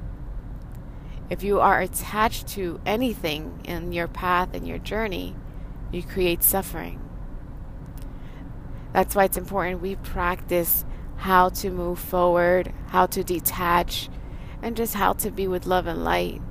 If 1.29 1.43
you 1.43 1.59
are 1.59 1.81
attached 1.81 2.47
to 2.49 2.79
anything 2.85 3.59
in 3.65 3.91
your 3.91 4.07
path 4.07 4.53
and 4.53 4.65
your 4.65 4.77
journey, 4.77 5.35
you 5.91 6.01
create 6.01 6.41
suffering. 6.41 7.06
That's 8.93 9.15
why 9.15 9.25
it's 9.25 9.37
important 9.37 9.81
we 9.81 9.95
practice 9.95 10.85
how 11.17 11.49
to 11.49 11.69
move 11.69 11.99
forward, 11.99 12.73
how 12.87 13.05
to 13.07 13.23
detach, 13.23 14.09
and 14.61 14.75
just 14.77 14.95
how 14.95 15.13
to 15.13 15.31
be 15.31 15.47
with 15.47 15.65
love 15.65 15.87
and 15.87 16.03
light. 16.03 16.41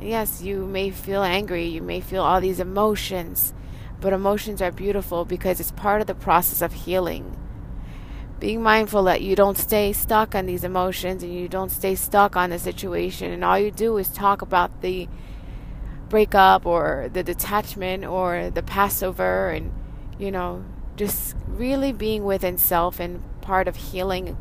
Yes, 0.00 0.42
you 0.42 0.66
may 0.66 0.90
feel 0.90 1.22
angry, 1.22 1.66
you 1.66 1.82
may 1.82 2.00
feel 2.00 2.22
all 2.22 2.40
these 2.40 2.60
emotions, 2.60 3.54
but 4.00 4.12
emotions 4.12 4.60
are 4.60 4.72
beautiful 4.72 5.24
because 5.24 5.60
it's 5.60 5.72
part 5.72 6.00
of 6.00 6.06
the 6.06 6.14
process 6.14 6.62
of 6.62 6.72
healing 6.72 7.36
being 8.42 8.60
mindful 8.60 9.04
that 9.04 9.22
you 9.22 9.36
don't 9.36 9.56
stay 9.56 9.92
stuck 9.92 10.34
on 10.34 10.46
these 10.46 10.64
emotions 10.64 11.22
and 11.22 11.32
you 11.32 11.46
don't 11.46 11.70
stay 11.70 11.94
stuck 11.94 12.34
on 12.34 12.50
the 12.50 12.58
situation 12.58 13.30
and 13.30 13.44
all 13.44 13.56
you 13.56 13.70
do 13.70 13.96
is 13.98 14.08
talk 14.08 14.42
about 14.42 14.82
the 14.82 15.08
breakup 16.08 16.66
or 16.66 17.08
the 17.12 17.22
detachment 17.22 18.04
or 18.04 18.50
the 18.50 18.62
passover 18.64 19.50
and 19.50 19.72
you 20.18 20.28
know 20.28 20.64
just 20.96 21.36
really 21.46 21.92
being 21.92 22.24
within 22.24 22.58
self 22.58 23.00
and 23.00 23.22
part 23.40 23.68
of 23.68 23.76
healing 23.76 24.36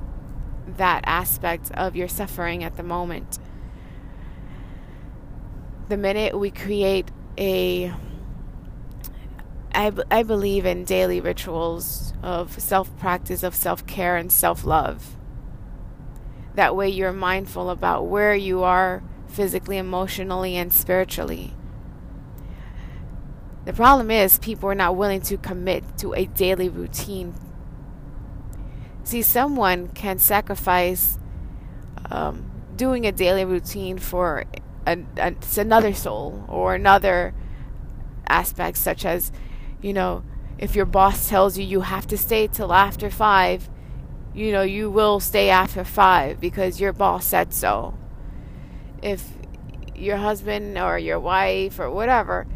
that 0.77 1.03
aspect 1.05 1.71
of 1.71 1.95
your 1.95 2.07
suffering 2.07 2.63
at 2.63 2.77
the 2.77 2.83
moment 2.83 3.39
the 5.89 5.97
minute 5.97 6.39
we 6.39 6.49
create 6.49 7.11
a 7.37 7.93
I, 9.73 9.91
I 10.09 10.23
believe 10.23 10.65
in 10.65 10.83
daily 10.83 11.21
rituals 11.21 12.13
of 12.21 12.59
self 12.59 12.95
practice, 12.97 13.43
of 13.43 13.55
self 13.55 13.85
care, 13.87 14.17
and 14.17 14.31
self 14.31 14.63
love. 14.65 15.17
That 16.55 16.75
way, 16.75 16.89
you're 16.89 17.13
mindful 17.13 17.69
about 17.69 18.07
where 18.07 18.35
you 18.35 18.63
are 18.63 19.01
physically, 19.27 19.77
emotionally, 19.77 20.55
and 20.55 20.73
spiritually. 20.73 21.53
The 23.65 23.74
problem 23.74 24.10
is, 24.10 24.39
people 24.39 24.69
are 24.69 24.76
not 24.76 24.95
willing 24.95 25.21
to 25.21 25.38
commit 25.38 25.84
to 26.00 26.13
a 26.13 26.26
daily 26.26 26.67
routine. 26.67 27.36
See, 29.04 29.21
someone 29.21 29.89
can 29.89 30.17
sacrifice 30.17 31.19
um, 32.10 32.52
doing 32.76 33.06
a 33.06 33.12
daily 33.12 33.45
routine 33.45 34.00
for 34.00 34.45
a, 34.88 34.97
a, 35.17 35.36
another 35.58 35.93
soul 35.93 36.43
or 36.47 36.74
another 36.74 37.34
aspect, 38.28 38.78
such 38.78 39.06
as 39.06 39.32
you 39.82 39.93
know, 39.93 40.24
if 40.58 40.76
your 40.76 40.86
boss 40.86 41.30
tells 41.30 41.58
you 41.58 41.65
you 41.65 41.82
have 41.82 42.08
to 42.08 42.17
stay 42.17 42.47
till 42.47 42.74
after 42.74 43.10
five, 43.10 43.69
you 44.34 44.52
know, 44.52 44.62
you 44.62 44.89
will 44.89 45.19
stay 45.19 45.50
after 45.50 45.84
five 45.84 46.39
because 46.39 46.80
your 46.80 46.93
boss 46.93 47.26
said 47.26 47.54
so. 47.54 47.97
If 49.02 49.28
your 49.95 50.17
husband 50.17 50.78
or 50.78 50.97
your 50.97 51.19
wife 51.19 51.80
or 51.80 51.89
whatever 51.91 52.47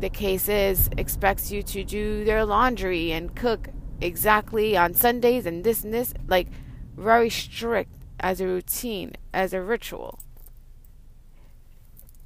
the 0.00 0.10
case 0.10 0.48
is 0.48 0.90
expects 0.96 1.50
you 1.50 1.62
to 1.62 1.84
do 1.84 2.24
their 2.24 2.44
laundry 2.44 3.12
and 3.12 3.34
cook 3.34 3.68
exactly 4.00 4.76
on 4.76 4.94
Sundays 4.94 5.46
and 5.46 5.64
this 5.64 5.84
and 5.84 5.92
this, 5.92 6.12
like 6.26 6.48
very 6.96 7.30
strict 7.30 7.92
as 8.20 8.40
a 8.40 8.46
routine, 8.46 9.12
as 9.32 9.52
a 9.52 9.62
ritual. 9.62 10.18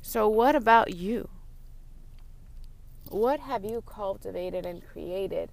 So, 0.02 0.28
what 0.28 0.56
about 0.56 0.94
you? 0.94 1.28
What 3.08 3.40
have 3.40 3.64
you 3.64 3.82
cultivated 3.82 4.66
and 4.66 4.82
created 4.86 5.50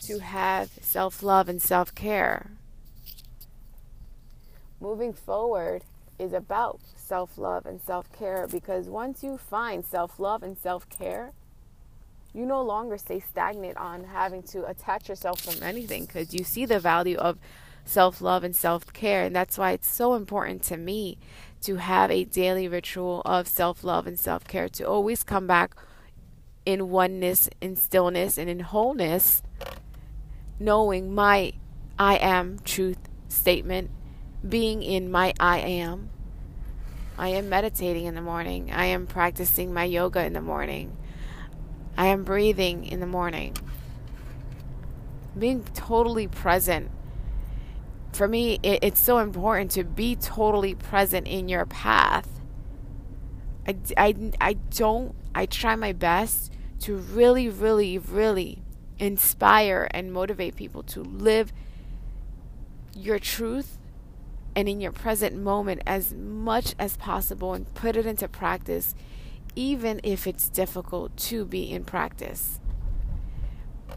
to 0.00 0.18
have 0.18 0.70
self 0.80 1.22
love 1.22 1.48
and 1.48 1.60
self 1.60 1.94
care? 1.94 2.52
Moving 4.80 5.12
forward 5.12 5.82
is 6.18 6.32
about 6.32 6.80
self 7.12 7.36
love 7.36 7.66
and 7.66 7.78
self 7.82 8.10
care 8.10 8.46
because 8.50 8.88
once 8.88 9.22
you 9.22 9.36
find 9.36 9.84
self 9.84 10.18
love 10.18 10.42
and 10.42 10.56
self 10.56 10.88
care, 10.88 11.32
you 12.32 12.46
no 12.46 12.62
longer 12.62 12.96
stay 12.96 13.20
stagnant 13.20 13.76
on 13.76 14.04
having 14.04 14.42
to 14.44 14.64
attach 14.64 15.10
yourself 15.10 15.42
from 15.42 15.62
anything 15.62 16.06
because 16.06 16.32
you 16.32 16.42
see 16.42 16.64
the 16.64 16.80
value 16.80 17.18
of 17.18 17.36
self 17.84 18.22
love 18.22 18.44
and 18.44 18.56
self 18.56 18.90
care. 18.94 19.24
And 19.24 19.36
that's 19.36 19.58
why 19.58 19.72
it's 19.72 19.88
so 19.88 20.14
important 20.14 20.62
to 20.62 20.78
me 20.78 21.18
to 21.60 21.76
have 21.76 22.10
a 22.10 22.24
daily 22.24 22.66
ritual 22.66 23.20
of 23.26 23.46
self 23.46 23.84
love 23.84 24.06
and 24.06 24.18
self 24.18 24.44
care, 24.44 24.70
to 24.70 24.84
always 24.84 25.22
come 25.22 25.46
back 25.46 25.74
in 26.64 26.88
oneness, 26.88 27.50
in 27.60 27.76
stillness, 27.76 28.38
and 28.38 28.48
in 28.48 28.60
wholeness, 28.60 29.42
knowing 30.58 31.14
my 31.14 31.52
I 31.98 32.16
am 32.16 32.58
truth 32.64 33.10
statement, 33.28 33.90
being 34.48 34.82
in 34.82 35.10
my 35.10 35.34
I 35.38 35.58
am. 35.58 36.08
I 37.18 37.28
am 37.28 37.48
meditating 37.48 38.06
in 38.06 38.14
the 38.14 38.22
morning. 38.22 38.72
I 38.72 38.86
am 38.86 39.06
practicing 39.06 39.72
my 39.72 39.84
yoga 39.84 40.24
in 40.24 40.32
the 40.32 40.40
morning. 40.40 40.96
I 41.96 42.06
am 42.06 42.24
breathing 42.24 42.84
in 42.84 43.00
the 43.00 43.06
morning. 43.06 43.56
Being 45.38 45.64
totally 45.74 46.26
present. 46.26 46.90
For 48.12 48.26
me, 48.28 48.58
it, 48.62 48.80
it's 48.82 49.00
so 49.00 49.18
important 49.18 49.70
to 49.72 49.84
be 49.84 50.16
totally 50.16 50.74
present 50.74 51.26
in 51.26 51.48
your 51.48 51.66
path. 51.66 52.28
I, 53.66 53.76
I, 53.96 54.14
I 54.40 54.52
don't, 54.54 55.14
I 55.34 55.46
try 55.46 55.76
my 55.76 55.92
best 55.92 56.52
to 56.80 56.96
really, 56.96 57.48
really, 57.48 57.98
really 57.98 58.62
inspire 58.98 59.88
and 59.92 60.12
motivate 60.12 60.56
people 60.56 60.82
to 60.82 61.02
live 61.02 61.52
your 62.94 63.18
truth 63.18 63.78
and 64.54 64.68
in 64.68 64.80
your 64.80 64.92
present 64.92 65.36
moment 65.36 65.82
as 65.86 66.12
much 66.14 66.74
as 66.78 66.96
possible 66.96 67.54
and 67.54 67.72
put 67.74 67.96
it 67.96 68.06
into 68.06 68.28
practice, 68.28 68.94
even 69.56 70.00
if 70.02 70.26
it's 70.26 70.48
difficult 70.48 71.16
to 71.16 71.44
be 71.44 71.70
in 71.70 71.84
practice. 71.84 72.60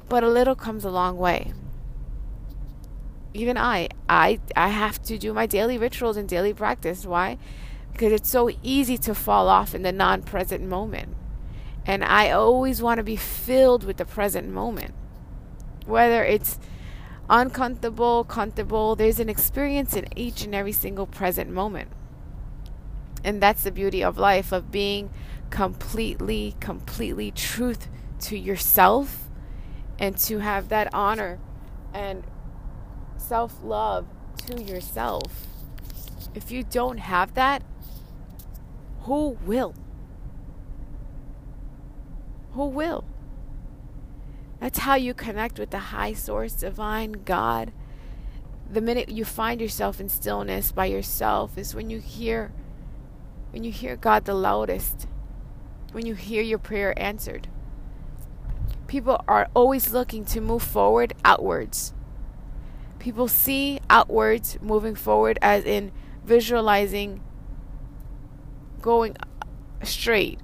but 0.09 0.23
a 0.23 0.29
little 0.29 0.55
comes 0.55 0.85
a 0.85 0.89
long 0.91 1.17
way. 1.17 1.53
Even 3.33 3.57
I, 3.57 3.89
I, 4.07 4.39
I 4.55 4.69
have 4.69 5.01
to 5.03 5.17
do 5.17 5.33
my 5.33 5.45
daily 5.45 5.77
rituals 5.77 6.17
and 6.17 6.27
daily 6.27 6.53
practice. 6.53 7.05
Why? 7.05 7.37
Because 7.91 8.13
it's 8.13 8.29
so 8.29 8.49
easy 8.63 8.97
to 8.99 9.15
fall 9.15 9.49
off 9.49 9.73
in 9.75 9.81
the 9.81 9.91
non-present 9.91 10.63
moment, 10.63 11.15
and 11.85 12.03
I 12.03 12.31
always 12.31 12.81
want 12.81 12.97
to 12.99 13.03
be 13.03 13.15
filled 13.15 13.83
with 13.83 13.97
the 13.97 14.05
present 14.05 14.49
moment, 14.49 14.93
whether 15.85 16.23
it's 16.23 16.59
uncomfortable, 17.29 18.23
comfortable. 18.23 18.95
There's 18.95 19.19
an 19.19 19.29
experience 19.29 19.95
in 19.95 20.07
each 20.17 20.43
and 20.43 20.53
every 20.53 20.71
single 20.71 21.07
present 21.07 21.49
moment. 21.49 21.89
And 23.23 23.41
that's 23.41 23.63
the 23.63 23.71
beauty 23.71 24.03
of 24.03 24.17
life, 24.17 24.51
of 24.51 24.71
being 24.71 25.09
completely, 25.49 26.55
completely 26.59 27.31
truth 27.31 27.87
to 28.21 28.37
yourself 28.37 29.29
and 29.97 30.17
to 30.17 30.39
have 30.39 30.69
that 30.69 30.93
honor 30.93 31.39
and 31.93 32.23
self 33.17 33.63
love 33.63 34.05
to 34.47 34.61
yourself. 34.61 35.47
If 36.35 36.51
you 36.51 36.63
don't 36.63 36.97
have 36.97 37.33
that, 37.35 37.63
who 39.01 39.37
will? 39.45 39.73
Who 42.51 42.65
will? 42.67 43.05
That's 44.59 44.79
how 44.79 44.95
you 44.95 45.13
connect 45.13 45.59
with 45.59 45.69
the 45.71 45.79
high 45.79 46.13
source, 46.13 46.53
divine 46.53 47.11
God. 47.11 47.71
The 48.71 48.81
minute 48.81 49.09
you 49.09 49.25
find 49.25 49.61
yourself 49.61 49.99
in 49.99 50.09
stillness 50.09 50.71
by 50.71 50.85
yourself 50.85 51.57
is 51.57 51.75
when 51.75 51.89
you 51.89 51.99
hear 51.99 52.51
when 53.51 53.63
you 53.63 53.71
hear 53.71 53.95
God 53.95 54.25
the 54.25 54.33
loudest. 54.33 55.07
When 55.91 56.05
you 56.05 56.13
hear 56.13 56.41
your 56.41 56.59
prayer 56.59 56.97
answered. 57.01 57.47
People 58.87 59.23
are 59.27 59.47
always 59.53 59.93
looking 59.93 60.25
to 60.25 60.41
move 60.41 60.63
forward 60.63 61.13
outwards. 61.23 61.93
People 62.99 63.27
see 63.27 63.79
outwards 63.89 64.57
moving 64.61 64.95
forward 64.95 65.39
as 65.41 65.63
in 65.63 65.91
visualizing 66.25 67.21
going 68.81 69.15
straight. 69.83 70.39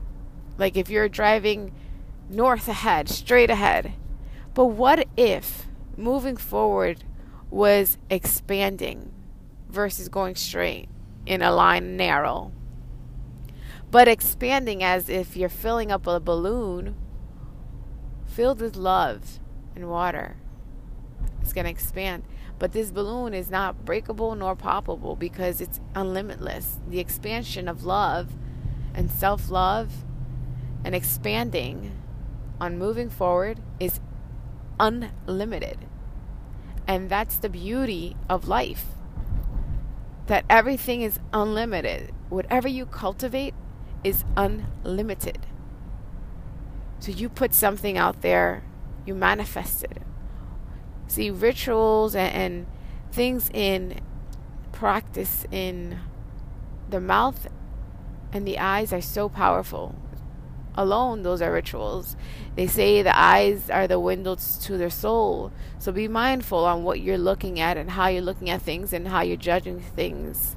Like 0.58 0.78
if 0.78 0.90
you're 0.90 1.10
driving 1.10 1.74
north 2.30 2.68
ahead, 2.68 3.10
straight 3.10 3.50
ahead, 3.50 3.94
but 4.54 4.66
what 4.66 5.08
if 5.16 5.68
moving 5.98 6.38
forward 6.38 7.04
was 7.50 7.98
expanding 8.10 9.12
versus 9.70 10.10
going 10.10 10.36
straight 10.36 10.90
in 11.26 11.42
a 11.42 11.52
line 11.52 11.96
narrow? 11.96 12.52
But 13.90 14.08
expanding 14.08 14.84
as 14.84 15.10
if 15.10 15.36
you're 15.36 15.50
filling 15.50 15.92
up 15.92 16.08
a 16.08 16.20
balloon 16.20 16.96
filled 18.26 18.62
with 18.62 18.76
love 18.76 19.40
and 19.76 19.90
water. 19.90 20.38
It's 21.42 21.54
going 21.54 21.66
to 21.66 21.72
expand. 21.72 22.24
But 22.60 22.72
this 22.72 22.92
balloon 22.92 23.34
is 23.34 23.50
not 23.50 23.84
breakable 23.86 24.36
nor 24.36 24.56
poppable 24.56 25.18
because 25.18 25.62
it's 25.62 25.80
unlimitless. 25.96 26.80
The 26.88 27.00
expansion 27.00 27.68
of 27.68 27.84
love 27.84 28.30
and 28.94 29.10
self 29.10 29.50
love 29.50 30.06
and 30.84 30.96
expanding 30.96 31.92
on 32.60 32.78
moving 32.78 33.10
forward 33.10 33.60
is 33.80 34.00
unlimited. 34.82 35.78
And 36.88 37.10
that's 37.10 37.38
the 37.38 37.50
beauty 37.50 38.18
of 38.28 38.48
life. 38.48 38.86
That 40.26 40.44
everything 40.50 41.02
is 41.02 41.20
unlimited. 41.32 42.12
Whatever 42.30 42.68
you 42.68 42.86
cultivate 42.86 43.54
is 44.04 44.26
unlimited. 44.36 45.46
So 47.00 47.12
you 47.12 47.30
put 47.30 47.54
something 47.54 47.98
out 47.98 48.22
there, 48.22 48.64
you 49.06 49.16
manifest 49.16 49.84
it. 49.84 50.02
See, 51.08 51.30
rituals 51.30 52.16
and, 52.16 52.34
and 52.34 52.68
things 53.12 53.50
in 53.54 54.00
practice 54.72 55.46
in 55.52 56.00
the 56.90 57.00
mouth 57.00 57.48
and 58.34 58.48
the 58.48 58.58
eyes 58.60 58.94
are 58.94 59.02
so 59.02 59.30
powerful 59.30 59.96
alone 60.76 61.24
those 61.24 61.42
are 61.42 61.52
rituals. 61.52 62.16
They 62.56 62.68
say 62.68 63.02
the 63.02 63.18
eyes 63.18 63.70
are 63.70 63.88
the 63.88 64.00
windows 64.00 64.58
to 64.64 64.78
their 64.78 64.90
soul. 64.90 65.52
So 65.80 65.92
be 65.92 66.08
mindful 66.08 66.66
on 66.66 66.84
what 66.84 67.00
you're 67.00 67.18
looking 67.18 67.60
at 67.60 67.78
and 67.78 67.92
how 67.92 68.08
you're 68.08 68.22
looking 68.22 68.50
at 68.50 68.62
things 68.62 68.94
and 68.94 69.08
how 69.08 69.22
you're 69.22 69.38
judging 69.38 69.80
things. 69.80 70.56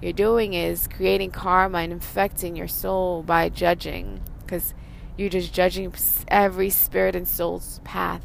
You're 0.00 0.12
doing 0.12 0.54
is 0.54 0.88
creating 0.88 1.32
karma 1.32 1.78
and 1.78 1.92
infecting 1.92 2.56
your 2.56 2.68
soul 2.68 3.22
by 3.22 3.48
judging 3.48 4.20
because 4.40 4.74
you're 5.16 5.28
just 5.28 5.52
judging 5.52 5.92
every 6.28 6.70
spirit 6.70 7.16
and 7.16 7.26
soul's 7.26 7.80
path. 7.84 8.24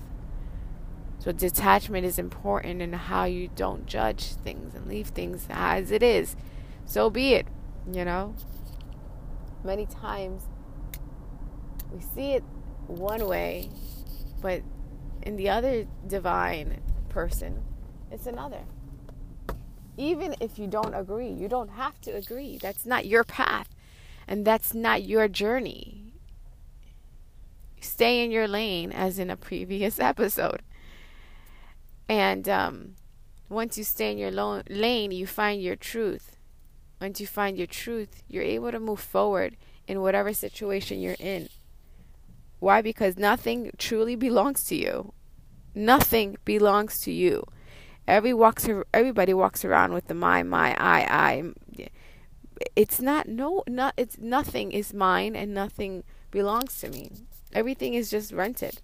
So 1.20 1.32
detachment 1.32 2.06
is 2.06 2.20
important 2.20 2.82
in 2.82 2.94
how 2.94 3.26
you 3.26 3.50
don't 3.56 3.86
judge 3.86 4.34
things 4.36 4.76
and 4.76 4.88
leave 4.88 5.08
things 5.08 5.48
as 5.50 5.90
it 5.90 6.04
is. 6.04 6.36
So 6.86 7.10
be 7.10 7.34
it 7.34 7.48
you 7.92 8.06
know? 8.06 8.36
Many 9.64 9.86
times 9.86 10.44
we 11.94 12.02
see 12.02 12.34
it 12.34 12.44
one 12.88 13.28
way, 13.28 13.70
but 14.42 14.62
in 15.22 15.36
the 15.36 15.50
other 15.50 15.86
divine 16.08 16.82
person, 17.10 17.64
it's 18.12 18.26
another. 18.26 18.62
Even 19.96 20.36
if 20.40 20.58
you 20.58 20.68
don't 20.68 20.96
agree, 20.96 21.30
you 21.30 21.48
don't 21.48 21.70
have 21.70 22.02
to 22.02 22.12
agree. 22.12 22.58
That's 22.58 22.86
not 22.86 23.06
your 23.06 23.24
path, 23.24 23.70
and 24.28 24.44
that's 24.44 24.74
not 24.74 25.04
your 25.04 25.28
journey. 25.28 26.14
Stay 27.80 28.24
in 28.24 28.32
your 28.32 28.48
lane, 28.48 28.92
as 28.92 29.20
in 29.20 29.30
a 29.30 29.38
previous 29.38 30.00
episode. 30.12 30.64
And 32.10 32.50
um, 32.50 32.96
once 33.50 33.78
you 33.78 33.84
stay 33.84 34.12
in 34.12 34.18
your 34.18 34.32
lo- 34.32 34.64
lane, 34.70 35.12
you 35.12 35.28
find 35.28 35.62
your 35.62 35.76
truth. 35.76 36.38
Once 37.00 37.22
you 37.22 37.28
find 37.28 37.58
your 37.58 37.68
truth, 37.68 38.24
you're 38.28 38.44
able 38.44 38.72
to 38.72 38.80
move 38.80 39.00
forward 39.00 39.58
in 39.88 40.02
whatever 40.02 40.34
situation 40.34 41.00
you're 41.00 41.16
in. 41.20 41.50
Why? 42.64 42.82
Because 42.82 43.18
nothing 43.18 43.72
truly 43.78 44.16
belongs 44.16 44.64
to 44.70 44.76
you. 44.76 45.12
Nothing 45.76 46.38
belongs 46.46 47.02
to 47.02 47.12
you. 47.12 47.46
Every 48.08 48.34
walks 48.34 48.70
everybody 48.94 49.34
walks 49.34 49.66
around 49.66 49.92
with 49.92 50.08
the 50.08 50.14
my 50.14 50.44
my 50.44 50.74
I 50.80 51.00
I. 51.28 51.90
It's 52.74 53.02
not 53.02 53.28
no 53.28 53.64
not 53.68 53.94
it's 53.98 54.18
nothing 54.18 54.72
is 54.72 54.94
mine 54.94 55.36
and 55.36 55.54
nothing 55.54 56.06
belongs 56.32 56.80
to 56.80 56.88
me. 56.88 57.12
Everything 57.52 57.96
is 57.96 58.10
just 58.10 58.32
rented 58.32 58.80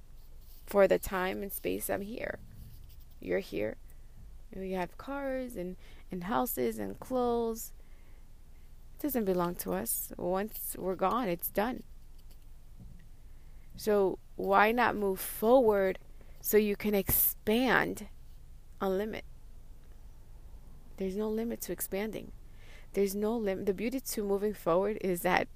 for 0.66 0.86
the 0.86 1.00
time 1.00 1.42
and 1.42 1.52
space 1.54 1.90
I'm 1.90 2.02
here. 2.02 2.40
You're 3.22 3.40
here. 3.40 3.78
We 4.54 4.74
have 4.74 4.98
cars 4.98 5.56
and, 5.56 5.78
and 6.12 6.26
houses 6.26 6.80
and 6.80 7.00
clothes. 7.00 7.72
It 8.98 9.04
doesn't 9.04 9.24
belong 9.24 9.56
to 9.64 9.72
us. 9.72 10.12
Once 10.18 10.76
we're 10.78 10.96
gone, 10.96 11.30
it's 11.30 11.50
done. 11.50 11.84
So 13.80 14.20
why 14.36 14.74
not 14.74 14.98
move 14.98 15.22
forward 15.22 16.00
so 16.42 16.58
you 16.58 16.76
can 16.76 16.94
expand 16.94 18.10
a 18.82 18.90
limit? 18.90 19.24
There's 20.98 21.16
no 21.16 21.30
limit 21.30 21.62
to 21.62 21.72
expanding. 21.72 22.34
There's 22.92 23.16
no 23.16 23.38
limit. 23.38 23.68
The 23.68 23.74
beauty 23.74 24.02
to 24.02 24.24
moving 24.26 24.54
forward 24.54 24.98
is 25.00 25.22
that 25.22 25.48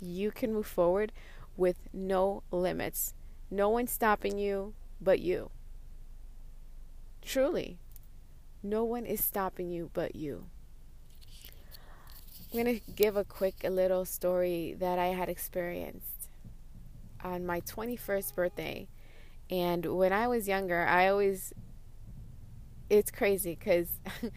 you 0.00 0.30
can 0.30 0.54
move 0.54 0.68
forward 0.68 1.10
with 1.56 1.88
no 1.92 2.44
limits. 2.52 3.14
No 3.50 3.68
one 3.68 3.88
stopping 3.88 4.38
you 4.38 4.74
but 5.00 5.18
you. 5.18 5.50
Truly. 7.20 7.80
No 8.62 8.84
one 8.84 9.04
is 9.04 9.24
stopping 9.24 9.72
you 9.72 9.90
but 9.92 10.14
you. 10.14 10.44
I'm 12.54 12.62
going 12.62 12.80
to 12.80 12.92
give 12.92 13.16
a 13.16 13.24
quick 13.24 13.64
a 13.64 13.70
little 13.70 14.04
story 14.04 14.76
that 14.78 15.00
I 15.00 15.06
had 15.06 15.28
experienced 15.28 16.17
on 17.22 17.46
my 17.46 17.60
21st 17.62 18.34
birthday. 18.34 18.88
And 19.50 19.84
when 19.86 20.12
I 20.12 20.28
was 20.28 20.46
younger, 20.48 20.86
I 20.86 21.08
always 21.08 21.52
it's 22.90 23.10
crazy 23.10 23.54
cuz 23.54 23.88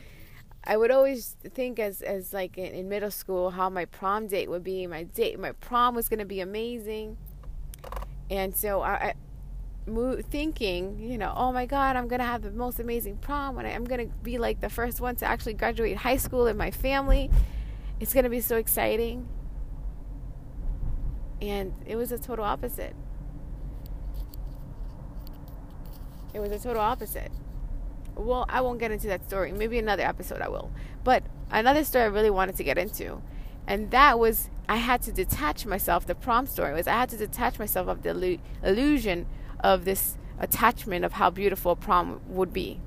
I 0.63 0.77
would 0.77 0.91
always 0.91 1.37
think 1.53 1.79
as 1.79 2.01
as 2.01 2.33
like 2.33 2.57
in, 2.57 2.73
in, 2.73 2.89
middle 2.89 3.11
school 3.11 3.49
how 3.49 3.69
my 3.69 3.85
prom 3.85 4.27
date 4.27 4.49
would 4.49 4.63
be. 4.63 4.85
My 4.87 5.03
date, 5.03 5.39
my 5.39 5.53
prom 5.53 5.95
was 5.95 6.07
going 6.07 6.19
to 6.19 6.25
be 6.25 6.39
amazing. 6.39 7.17
And 8.29 8.55
so 8.55 8.81
I, 8.81 8.91
I 8.93 9.13
thinking, 10.29 10.99
you 10.99 11.17
know, 11.17 11.33
oh 11.35 11.51
my 11.51 11.65
God, 11.65 11.95
I'm 11.95 12.07
going 12.07 12.19
to 12.19 12.25
have 12.25 12.43
the 12.43 12.51
most 12.51 12.79
amazing 12.79 13.17
prom 13.17 13.57
and 13.57 13.67
I'm 13.67 13.83
going 13.83 14.07
to 14.07 14.15
be 14.17 14.37
like 14.37 14.61
the 14.61 14.69
first 14.69 15.01
one 15.01 15.15
to 15.17 15.25
actually 15.25 15.55
graduate 15.55 15.97
high 15.97 16.17
school 16.17 16.47
in 16.47 16.55
my 16.55 16.71
family. 16.71 17.31
It's 17.99 18.13
going 18.13 18.23
to 18.23 18.29
be 18.29 18.41
so 18.41 18.57
exciting. 18.57 19.27
And 21.41 21.73
it 21.85 21.95
was 21.95 22.11
a 22.11 22.19
total 22.19 22.45
opposite. 22.45 22.95
It 26.33 26.39
was 26.39 26.51
a 26.51 26.59
total 26.59 26.81
opposite. 26.81 27.31
Well, 28.15 28.45
I 28.47 28.61
won't 28.61 28.79
get 28.79 28.91
into 28.91 29.07
that 29.07 29.25
story. 29.27 29.51
Maybe 29.51 29.79
another 29.79 30.03
episode 30.03 30.41
I 30.41 30.49
will. 30.49 30.71
But 31.03 31.23
another 31.49 31.83
story 31.83 32.05
I 32.05 32.07
really 32.07 32.29
wanted 32.29 32.55
to 32.57 32.63
get 32.63 32.77
into. 32.77 33.21
And 33.67 33.91
that 33.91 34.19
was 34.19 34.49
I 34.69 34.77
had 34.77 35.01
to 35.03 35.11
detach 35.11 35.65
myself. 35.65 36.05
The 36.05 36.15
prom 36.15 36.47
story 36.47 36.73
was 36.73 36.87
I 36.87 36.93
had 36.93 37.09
to 37.09 37.17
detach 37.17 37.59
myself 37.59 37.87
of 37.87 38.03
the 38.03 38.39
illusion 38.63 39.25
of 39.59 39.85
this 39.85 40.17
attachment 40.39 41.05
of 41.05 41.13
how 41.13 41.29
beautiful 41.29 41.73
a 41.73 41.75
prom 41.75 42.21
would 42.27 42.53
be. 42.53 42.79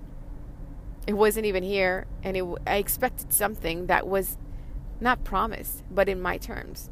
It 1.07 1.13
wasn't 1.13 1.45
even 1.47 1.63
here, 1.63 2.07
and 2.23 2.37
it, 2.37 2.45
I 2.67 2.77
expected 2.77 3.33
something 3.33 3.87
that 3.87 4.07
was 4.07 4.39
not 5.01 5.23
promised, 5.25 5.83
but 5.91 6.09
in 6.09 6.21
my 6.23 6.39
terms. 6.39 6.89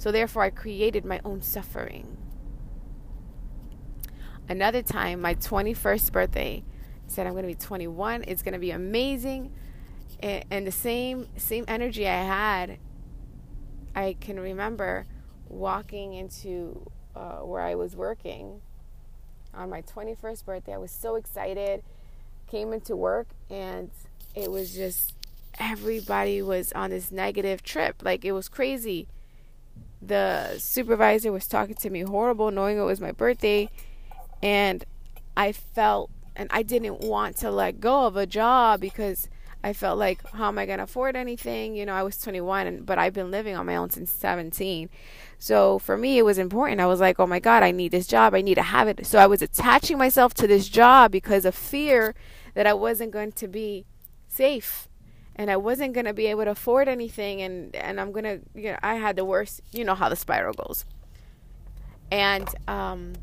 So 0.00 0.10
therefore, 0.10 0.44
I 0.44 0.48
created 0.48 1.04
my 1.04 1.20
own 1.26 1.42
suffering. 1.42 2.16
Another 4.48 4.80
time, 4.80 5.20
my 5.20 5.34
21st 5.34 6.10
birthday, 6.10 6.64
I 6.64 7.06
said 7.06 7.26
I'm 7.26 7.34
going 7.34 7.42
to 7.42 7.48
be 7.48 7.54
21. 7.54 8.24
It's 8.26 8.40
going 8.40 8.54
to 8.54 8.58
be 8.58 8.70
amazing, 8.70 9.52
and, 10.22 10.66
the 10.66 10.72
same 10.72 11.28
same 11.36 11.66
energy 11.68 12.08
I 12.08 12.22
had. 12.22 12.78
I 13.94 14.16
can 14.18 14.40
remember 14.40 15.04
walking 15.50 16.14
into 16.14 16.90
uh, 17.14 17.40
where 17.40 17.60
I 17.60 17.74
was 17.74 17.94
working 17.94 18.62
on 19.52 19.68
my 19.68 19.82
21st 19.82 20.46
birthday. 20.46 20.72
I 20.72 20.78
was 20.78 20.92
so 20.92 21.16
excited. 21.16 21.82
Came 22.50 22.72
into 22.72 22.96
work 22.96 23.28
and 23.50 23.90
it 24.34 24.50
was 24.50 24.74
just 24.74 25.14
everybody 25.58 26.40
was 26.40 26.72
on 26.72 26.88
this 26.88 27.12
negative 27.12 27.62
trip. 27.62 28.02
Like 28.02 28.24
it 28.24 28.32
was 28.32 28.48
crazy. 28.48 29.06
The 30.02 30.58
supervisor 30.58 31.32
was 31.32 31.46
talking 31.46 31.74
to 31.76 31.90
me 31.90 32.00
horrible, 32.00 32.50
knowing 32.50 32.78
it 32.78 32.82
was 32.82 33.00
my 33.00 33.12
birthday. 33.12 33.68
And 34.42 34.84
I 35.36 35.52
felt, 35.52 36.10
and 36.34 36.48
I 36.52 36.62
didn't 36.62 37.00
want 37.00 37.36
to 37.38 37.50
let 37.50 37.80
go 37.80 38.06
of 38.06 38.16
a 38.16 38.26
job 38.26 38.80
because 38.80 39.28
I 39.62 39.72
felt 39.74 39.98
like, 39.98 40.26
how 40.30 40.48
am 40.48 40.58
I 40.58 40.64
going 40.64 40.78
to 40.78 40.84
afford 40.84 41.16
anything? 41.16 41.76
You 41.76 41.84
know, 41.84 41.92
I 41.92 42.02
was 42.02 42.16
21, 42.16 42.66
and, 42.66 42.86
but 42.86 42.98
I've 42.98 43.12
been 43.12 43.30
living 43.30 43.54
on 43.54 43.66
my 43.66 43.76
own 43.76 43.90
since 43.90 44.10
17. 44.10 44.88
So 45.38 45.78
for 45.78 45.98
me, 45.98 46.18
it 46.18 46.24
was 46.24 46.38
important. 46.38 46.80
I 46.80 46.86
was 46.86 47.00
like, 47.00 47.20
oh 47.20 47.26
my 47.26 47.40
God, 47.40 47.62
I 47.62 47.70
need 47.70 47.92
this 47.92 48.06
job. 48.06 48.34
I 48.34 48.40
need 48.40 48.54
to 48.54 48.62
have 48.62 48.88
it. 48.88 49.06
So 49.06 49.18
I 49.18 49.26
was 49.26 49.42
attaching 49.42 49.98
myself 49.98 50.32
to 50.34 50.46
this 50.46 50.68
job 50.68 51.10
because 51.12 51.44
of 51.44 51.54
fear 51.54 52.14
that 52.54 52.66
I 52.66 52.72
wasn't 52.72 53.10
going 53.10 53.32
to 53.32 53.48
be 53.48 53.84
safe 54.28 54.88
and 55.40 55.50
I 55.50 55.56
wasn't 55.56 55.94
to 56.04 56.12
be 56.12 56.26
able 56.26 56.44
to 56.44 56.50
afford 56.50 56.86
anything. 56.86 57.40
And, 57.40 57.74
and 57.74 57.98
I'm 57.98 58.12
to, 58.24 58.40
you 58.54 58.72
know, 58.72 58.78
I 58.82 58.96
had 58.96 59.16
the 59.16 59.24
worst, 59.24 59.62
you 59.72 59.86
know 59.86 59.94
how 59.94 60.10
the 60.10 60.16
spiral 60.16 60.52
goes. 60.52 60.84
And 62.12 62.46
um, 62.68 63.14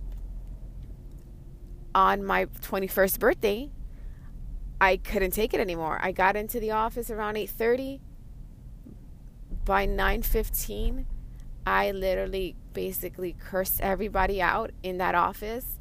on 1.93 2.23
my 2.23 2.45
21st 2.45 3.19
birthday, 3.19 3.69
I 4.81 4.97
couldn't 4.97 5.29
take 5.29 5.53
it 5.53 5.59
anymore. 5.59 5.99
I 6.01 6.11
got 6.11 6.35
into 6.35 6.59
the 6.59 6.71
office 6.71 7.11
around 7.11 7.35
8:30. 7.35 7.99
By 9.63 9.85
9:15, 9.85 11.05
I 11.67 11.91
literally 11.91 12.55
basically 12.73 13.35
cursed 13.39 13.79
everybody 13.79 14.41
out 14.41 14.71
in 14.81 14.97
that 14.97 15.13
office 15.13 15.77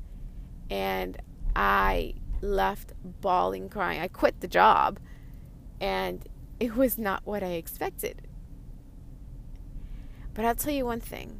and 0.69 1.17
I 1.55 2.13
left 2.43 2.93
bawling 3.23 3.71
crying. 3.71 4.01
I 4.03 4.09
quit 4.09 4.41
the 4.41 4.49
job 4.49 4.99
and 5.81 6.27
it 6.59 6.75
was 6.77 6.99
not 6.99 7.23
what 7.25 7.43
I 7.43 7.53
expected. 7.53 8.23
But 10.35 10.45
I'll 10.45 10.55
tell 10.55 10.73
you 10.73 10.87
one 10.87 11.01
thing. 11.01 11.39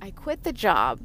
I 0.00 0.10
quit 0.10 0.44
the 0.44 0.52
job 0.52 1.00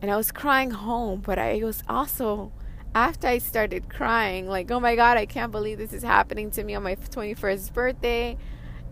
and 0.00 0.10
I 0.10 0.16
was 0.16 0.32
crying 0.32 0.70
home, 0.70 1.20
but 1.20 1.38
I 1.38 1.60
was 1.62 1.82
also 1.88 2.52
after 2.94 3.28
I 3.28 3.38
started 3.38 3.88
crying, 3.88 4.48
like, 4.48 4.70
oh 4.70 4.80
my 4.80 4.96
god, 4.96 5.16
I 5.16 5.26
can't 5.26 5.52
believe 5.52 5.78
this 5.78 5.92
is 5.92 6.02
happening 6.02 6.50
to 6.52 6.64
me 6.64 6.74
on 6.74 6.82
my 6.82 6.96
21st 6.96 7.72
birthday. 7.72 8.36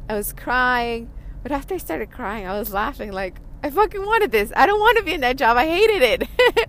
I 0.09 0.15
was 0.15 0.33
crying. 0.33 1.11
But 1.43 1.53
after 1.53 1.75
I 1.75 1.79
started 1.79 2.11
crying, 2.11 2.47
I 2.47 2.59
was 2.59 2.73
laughing 2.73 3.13
like, 3.13 3.41
I 3.63 3.71
fucking 3.71 4.05
wanted 4.05 4.33
this. 4.33 4.53
I 4.55 4.67
don't 4.67 4.81
want 4.81 4.99
to 4.99 5.05
be 5.05 5.15
in 5.15 5.21
that 5.23 5.37
job. 5.37 5.57
I 5.57 5.67
hated 5.67 6.03
it. 6.03 6.69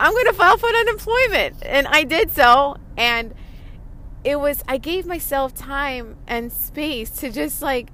I'm 0.00 0.12
going 0.12 0.26
to 0.26 0.32
file 0.32 0.56
for 0.56 0.68
unemployment. 0.68 1.56
And 1.62 1.86
I 1.86 2.04
did 2.04 2.30
so. 2.30 2.76
And 2.96 3.34
it 4.24 4.40
was, 4.40 4.64
I 4.66 4.78
gave 4.78 5.06
myself 5.06 5.54
time 5.54 6.16
and 6.26 6.52
space 6.52 7.10
to 7.18 7.30
just 7.30 7.62
like, 7.62 7.90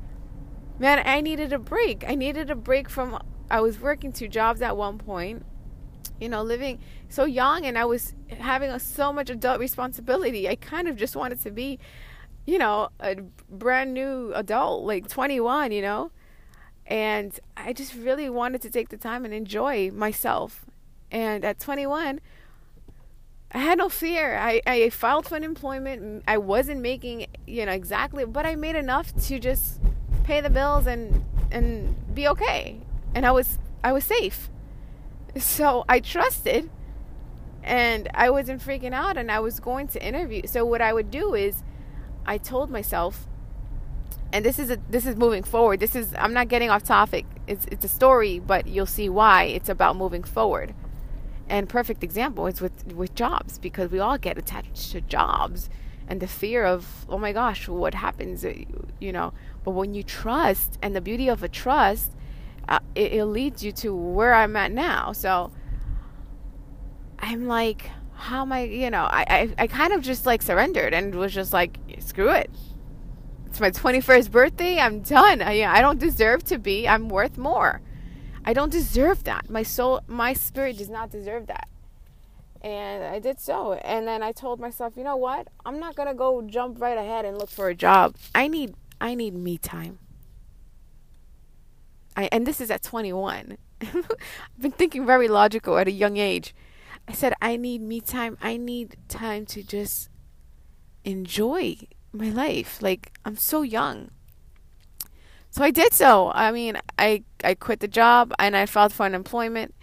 man, 0.78 1.02
I 1.04 1.20
needed 1.20 1.52
a 1.52 1.58
break. 1.58 2.04
I 2.08 2.14
needed 2.14 2.50
a 2.50 2.54
break 2.54 2.88
from, 2.88 3.20
I 3.50 3.60
was 3.60 3.80
working 3.80 4.12
two 4.12 4.28
jobs 4.28 4.62
at 4.62 4.76
one 4.76 4.98
point, 4.98 5.44
you 6.20 6.28
know, 6.28 6.42
living 6.42 6.78
so 7.08 7.24
young 7.24 7.66
and 7.66 7.76
I 7.76 7.84
was 7.84 8.14
having 8.38 8.70
a, 8.70 8.80
so 8.80 9.12
much 9.12 9.28
adult 9.28 9.60
responsibility. 9.60 10.48
I 10.48 10.54
kind 10.54 10.88
of 10.88 10.96
just 10.96 11.16
wanted 11.16 11.40
to 11.42 11.50
be 11.50 11.78
you 12.46 12.58
know, 12.58 12.88
a 13.00 13.16
brand 13.50 13.92
new 13.92 14.32
adult, 14.32 14.84
like 14.84 15.08
21, 15.08 15.72
you 15.72 15.82
know? 15.82 16.12
And 16.86 17.38
I 17.56 17.72
just 17.72 17.94
really 17.94 18.30
wanted 18.30 18.62
to 18.62 18.70
take 18.70 18.90
the 18.90 18.96
time 18.96 19.24
and 19.24 19.34
enjoy 19.34 19.90
myself. 19.90 20.64
And 21.10 21.44
at 21.44 21.58
21, 21.60 22.20
I 23.52 23.58
had 23.58 23.78
no 23.78 23.88
fear. 23.88 24.36
I, 24.36 24.60
I 24.66 24.90
filed 24.90 25.26
for 25.26 25.36
unemployment. 25.36 26.24
I 26.26 26.38
wasn't 26.38 26.80
making, 26.80 27.26
you 27.46 27.64
know, 27.64 27.72
exactly, 27.72 28.24
but 28.24 28.44
I 28.44 28.56
made 28.56 28.76
enough 28.76 29.14
to 29.26 29.38
just 29.38 29.80
pay 30.24 30.40
the 30.40 30.50
bills 30.50 30.86
and 30.86 31.24
and 31.50 32.14
be 32.14 32.26
okay. 32.28 32.80
And 33.14 33.24
I 33.24 33.30
was 33.30 33.58
I 33.84 33.92
was 33.92 34.04
safe. 34.04 34.50
So 35.38 35.84
I 35.88 36.00
trusted 36.00 36.70
and 37.62 38.08
I 38.14 38.30
wasn't 38.30 38.62
freaking 38.62 38.92
out 38.92 39.16
and 39.16 39.30
I 39.30 39.40
was 39.40 39.60
going 39.60 39.88
to 39.88 40.02
interview. 40.02 40.42
So 40.46 40.64
what 40.64 40.80
I 40.80 40.92
would 40.92 41.10
do 41.10 41.34
is 41.34 41.62
I 42.24 42.38
told 42.38 42.70
myself, 42.70 43.26
and 44.32 44.44
this 44.44 44.58
is 44.58 44.70
a, 44.70 44.78
this 44.88 45.06
is 45.06 45.16
moving 45.16 45.42
forward. 45.42 45.80
This 45.80 45.94
is 45.94 46.14
I'm 46.18 46.32
not 46.32 46.48
getting 46.48 46.70
off 46.70 46.82
topic. 46.82 47.26
It's 47.46 47.66
it's 47.70 47.84
a 47.84 47.88
story, 47.88 48.38
but 48.38 48.66
you'll 48.66 48.86
see 48.86 49.08
why 49.08 49.44
it's 49.44 49.68
about 49.68 49.96
moving 49.96 50.24
forward. 50.24 50.74
And 51.48 51.68
perfect 51.68 52.02
example 52.02 52.46
is 52.46 52.60
with 52.60 52.92
with 52.92 53.14
jobs 53.14 53.58
because 53.58 53.90
we 53.90 53.98
all 53.98 54.18
get 54.18 54.36
attached 54.36 54.90
to 54.92 55.00
jobs 55.00 55.70
and 56.08 56.20
the 56.20 56.26
fear 56.26 56.64
of 56.64 57.06
oh 57.08 57.18
my 57.18 57.32
gosh, 57.32 57.68
what 57.68 57.94
happens? 57.94 58.44
Uh, 58.44 58.54
you 59.00 59.12
know. 59.12 59.32
But 59.64 59.72
when 59.72 59.94
you 59.94 60.02
trust, 60.02 60.78
and 60.82 60.94
the 60.94 61.00
beauty 61.00 61.28
of 61.28 61.42
a 61.42 61.48
trust, 61.48 62.12
uh, 62.68 62.80
it, 62.94 63.12
it 63.12 63.24
leads 63.26 63.64
you 63.64 63.72
to 63.72 63.94
where 63.94 64.34
I'm 64.34 64.56
at 64.56 64.72
now. 64.72 65.12
So 65.12 65.52
I'm 67.18 67.46
like 67.46 67.90
how 68.16 68.42
am 68.42 68.52
I, 68.52 68.64
you 68.64 68.90
know, 68.90 69.04
I, 69.04 69.26
I, 69.28 69.54
I 69.58 69.66
kind 69.66 69.92
of 69.92 70.02
just 70.02 70.26
like 70.26 70.42
surrendered 70.42 70.94
and 70.94 71.14
was 71.14 71.34
just 71.34 71.52
like, 71.52 71.78
screw 71.98 72.30
it. 72.30 72.50
It's 73.46 73.60
my 73.60 73.70
21st 73.70 74.30
birthday. 74.30 74.78
I'm 74.78 75.00
done. 75.00 75.42
I, 75.42 75.62
I 75.64 75.80
don't 75.80 75.98
deserve 75.98 76.42
to 76.44 76.58
be. 76.58 76.88
I'm 76.88 77.08
worth 77.08 77.38
more. 77.38 77.80
I 78.46 78.52
don't 78.52 78.70
deserve 78.70 79.24
that. 79.24 79.50
My 79.50 79.64
soul, 79.64 80.02
my 80.06 80.32
spirit 80.32 80.78
does 80.78 80.88
not 80.88 81.10
deserve 81.10 81.48
that. 81.48 81.68
And 82.62 83.04
I 83.04 83.18
did 83.18 83.40
so. 83.40 83.74
And 83.74 84.06
then 84.06 84.22
I 84.22 84.30
told 84.30 84.60
myself, 84.60 84.94
you 84.96 85.02
know 85.02 85.16
what? 85.16 85.48
I'm 85.64 85.80
not 85.80 85.96
going 85.96 86.08
to 86.08 86.14
go 86.14 86.40
jump 86.42 86.80
right 86.80 86.96
ahead 86.96 87.24
and 87.24 87.36
look 87.36 87.50
for 87.50 87.68
a 87.68 87.74
job. 87.74 88.14
I 88.34 88.46
need, 88.46 88.74
I 89.00 89.14
need 89.16 89.34
me 89.34 89.58
time. 89.58 89.98
I, 92.16 92.28
and 92.30 92.46
this 92.46 92.60
is 92.60 92.70
at 92.70 92.82
21. 92.82 93.58
I've 93.82 94.08
been 94.58 94.70
thinking 94.70 95.04
very 95.04 95.28
logical 95.28 95.76
at 95.76 95.88
a 95.88 95.92
young 95.92 96.16
age. 96.16 96.54
I 97.08 97.12
said, 97.12 97.34
I 97.42 97.56
need 97.56 97.82
me 97.82 98.00
time. 98.00 98.38
I 98.40 98.56
need 98.56 98.96
time 99.08 99.44
to 99.46 99.62
just 99.62 100.08
enjoy 101.04 101.78
my 102.12 102.30
life. 102.30 102.80
Like, 102.80 103.12
I'm 103.24 103.36
so 103.36 103.62
young. 103.62 104.10
So 105.56 105.64
I 105.64 105.70
did 105.70 105.94
so. 105.94 106.32
I 106.34 106.52
mean, 106.52 106.76
I, 106.98 107.22
I 107.42 107.54
quit 107.54 107.80
the 107.80 107.88
job 107.88 108.34
and 108.38 108.54
I 108.54 108.66
filed 108.66 108.92
for 108.92 109.06
unemployment. 109.06 109.74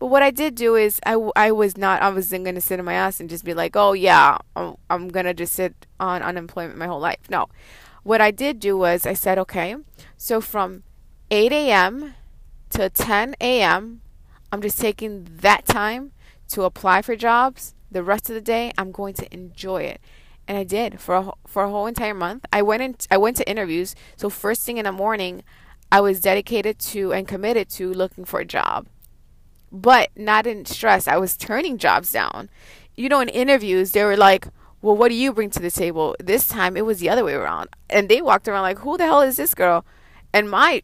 But 0.00 0.08
what 0.08 0.20
I 0.20 0.32
did 0.32 0.56
do 0.56 0.74
is 0.74 0.98
I, 1.06 1.12
I 1.36 1.52
was 1.52 1.76
not, 1.76 2.02
I 2.02 2.10
wasn't 2.10 2.42
going 2.42 2.56
to 2.56 2.60
sit 2.60 2.80
in 2.80 2.84
my 2.84 2.94
ass 2.94 3.20
and 3.20 3.30
just 3.30 3.44
be 3.44 3.54
like, 3.54 3.76
oh, 3.76 3.92
yeah, 3.92 4.38
I'm, 4.56 4.74
I'm 4.90 5.06
going 5.06 5.26
to 5.26 5.32
just 5.32 5.52
sit 5.52 5.86
on 6.00 6.22
unemployment 6.22 6.76
my 6.76 6.88
whole 6.88 6.98
life. 6.98 7.30
No. 7.30 7.46
What 8.02 8.20
I 8.20 8.32
did 8.32 8.58
do 8.58 8.76
was 8.76 9.06
I 9.06 9.12
said, 9.12 9.38
okay, 9.38 9.76
so 10.16 10.40
from 10.40 10.82
8 11.30 11.52
a.m. 11.52 12.14
to 12.70 12.90
10 12.90 13.36
a.m., 13.40 14.00
I'm 14.50 14.60
just 14.60 14.80
taking 14.80 15.28
that 15.36 15.66
time 15.66 16.10
to 16.48 16.64
apply 16.64 17.00
for 17.02 17.14
jobs, 17.14 17.76
the 17.92 18.02
rest 18.02 18.28
of 18.28 18.34
the 18.34 18.40
day 18.40 18.72
I'm 18.76 18.90
going 18.90 19.14
to 19.14 19.32
enjoy 19.32 19.82
it. 19.82 20.00
And 20.48 20.58
I 20.58 20.64
did 20.64 21.00
for 21.00 21.14
a, 21.14 21.32
for 21.46 21.64
a 21.64 21.70
whole 21.70 21.86
entire 21.86 22.14
month. 22.14 22.46
I 22.52 22.62
went 22.62 22.82
in, 22.82 22.96
I 23.10 23.16
went 23.16 23.36
to 23.38 23.48
interviews. 23.48 23.94
So 24.16 24.28
first 24.28 24.62
thing 24.62 24.78
in 24.78 24.84
the 24.84 24.92
morning, 24.92 25.42
I 25.90 26.00
was 26.00 26.20
dedicated 26.20 26.78
to 26.80 27.12
and 27.12 27.28
committed 27.28 27.68
to 27.70 27.92
looking 27.92 28.24
for 28.24 28.40
a 28.40 28.44
job. 28.44 28.86
But 29.70 30.10
not 30.16 30.46
in 30.46 30.64
stress. 30.66 31.08
I 31.08 31.16
was 31.16 31.36
turning 31.36 31.78
jobs 31.78 32.12
down. 32.12 32.50
You 32.94 33.08
know, 33.08 33.20
in 33.20 33.28
interviews, 33.28 33.92
they 33.92 34.04
were 34.04 34.18
like, 34.18 34.48
"Well, 34.82 34.96
what 34.96 35.08
do 35.08 35.14
you 35.14 35.32
bring 35.32 35.48
to 35.50 35.60
the 35.60 35.70
table?" 35.70 36.14
This 36.20 36.48
time 36.48 36.76
it 36.76 36.84
was 36.84 37.00
the 37.00 37.08
other 37.08 37.24
way 37.24 37.32
around. 37.32 37.70
And 37.88 38.08
they 38.08 38.20
walked 38.20 38.48
around 38.48 38.62
like, 38.62 38.78
"Who 38.80 38.98
the 38.98 39.06
hell 39.06 39.22
is 39.22 39.36
this 39.36 39.54
girl?" 39.54 39.86
And 40.34 40.50
my 40.50 40.82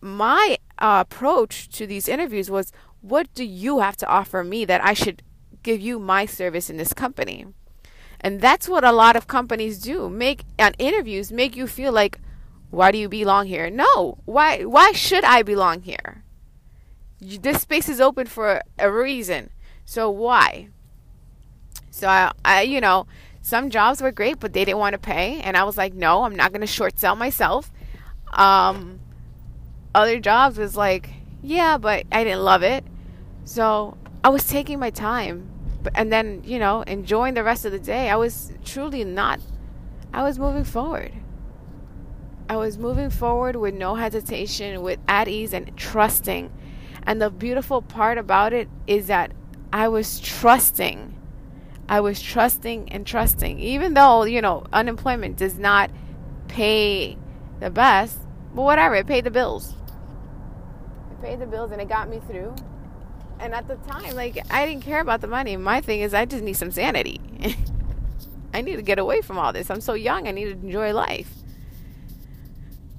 my 0.00 0.58
uh, 0.78 1.04
approach 1.06 1.68
to 1.70 1.86
these 1.86 2.08
interviews 2.08 2.50
was, 2.50 2.72
what 3.04 3.32
do 3.34 3.44
you 3.44 3.80
have 3.80 3.98
to 3.98 4.06
offer 4.06 4.42
me 4.42 4.64
that 4.64 4.82
I 4.82 4.94
should 4.94 5.22
give 5.62 5.78
you 5.78 5.98
my 5.98 6.24
service 6.24 6.70
in 6.70 6.78
this 6.78 6.94
company? 6.94 7.46
And 8.24 8.40
that's 8.40 8.70
what 8.70 8.84
a 8.84 8.90
lot 8.90 9.16
of 9.16 9.26
companies 9.26 9.78
do. 9.78 10.08
Make 10.08 10.44
on 10.58 10.72
interviews 10.78 11.30
make 11.30 11.56
you 11.56 11.66
feel 11.66 11.92
like 11.92 12.18
why 12.70 12.90
do 12.90 12.96
you 12.96 13.08
belong 13.08 13.46
here? 13.46 13.68
No. 13.68 14.16
Why 14.24 14.64
why 14.64 14.92
should 14.92 15.24
I 15.24 15.42
belong 15.42 15.82
here? 15.82 16.24
This 17.20 17.60
space 17.60 17.88
is 17.88 18.00
open 18.00 18.26
for 18.26 18.62
a 18.78 18.90
reason. 18.90 19.50
So 19.84 20.10
why? 20.10 20.70
So 21.90 22.08
I, 22.08 22.32
I 22.42 22.62
you 22.62 22.80
know, 22.80 23.06
some 23.42 23.68
jobs 23.68 24.00
were 24.00 24.10
great, 24.10 24.40
but 24.40 24.54
they 24.54 24.64
didn't 24.64 24.80
want 24.80 24.94
to 24.94 24.98
pay, 24.98 25.42
and 25.42 25.54
I 25.54 25.64
was 25.64 25.76
like, 25.76 25.92
no, 25.92 26.24
I'm 26.24 26.34
not 26.34 26.50
going 26.50 26.62
to 26.62 26.66
short 26.66 26.98
sell 26.98 27.14
myself. 27.14 27.70
Um, 28.32 29.00
other 29.94 30.18
jobs 30.18 30.56
was 30.56 30.76
like, 30.76 31.10
yeah, 31.42 31.76
but 31.76 32.06
I 32.10 32.24
didn't 32.24 32.42
love 32.42 32.62
it. 32.62 32.84
So 33.44 33.98
I 34.24 34.30
was 34.30 34.48
taking 34.48 34.78
my 34.78 34.88
time, 34.88 35.48
and 35.94 36.12
then 36.12 36.42
you 36.44 36.58
know, 36.58 36.82
enjoying 36.82 37.34
the 37.34 37.44
rest 37.44 37.64
of 37.64 37.72
the 37.72 37.78
day. 37.78 38.10
I 38.10 38.16
was 38.16 38.52
truly 38.64 39.04
not. 39.04 39.40
I 40.12 40.22
was 40.22 40.38
moving 40.38 40.64
forward. 40.64 41.12
I 42.48 42.56
was 42.56 42.78
moving 42.78 43.10
forward 43.10 43.56
with 43.56 43.74
no 43.74 43.94
hesitation, 43.94 44.82
with 44.82 44.98
at 45.08 45.28
ease 45.28 45.52
and 45.52 45.76
trusting. 45.76 46.52
And 47.04 47.20
the 47.20 47.30
beautiful 47.30 47.82
part 47.82 48.18
about 48.18 48.52
it 48.52 48.68
is 48.86 49.06
that 49.06 49.32
I 49.72 49.88
was 49.88 50.20
trusting. 50.20 51.14
I 51.88 52.00
was 52.00 52.20
trusting 52.20 52.90
and 52.92 53.06
trusting. 53.06 53.58
Even 53.58 53.94
though, 53.94 54.24
you 54.24 54.40
know, 54.40 54.64
unemployment 54.72 55.36
does 55.36 55.58
not 55.58 55.90
pay 56.48 57.18
the 57.60 57.70
best, 57.70 58.18
but 58.54 58.62
whatever, 58.62 58.94
it 58.94 59.06
paid 59.06 59.24
the 59.24 59.30
bills. 59.30 59.74
It 61.10 61.22
paid 61.22 61.40
the 61.40 61.46
bills 61.46 61.72
and 61.72 61.80
it 61.80 61.88
got 61.88 62.08
me 62.08 62.20
through. 62.28 62.54
And 63.40 63.54
at 63.54 63.68
the 63.68 63.76
time, 63.76 64.14
like, 64.14 64.38
I 64.50 64.66
didn't 64.66 64.82
care 64.82 65.00
about 65.00 65.20
the 65.20 65.26
money. 65.26 65.56
My 65.56 65.80
thing 65.80 66.00
is, 66.00 66.14
I 66.14 66.24
just 66.24 66.42
need 66.42 66.54
some 66.54 66.70
sanity. 66.70 67.20
I 68.54 68.60
need 68.60 68.76
to 68.76 68.82
get 68.82 68.98
away 68.98 69.20
from 69.20 69.38
all 69.38 69.52
this. 69.52 69.70
I'm 69.70 69.80
so 69.80 69.94
young, 69.94 70.28
I 70.28 70.30
need 70.30 70.44
to 70.44 70.52
enjoy 70.52 70.92
life. 70.92 71.30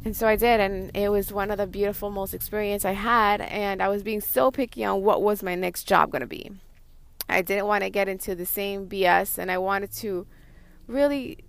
And 0.04 0.16
so 0.16 0.28
I 0.28 0.36
did, 0.36 0.60
and 0.60 0.92
it 0.96 1.10
was 1.10 1.34
one 1.34 1.50
of 1.50 1.58
the 1.58 1.66
beautiful, 1.66 2.12
most 2.12 2.34
experience 2.34 2.86
I 2.86 2.92
had. 2.92 3.42
And 3.42 3.82
I 3.82 3.88
was 3.88 4.04
being 4.04 4.22
so 4.22 4.52
picky 4.52 4.86
on 4.86 5.02
what 5.02 5.22
was 5.22 5.42
my 5.42 5.56
next 5.56 5.86
job 5.86 6.12
going 6.12 6.22
to 6.22 6.28
be. 6.28 6.52
I 7.28 7.42
didn't 7.42 7.66
want 7.66 7.84
to 7.84 7.90
get 7.90 8.08
into 8.08 8.36
the 8.36 8.46
same 8.46 8.88
BS, 8.88 9.40
and 9.40 9.50
I 9.50 9.58
wanted 9.58 9.92
to 9.94 10.28
really 10.88 11.40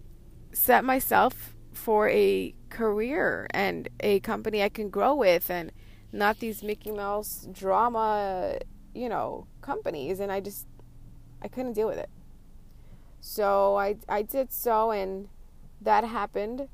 set 0.53 0.84
myself 0.84 1.55
for 1.74 2.09
a 2.09 2.55
career 2.70 3.47
and 3.51 3.89
a 4.01 4.20
company 4.20 4.62
I 4.62 4.70
can 4.70 4.89
grow 4.89 5.14
with, 5.14 5.51
and 5.51 5.70
not 6.12 6.39
these 6.39 6.62
Mickey 6.62 6.93
Mouse 6.93 7.47
drama, 7.53 8.59
you 8.97 9.09
know, 9.09 9.47
companies. 9.61 10.20
And 10.20 10.32
I 10.32 10.40
just, 10.40 10.66
I 11.42 11.49
couldn't 11.49 11.74
deal 11.74 11.88
with 11.88 11.99
it. 11.99 12.11
So 13.20 13.76
I, 13.76 13.97
I 14.09 14.22
did 14.22 14.53
so, 14.53 14.90
and 14.90 15.28
that 15.80 16.05
happened 16.05 16.68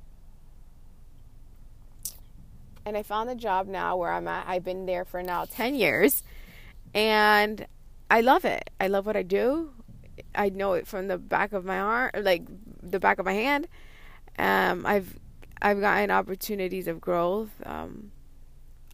and 2.85 2.97
I 2.97 3.03
found 3.03 3.31
a 3.31 3.35
job 3.35 3.67
now 3.67 3.97
where 3.97 4.13
I'm 4.13 4.29
at. 4.29 4.47
I've 4.47 4.65
been 4.65 4.87
there 4.87 5.05
for 5.05 5.23
now 5.23 5.45
10 5.45 5.75
years 5.75 6.23
and 6.95 7.67
I 8.11 8.21
love 8.21 8.45
it. 8.45 8.71
I 8.81 8.89
love 8.89 9.07
what 9.07 9.17
I 9.17 9.23
do. 9.23 9.71
I 10.35 10.49
know 10.49 10.75
it 10.75 10.87
from 10.87 11.09
the 11.09 11.19
back 11.19 11.53
of 11.53 11.65
my 11.65 11.79
arm, 11.79 12.11
like 12.21 12.43
the 12.83 13.01
back 13.01 13.19
of 13.19 13.25
my 13.25 13.33
hand. 13.33 13.69
Um, 14.39 14.85
I've 14.87 15.19
I've 15.61 15.81
gotten 15.81 16.11
opportunities 16.11 16.89
of 16.89 17.01
growth. 17.01 17.51
Um, 17.65 18.11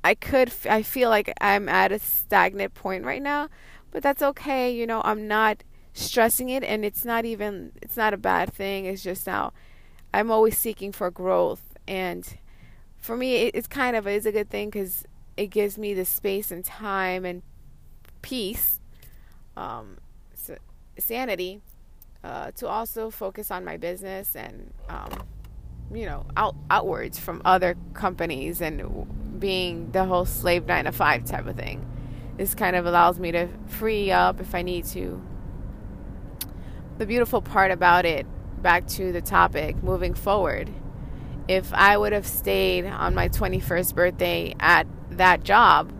I 0.04 0.14
could 0.14 0.52
I 0.68 0.82
feel 0.82 1.10
like 1.10 1.32
I'm 1.40 1.68
at 1.68 1.92
a 1.92 1.98
stagnant 1.98 2.74
point 2.74 3.04
right 3.04 3.22
now, 3.22 3.48
but 3.90 4.02
that's 4.02 4.22
okay. 4.22 4.74
You 4.74 4.86
know, 4.86 5.02
I'm 5.04 5.28
not 5.28 5.64
stressing 5.92 6.48
it, 6.48 6.62
and 6.64 6.84
it's 6.84 7.04
not 7.04 7.24
even 7.24 7.72
it's 7.82 7.96
not 7.96 8.14
a 8.14 8.18
bad 8.18 8.52
thing. 8.52 8.86
It's 8.86 9.02
just 9.02 9.26
now 9.26 9.52
I'm 10.12 10.30
always 10.30 10.56
seeking 10.56 10.92
for 10.92 11.10
growth 11.10 11.62
and 11.86 12.38
for 12.98 13.16
me, 13.16 13.36
it, 13.36 13.54
it's 13.54 13.66
kind 13.66 13.96
of 13.96 14.06
is 14.06 14.26
a 14.26 14.32
good 14.32 14.50
thing 14.50 14.68
because 14.68 15.04
it 15.36 15.46
gives 15.46 15.78
me 15.78 15.94
the 15.94 16.04
space 16.04 16.50
and 16.50 16.64
time 16.64 17.24
and 17.24 17.42
peace, 18.22 18.80
um, 19.56 19.98
sanity, 20.98 21.60
uh, 22.24 22.50
to 22.56 22.66
also 22.66 23.10
focus 23.10 23.50
on 23.50 23.64
my 23.64 23.76
business 23.76 24.34
and, 24.34 24.74
um, 24.88 25.10
you 25.94 26.04
know, 26.04 26.26
out 26.36 26.56
outwards 26.70 27.18
from 27.18 27.40
other 27.44 27.76
companies 27.94 28.60
and 28.60 29.06
being 29.38 29.90
the 29.92 30.04
whole 30.04 30.24
slave 30.24 30.66
nine 30.66 30.84
to 30.84 30.92
five 30.92 31.24
type 31.24 31.46
of 31.46 31.56
thing. 31.56 31.86
This 32.36 32.54
kind 32.54 32.76
of 32.76 32.86
allows 32.86 33.18
me 33.18 33.32
to 33.32 33.48
free 33.66 34.10
up 34.10 34.40
if 34.40 34.54
I 34.54 34.62
need 34.62 34.84
to. 34.86 35.20
The 36.98 37.06
beautiful 37.06 37.42
part 37.42 37.70
about 37.70 38.04
it, 38.04 38.26
back 38.62 38.86
to 38.88 39.12
the 39.12 39.20
topic, 39.20 39.82
moving 39.82 40.14
forward 40.14 40.70
if 41.48 41.72
I 41.72 41.96
would 41.96 42.12
have 42.12 42.26
stayed 42.26 42.84
on 42.84 43.14
my 43.14 43.30
21st 43.30 43.94
birthday 43.94 44.54
at 44.60 44.86
that 45.12 45.42
job, 45.42 45.90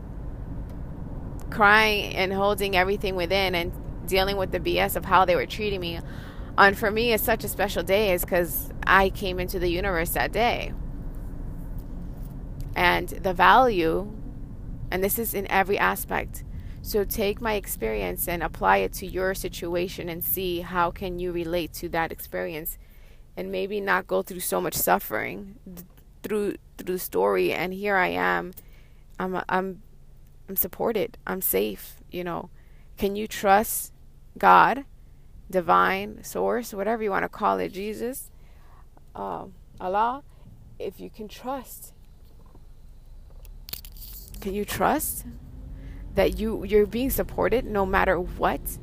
crying 1.50 2.14
and 2.14 2.32
holding 2.32 2.76
everything 2.76 3.16
within 3.16 3.54
and 3.54 3.72
dealing 4.06 4.36
with 4.36 4.52
the 4.52 4.60
BS 4.60 4.94
of 4.94 5.06
how 5.06 5.24
they 5.24 5.34
were 5.34 5.46
treating 5.46 5.80
me. 5.80 6.00
And 6.58 6.76
for 6.76 6.90
me, 6.90 7.14
it's 7.14 7.24
such 7.24 7.44
a 7.44 7.48
special 7.48 7.82
day 7.82 8.12
is 8.12 8.22
because 8.22 8.70
I 8.86 9.08
came 9.08 9.40
into 9.40 9.58
the 9.58 9.68
universe 9.68 10.10
that 10.10 10.32
day. 10.32 10.74
And 12.78 13.08
the 13.08 13.34
value, 13.34 14.08
and 14.88 15.02
this 15.02 15.18
is 15.18 15.34
in 15.34 15.50
every 15.50 15.76
aspect. 15.76 16.44
So 16.80 17.02
take 17.02 17.40
my 17.40 17.54
experience 17.54 18.28
and 18.28 18.40
apply 18.40 18.76
it 18.76 18.92
to 18.94 19.06
your 19.06 19.34
situation 19.34 20.08
and 20.08 20.22
see 20.22 20.60
how 20.60 20.92
can 20.92 21.18
you 21.18 21.32
relate 21.32 21.72
to 21.72 21.88
that 21.88 22.12
experience 22.12 22.78
and 23.36 23.50
maybe 23.50 23.80
not 23.80 24.06
go 24.06 24.22
through 24.22 24.38
so 24.38 24.60
much 24.60 24.74
suffering 24.74 25.56
through 26.22 26.54
through 26.76 26.94
the 26.94 27.00
story. 27.00 27.52
And 27.52 27.74
here 27.74 27.96
I 27.96 28.10
am. 28.10 28.52
I'm 29.18 29.42
I'm 29.48 29.82
I'm 30.48 30.54
supported. 30.54 31.18
I'm 31.26 31.42
safe 31.42 31.96
you 32.12 32.22
know. 32.22 32.48
Can 32.96 33.16
you 33.16 33.26
trust 33.26 33.92
God 34.38 34.84
divine 35.50 36.22
source 36.22 36.72
whatever 36.72 37.02
you 37.02 37.10
want 37.10 37.24
to 37.24 37.28
call 37.28 37.58
it 37.58 37.72
Jesus 37.72 38.30
uh, 39.16 39.46
Allah? 39.80 40.22
If 40.78 41.00
you 41.00 41.10
can 41.10 41.26
trust 41.26 41.92
can 44.40 44.54
you 44.54 44.64
trust 44.64 45.26
that 46.14 46.38
you 46.38 46.64
you're 46.64 46.86
being 46.86 47.10
supported 47.10 47.64
no 47.64 47.84
matter 47.84 48.18
what 48.18 48.78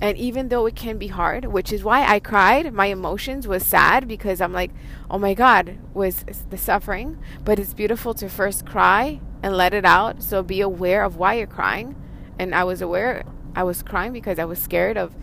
and 0.00 0.18
even 0.18 0.48
though 0.48 0.66
it 0.66 0.76
can 0.76 0.98
be 0.98 1.06
hard, 1.06 1.46
which 1.46 1.72
is 1.72 1.84
why 1.84 2.04
I 2.04 2.20
cried, 2.20 2.74
my 2.74 2.86
emotions 2.86 3.46
was 3.46 3.64
sad 3.64 4.06
because 4.06 4.40
I'm 4.40 4.52
like, 4.52 4.70
oh 5.10 5.18
my 5.18 5.34
God, 5.34 5.78
was 5.94 6.24
the 6.50 6.58
suffering. 6.58 7.18
But 7.44 7.58
it's 7.58 7.72
beautiful 7.72 8.12
to 8.14 8.28
first 8.28 8.66
cry 8.66 9.20
and 9.42 9.56
let 9.56 9.72
it 9.72 9.84
out. 9.84 10.22
So 10.22 10.42
be 10.42 10.60
aware 10.60 11.04
of 11.04 11.16
why 11.16 11.34
you're 11.34 11.46
crying. 11.46 11.96
And 12.38 12.54
I 12.54 12.64
was 12.64 12.82
aware 12.82 13.24
I 13.56 13.62
was 13.62 13.82
crying 13.82 14.12
because 14.12 14.38
I 14.38 14.44
was 14.44 14.58
scared 14.58 14.98
of, 14.98 15.14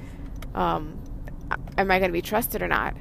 um, 0.55 0.97
am 1.77 1.91
I 1.91 1.99
going 1.99 2.09
to 2.09 2.13
be 2.13 2.21
trusted 2.21 2.61
or 2.61 2.67
not? 2.67 2.95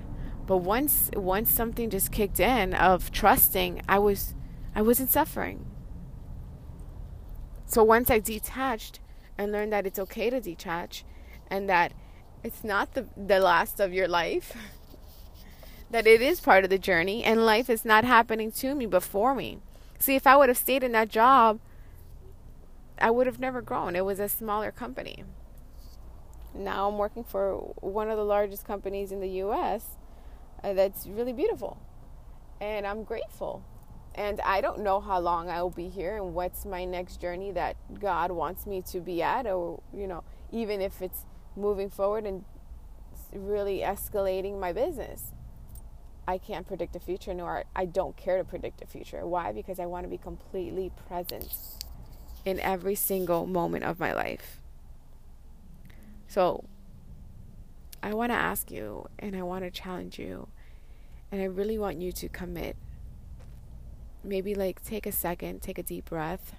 But 0.46 0.58
once 0.58 1.10
once 1.14 1.50
something 1.50 1.88
just 1.88 2.10
kicked 2.10 2.40
in 2.40 2.74
of 2.74 3.12
trusting, 3.12 3.82
I 3.88 4.00
was 4.00 4.34
I 4.74 4.82
wasn't 4.82 5.10
suffering. 5.10 5.66
So 7.66 7.84
once 7.84 8.10
I 8.10 8.18
detached 8.18 9.00
and 9.38 9.52
learned 9.52 9.72
that 9.72 9.86
it's 9.86 9.98
okay 9.98 10.30
to 10.30 10.40
detach 10.40 11.04
and 11.48 11.68
that 11.68 11.92
it's 12.42 12.64
not 12.64 12.94
the, 12.94 13.06
the 13.16 13.38
last 13.38 13.80
of 13.80 13.92
your 13.92 14.08
life, 14.08 14.56
that 15.90 16.06
it 16.06 16.22
is 16.22 16.40
part 16.40 16.64
of 16.64 16.70
the 16.70 16.78
journey, 16.78 17.24
and 17.24 17.44
life 17.44 17.68
is 17.68 17.84
not 17.84 18.04
happening 18.04 18.52
to 18.52 18.74
me 18.74 18.86
before 18.86 19.34
me. 19.34 19.58
See, 19.98 20.14
if 20.14 20.26
I 20.26 20.36
would 20.36 20.48
have 20.48 20.58
stayed 20.58 20.82
in 20.82 20.92
that 20.92 21.10
job, 21.10 21.60
I 23.00 23.10
would 23.10 23.26
have 23.26 23.40
never 23.40 23.60
grown. 23.60 23.96
It 23.96 24.04
was 24.04 24.20
a 24.20 24.28
smaller 24.28 24.70
company. 24.70 25.24
Now 26.54 26.88
I'm 26.88 26.98
working 26.98 27.24
for 27.24 27.56
one 27.80 28.10
of 28.10 28.16
the 28.16 28.24
largest 28.24 28.66
companies 28.66 29.12
in 29.12 29.20
the 29.20 29.28
US 29.44 29.96
uh, 30.62 30.72
that's 30.72 31.06
really 31.06 31.32
beautiful. 31.32 31.78
And 32.60 32.86
I'm 32.86 33.04
grateful. 33.04 33.64
And 34.14 34.40
I 34.40 34.60
don't 34.60 34.80
know 34.80 35.00
how 35.00 35.20
long 35.20 35.48
I 35.48 35.62
will 35.62 35.70
be 35.70 35.88
here 35.88 36.16
and 36.16 36.34
what's 36.34 36.64
my 36.64 36.84
next 36.84 37.20
journey 37.20 37.52
that 37.52 37.76
God 38.00 38.32
wants 38.32 38.66
me 38.66 38.82
to 38.82 39.00
be 39.00 39.22
at, 39.22 39.46
or, 39.46 39.80
you 39.94 40.06
know, 40.06 40.24
even 40.50 40.80
if 40.80 41.00
it's 41.00 41.24
moving 41.56 41.88
forward 41.90 42.26
and 42.26 42.44
really 43.32 43.78
escalating 43.78 44.58
my 44.58 44.72
business. 44.72 45.32
I 46.26 46.38
can't 46.38 46.66
predict 46.66 46.92
the 46.92 47.00
future, 47.00 47.34
nor 47.34 47.64
I 47.74 47.86
don't 47.86 48.16
care 48.16 48.38
to 48.38 48.44
predict 48.44 48.80
the 48.80 48.86
future. 48.86 49.26
Why? 49.26 49.52
Because 49.52 49.80
I 49.80 49.86
want 49.86 50.04
to 50.04 50.08
be 50.08 50.18
completely 50.18 50.90
present 51.08 51.48
in 52.44 52.60
every 52.60 52.94
single 52.94 53.46
moment 53.46 53.84
of 53.84 53.98
my 53.98 54.12
life. 54.12 54.60
So, 56.28 56.64
I 58.02 58.14
want 58.14 58.30
to 58.30 58.36
ask 58.36 58.70
you 58.70 59.08
and 59.18 59.34
I 59.36 59.42
want 59.42 59.64
to 59.64 59.70
challenge 59.70 60.18
you, 60.18 60.48
and 61.32 61.40
I 61.40 61.44
really 61.44 61.78
want 61.78 62.00
you 62.00 62.12
to 62.12 62.28
commit 62.28 62.76
maybe 64.22 64.54
like 64.54 64.84
take 64.84 65.06
a 65.06 65.12
second, 65.12 65.62
take 65.62 65.78
a 65.78 65.82
deep 65.82 66.06
breath. 66.06 66.54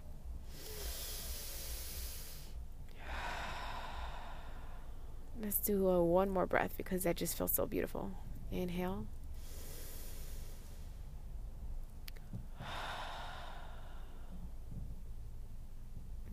Let's 5.41 5.57
do 5.57 5.87
a, 5.87 6.03
one 6.03 6.29
more 6.29 6.45
breath 6.45 6.73
because 6.77 7.03
that 7.03 7.15
just 7.15 7.37
feels 7.37 7.51
so 7.51 7.65
beautiful. 7.65 8.11
Inhale. 8.51 9.05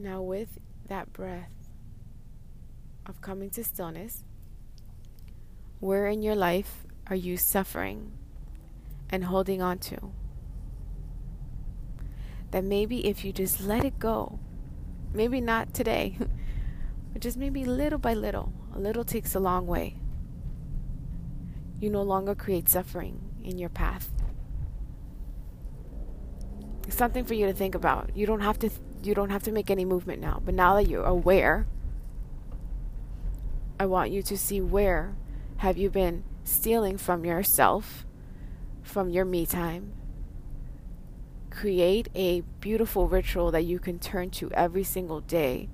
Now, 0.00 0.22
with 0.22 0.60
that 0.86 1.12
breath 1.12 1.50
of 3.04 3.20
coming 3.20 3.50
to 3.50 3.64
stillness, 3.64 4.22
where 5.80 6.06
in 6.06 6.22
your 6.22 6.36
life 6.36 6.86
are 7.08 7.16
you 7.16 7.36
suffering 7.36 8.12
and 9.10 9.24
holding 9.24 9.60
on 9.60 9.78
to? 9.78 10.12
That 12.50 12.64
maybe 12.64 13.06
if 13.06 13.24
you 13.24 13.32
just 13.32 13.60
let 13.60 13.84
it 13.84 13.98
go, 13.98 14.38
maybe 15.12 15.40
not 15.40 15.74
today, 15.74 16.18
but 17.12 17.22
just 17.22 17.36
maybe 17.36 17.64
little 17.64 17.98
by 17.98 18.14
little, 18.14 18.52
a 18.74 18.78
little 18.78 19.04
takes 19.04 19.34
a 19.34 19.40
long 19.40 19.66
way. 19.66 19.96
You 21.80 21.90
no 21.90 22.02
longer 22.02 22.34
create 22.34 22.68
suffering 22.68 23.20
in 23.44 23.58
your 23.58 23.68
path. 23.68 24.10
Something 26.88 27.24
for 27.24 27.34
you 27.34 27.46
to 27.46 27.52
think 27.52 27.74
about. 27.74 28.10
You 28.16 28.26
don't 28.26 28.40
have 28.40 28.58
to 28.60 28.70
you 29.02 29.14
don't 29.14 29.30
have 29.30 29.44
to 29.44 29.52
make 29.52 29.70
any 29.70 29.84
movement 29.84 30.20
now, 30.20 30.42
but 30.44 30.54
now 30.54 30.74
that 30.74 30.88
you're 30.88 31.04
aware, 31.04 31.66
I 33.78 33.86
want 33.86 34.10
you 34.10 34.22
to 34.22 34.36
see 34.36 34.60
where 34.60 35.14
have 35.58 35.78
you 35.78 35.88
been 35.88 36.24
stealing 36.42 36.98
from 36.98 37.24
yourself, 37.24 38.04
from 38.82 39.10
your 39.10 39.24
me 39.24 39.46
time. 39.46 39.92
Create 41.50 42.08
a 42.14 42.42
beautiful 42.60 43.08
ritual 43.08 43.50
that 43.50 43.64
you 43.64 43.78
can 43.78 43.98
turn 43.98 44.30
to 44.30 44.50
every 44.52 44.84
single 44.84 45.20
day 45.20 45.68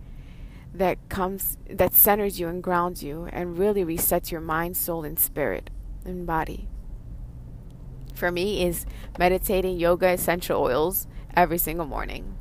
that 0.74 0.98
comes 1.08 1.56
that 1.70 1.94
centers 1.94 2.40
you 2.40 2.48
and 2.48 2.62
grounds 2.62 3.02
you 3.02 3.28
and 3.32 3.58
really 3.58 3.84
resets 3.84 4.30
your 4.30 4.40
mind, 4.40 4.76
soul 4.76 5.04
and 5.04 5.18
spirit 5.18 5.70
and 6.04 6.26
body. 6.26 6.68
For 8.14 8.30
me 8.30 8.64
is 8.64 8.86
meditating 9.18 9.78
yoga 9.78 10.08
essential 10.08 10.60
oils 10.60 11.06
every 11.36 11.58
single 11.58 11.86
morning. 11.86 12.36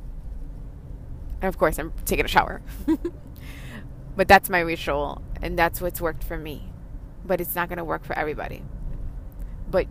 And 1.40 1.48
of 1.48 1.58
course, 1.58 1.78
I'm 1.78 1.92
taking 2.04 2.24
a 2.24 2.28
shower. 2.28 2.62
but 4.16 4.28
that's 4.28 4.48
my 4.48 4.60
ritual 4.60 5.22
and 5.42 5.58
that's 5.58 5.80
what's 5.80 6.00
worked 6.00 6.24
for 6.24 6.38
me. 6.38 6.72
But 7.24 7.40
it's 7.40 7.54
not 7.54 7.68
going 7.68 7.78
to 7.78 7.84
work 7.84 8.04
for 8.04 8.16
everybody. 8.18 8.62
But 9.70 9.86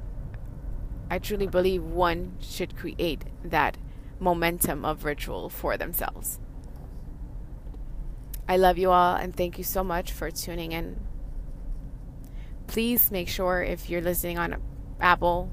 I 1.14 1.20
truly 1.20 1.46
believe 1.46 1.84
one 1.84 2.38
should 2.42 2.76
create 2.76 3.26
that 3.44 3.78
momentum 4.20 4.84
of 4.84 5.06
ritual 5.06 5.48
for 5.48 5.78
themselves. 5.78 6.40
I 8.50 8.58
love 8.58 8.80
you 8.80 8.90
all 8.90 9.16
and 9.16 9.36
thank 9.36 9.60
you 9.60 9.64
so 9.64 9.84
much 9.84 10.12
for 10.12 10.32
tuning 10.32 10.72
in. 10.72 11.00
Please 12.66 13.12
make 13.12 13.28
sure 13.28 13.62
if 13.62 13.92
you're 13.92 14.02
listening 14.02 14.40
on 14.40 14.60
Apple 15.00 15.52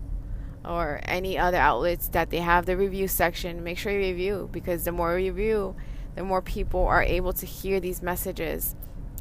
or 0.64 1.02
any 1.04 1.36
other 1.36 1.58
outlets 1.58 2.08
that 2.08 2.30
they 2.30 2.38
have 2.38 2.64
the 2.64 2.78
review 2.78 3.06
section, 3.06 3.62
make 3.62 3.76
sure 3.76 3.92
you 3.92 3.98
review 3.98 4.48
because 4.50 4.84
the 4.84 4.92
more 4.92 5.18
you 5.18 5.30
review, 5.30 5.76
the 6.14 6.24
more 6.24 6.40
people 6.40 6.86
are 6.86 7.02
able 7.02 7.34
to 7.34 7.44
hear 7.44 7.80
these 7.80 8.00
messages. 8.00 8.74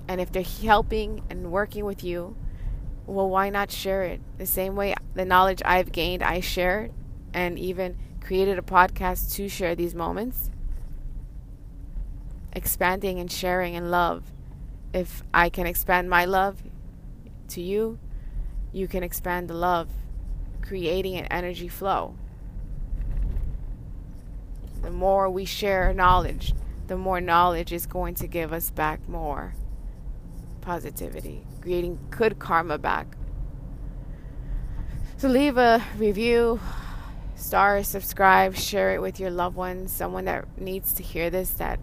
And 0.08 0.22
if 0.22 0.32
they're 0.32 0.44
helping 0.44 1.22
and 1.30 1.52
working 1.52 1.84
with 1.84 2.02
you, 2.02 2.38
well, 3.10 3.30
why 3.30 3.50
not 3.50 3.72
share 3.72 4.04
it? 4.04 4.22
The 4.38 4.46
same 4.46 4.76
way 4.76 4.94
the 5.16 5.26
knowledge 5.26 5.62
I've 5.66 5.92
gained, 5.92 6.24
I 6.24 6.40
share 6.40 6.90
and 7.34 7.58
even 7.58 7.98
created 8.22 8.60
a 8.60 8.62
podcast 8.62 9.34
to 9.36 9.50
share 9.50 9.76
these 9.76 9.96
moments 9.96 10.52
expanding 12.54 13.20
and 13.20 13.32
sharing 13.32 13.76
and 13.76 13.92
love. 13.92 14.24
If 14.94 15.24
I 15.34 15.50
can 15.50 15.68
expand 15.68 16.10
my 16.10 16.26
love 16.26 16.62
to 17.50 17.62
you, 17.62 18.00
you 18.72 18.88
can 18.88 19.04
expand 19.04 19.48
the 19.48 19.54
love, 19.54 19.90
creating 20.62 21.18
an 21.18 21.26
energy 21.26 21.68
flow. 21.68 22.16
The 24.82 24.92
more 24.92 25.30
we 25.30 25.46
share 25.46 25.94
knowledge, 25.94 26.54
the 26.88 26.98
more 26.98 27.22
knowledge 27.22 27.72
is 27.72 27.86
going 27.86 28.16
to 28.16 28.28
give 28.28 28.54
us 28.54 28.72
back 28.72 29.08
more 29.08 29.54
positivity, 30.62 31.46
creating 31.70 32.00
good 32.10 32.40
karma 32.40 32.80
back. 32.80 33.16
So 35.18 35.28
leave 35.28 35.56
a 35.58 35.84
review, 36.00 36.60
star, 37.36 37.84
subscribe, 37.84 38.56
share 38.56 38.96
it 38.96 39.02
with 39.04 39.20
your 39.20 39.30
loved 39.30 39.56
ones, 39.56 39.92
someone 39.92 40.26
that 40.26 40.48
needs 40.60 40.94
to 40.94 41.04
hear 41.04 41.30
this 41.30 41.52
that 41.52 41.80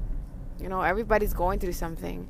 you 0.60 0.68
know, 0.68 0.82
everybody's 0.82 1.34
going 1.34 1.60
through 1.60 1.74
something. 1.74 2.26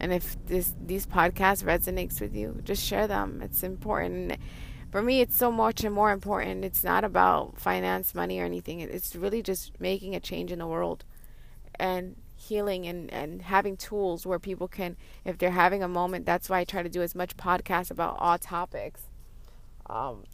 And 0.00 0.10
if 0.10 0.38
this 0.46 0.72
these 0.86 1.06
podcasts 1.06 1.62
resonates 1.62 2.18
with 2.18 2.34
you, 2.34 2.62
just 2.64 2.82
share 2.82 3.06
them. 3.06 3.42
It's 3.42 3.62
important. 3.62 4.38
For 4.90 5.02
me, 5.02 5.20
it's 5.20 5.36
so 5.36 5.52
much 5.52 5.84
and 5.84 5.94
more 5.94 6.12
important. 6.12 6.64
It's 6.64 6.82
not 6.82 7.04
about 7.04 7.60
finance, 7.60 8.14
money, 8.14 8.40
or 8.40 8.46
anything. 8.46 8.80
It's 8.80 9.14
really 9.14 9.42
just 9.42 9.78
making 9.78 10.14
a 10.14 10.20
change 10.20 10.50
in 10.50 10.60
the 10.60 10.66
world 10.66 11.04
and 11.78 12.16
healing 12.48 12.86
and, 12.86 13.12
and 13.12 13.42
having 13.42 13.76
tools 13.76 14.26
where 14.26 14.38
people 14.38 14.68
can, 14.68 14.96
if 15.24 15.38
they're 15.38 15.50
having 15.50 15.82
a 15.82 15.88
moment, 15.88 16.26
that's 16.26 16.48
why 16.48 16.60
I 16.60 16.64
try 16.64 16.82
to 16.82 16.88
do 16.88 17.02
as 17.02 17.14
much 17.14 17.36
podcast 17.36 17.90
about 17.90 18.16
all 18.18 18.38
topics. 18.38 19.02
Um, 19.88 20.24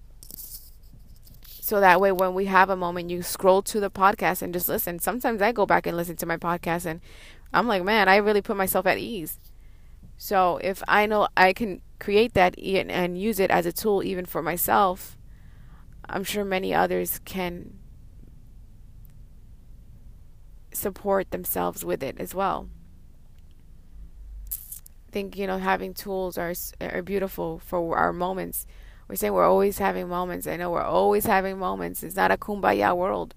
so 1.62 1.78
that 1.80 2.00
way 2.00 2.10
when 2.10 2.34
we 2.34 2.46
have 2.46 2.68
a 2.68 2.76
moment 2.76 3.08
you 3.08 3.22
scroll 3.22 3.62
to 3.62 3.78
the 3.78 3.90
podcast 3.90 4.42
and 4.42 4.52
just 4.52 4.68
listen 4.68 4.98
sometimes 4.98 5.40
i 5.40 5.52
go 5.52 5.64
back 5.64 5.86
and 5.86 5.96
listen 5.96 6.16
to 6.16 6.26
my 6.26 6.36
podcast 6.36 6.84
and 6.84 7.00
i'm 7.52 7.68
like 7.68 7.84
man 7.84 8.08
i 8.08 8.16
really 8.16 8.42
put 8.42 8.56
myself 8.56 8.84
at 8.84 8.98
ease 8.98 9.38
so 10.18 10.58
if 10.62 10.82
i 10.88 11.06
know 11.06 11.28
i 11.36 11.52
can 11.52 11.80
create 12.00 12.34
that 12.34 12.58
and 12.58 13.16
use 13.16 13.38
it 13.38 13.50
as 13.50 13.64
a 13.64 13.72
tool 13.72 14.02
even 14.02 14.26
for 14.26 14.42
myself 14.42 15.16
i'm 16.08 16.24
sure 16.24 16.44
many 16.44 16.74
others 16.74 17.20
can 17.24 17.78
support 20.72 21.30
themselves 21.30 21.84
with 21.84 22.02
it 22.02 22.16
as 22.18 22.34
well 22.34 22.68
I 24.50 25.12
think 25.12 25.36
you 25.36 25.46
know 25.46 25.58
having 25.58 25.94
tools 25.94 26.38
are 26.38 26.54
are 26.80 27.02
beautiful 27.02 27.58
for 27.58 27.96
our 27.96 28.12
moments 28.12 28.66
we're 29.12 29.16
saying 29.16 29.34
we're 29.34 29.44
always 29.44 29.76
having 29.76 30.08
moments. 30.08 30.46
I 30.46 30.56
know 30.56 30.70
we're 30.70 30.80
always 30.80 31.26
having 31.26 31.58
moments. 31.58 32.02
It's 32.02 32.16
not 32.16 32.30
a 32.30 32.38
kumbaya 32.38 32.96
world. 32.96 33.34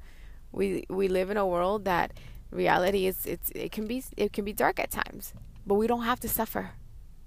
We 0.53 0.85
we 0.89 1.09
live 1.09 1.29
in 1.29 1.35
a 1.35 1.45
world 1.45 1.83
that 1.83 2.13
reality 2.49 3.07
is 3.07 3.25
it's 3.25 3.51
it 3.53 3.73
can 3.73 3.85
be 3.85 4.01
it 4.15 4.31
can 4.31 4.45
be 4.45 4.53
dark 4.53 4.79
at 4.79 4.89
times, 4.89 5.33
but 5.67 5.75
we 5.75 5.85
don't 5.85 6.03
have 6.03 6.21
to 6.21 6.29
suffer. 6.29 6.71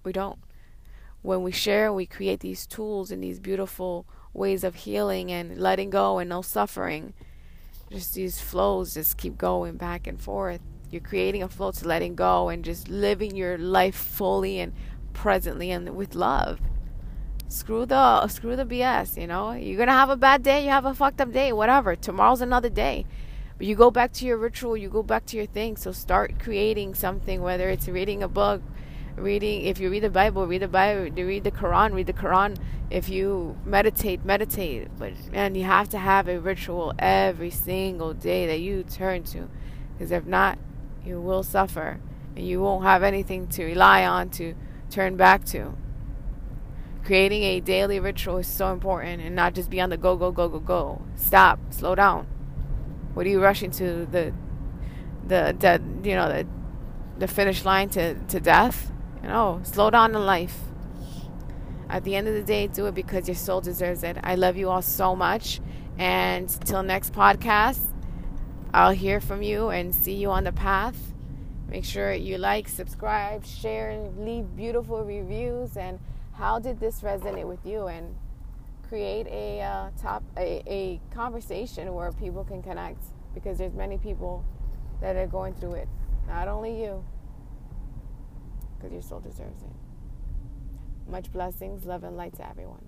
We 0.02 0.12
don't. 0.12 0.38
When 1.20 1.42
we 1.42 1.52
share, 1.52 1.92
we 1.92 2.06
create 2.06 2.40
these 2.40 2.66
tools 2.66 3.10
and 3.10 3.22
these 3.22 3.38
beautiful 3.38 4.06
ways 4.32 4.64
of 4.64 4.76
healing 4.76 5.30
and 5.30 5.58
letting 5.58 5.90
go 5.90 6.18
and 6.18 6.30
no 6.30 6.40
suffering. 6.40 7.12
Just 7.90 8.14
these 8.14 8.40
flows 8.40 8.94
just 8.94 9.16
keep 9.16 9.38
going 9.38 9.76
back 9.76 10.06
and 10.06 10.20
forth. 10.20 10.60
You're 10.90 11.00
creating 11.00 11.42
a 11.42 11.48
flow 11.48 11.70
to 11.70 11.88
letting 11.88 12.14
go 12.14 12.48
and 12.48 12.64
just 12.64 12.88
living 12.88 13.36
your 13.36 13.58
life 13.58 13.94
fully 13.94 14.58
and 14.60 14.72
presently 15.12 15.70
and 15.70 15.96
with 15.96 16.14
love 16.14 16.60
screw 17.48 17.86
the 17.86 18.26
screw 18.28 18.56
the 18.56 18.64
BS. 18.64 19.20
You 19.20 19.26
know, 19.26 19.52
you're 19.52 19.78
gonna 19.78 19.92
have 19.92 20.10
a 20.10 20.16
bad 20.16 20.42
day. 20.42 20.64
You 20.64 20.70
have 20.70 20.84
a 20.84 20.94
fucked 20.94 21.20
up 21.20 21.32
day. 21.32 21.52
Whatever. 21.52 21.96
Tomorrow's 21.96 22.40
another 22.40 22.68
day. 22.68 23.06
But 23.56 23.66
you 23.66 23.74
go 23.74 23.90
back 23.90 24.12
to 24.14 24.26
your 24.26 24.36
ritual. 24.36 24.76
You 24.76 24.88
go 24.88 25.02
back 25.02 25.26
to 25.26 25.36
your 25.36 25.46
thing. 25.46 25.76
So 25.76 25.90
start 25.92 26.38
creating 26.38 26.94
something. 26.94 27.42
Whether 27.42 27.68
it's 27.70 27.88
reading 27.88 28.22
a 28.22 28.28
book, 28.28 28.62
reading. 29.20 29.62
If 29.62 29.78
you 29.80 29.90
read 29.90 30.02
the 30.02 30.10
Bible, 30.10 30.46
read 30.46 30.62
the 30.62 30.68
Bible. 30.68 31.10
Read 31.10 31.44
the 31.44 31.50
Quran. 31.50 31.94
Read 31.94 32.06
the 32.06 32.12
Quran. 32.12 32.56
If 32.90 33.08
you 33.08 33.56
meditate, 33.64 34.24
meditate. 34.24 34.88
But 34.98 35.12
man, 35.32 35.54
you 35.54 35.64
have 35.64 35.88
to 35.90 35.98
have 35.98 36.28
a 36.28 36.38
ritual 36.38 36.94
every 36.98 37.50
single 37.50 38.14
day 38.14 38.46
that 38.46 38.60
you 38.60 38.82
turn 38.84 39.24
to, 39.24 39.48
because 39.92 40.10
if 40.10 40.26
not, 40.26 40.58
you 41.04 41.20
will 41.20 41.42
suffer 41.42 42.00
and 42.36 42.46
you 42.46 42.60
won't 42.60 42.84
have 42.84 43.02
anything 43.02 43.48
to 43.48 43.64
rely 43.64 44.04
on 44.04 44.30
to 44.30 44.54
turn 44.90 45.16
back 45.16 45.44
to 45.44 45.74
creating 47.04 47.42
a 47.42 47.60
daily 47.60 47.98
ritual 47.98 48.36
is 48.36 48.46
so 48.46 48.70
important 48.70 49.22
and 49.22 49.34
not 49.34 49.54
just 49.54 49.70
be 49.70 49.80
on 49.80 49.88
the 49.88 49.96
go 49.96 50.14
go 50.14 50.30
go 50.30 50.46
go 50.46 50.58
go 50.58 51.02
stop 51.16 51.58
slow 51.70 51.94
down 51.94 52.26
what 53.14 53.24
are 53.26 53.30
you 53.30 53.40
rushing 53.40 53.70
to 53.70 54.06
the 54.06 54.32
the, 55.26 55.56
the 55.58 56.08
you 56.08 56.14
know 56.14 56.28
the 56.28 56.46
the 57.18 57.26
finish 57.26 57.64
line 57.64 57.88
to 57.88 58.14
to 58.26 58.38
death 58.38 58.92
you 59.22 59.28
know 59.28 59.60
slow 59.64 59.90
down 59.90 60.14
in 60.14 60.24
life. 60.24 60.58
At 61.88 62.04
the 62.04 62.16
end 62.16 62.28
of 62.28 62.34
the 62.34 62.42
day 62.42 62.66
do 62.66 62.86
it 62.86 62.94
because 62.94 63.28
your 63.28 63.34
soul 63.34 63.60
deserves 63.60 64.02
it. 64.02 64.18
I 64.22 64.34
love 64.34 64.56
you 64.56 64.68
all 64.68 64.82
so 64.82 65.16
much. 65.16 65.60
And 65.98 66.48
till 66.66 66.82
next 66.82 67.12
podcast 67.12 67.80
i'll 68.72 68.92
hear 68.92 69.20
from 69.20 69.42
you 69.42 69.70
and 69.70 69.94
see 69.94 70.14
you 70.14 70.30
on 70.30 70.44
the 70.44 70.52
path. 70.52 70.96
Make 71.68 71.84
sure 71.84 72.12
you 72.12 72.38
like 72.38 72.68
subscribe 72.68 73.44
share 73.44 73.90
and 73.90 74.24
leave 74.24 74.56
beautiful 74.56 75.04
reviews. 75.04 75.76
And 75.76 75.98
how 76.32 76.58
did 76.58 76.80
this 76.80 77.00
resonate 77.00 77.46
with 77.46 77.64
you? 77.64 77.86
And 77.88 78.14
create 78.88 79.26
a 79.26 79.60
uh, 79.60 79.90
top 80.00 80.22
a, 80.36 80.62
a 80.66 81.00
conversation 81.14 81.92
where 81.92 82.10
people 82.12 82.44
can 82.44 82.62
connect 82.62 83.02
because 83.34 83.58
there's 83.58 83.74
many 83.74 83.98
people 83.98 84.44
that 85.00 85.16
are 85.16 85.26
going 85.26 85.54
through 85.54 85.74
it. 85.74 85.88
Not 86.26 86.48
only 86.48 86.82
you 86.82 87.04
because 88.78 88.92
your 88.92 89.02
soul 89.02 89.20
deserves 89.20 89.62
it. 89.62 91.10
Much 91.10 91.32
blessings 91.32 91.84
love 91.84 92.04
and 92.04 92.16
light 92.16 92.34
to 92.36 92.48
everyone 92.48 92.87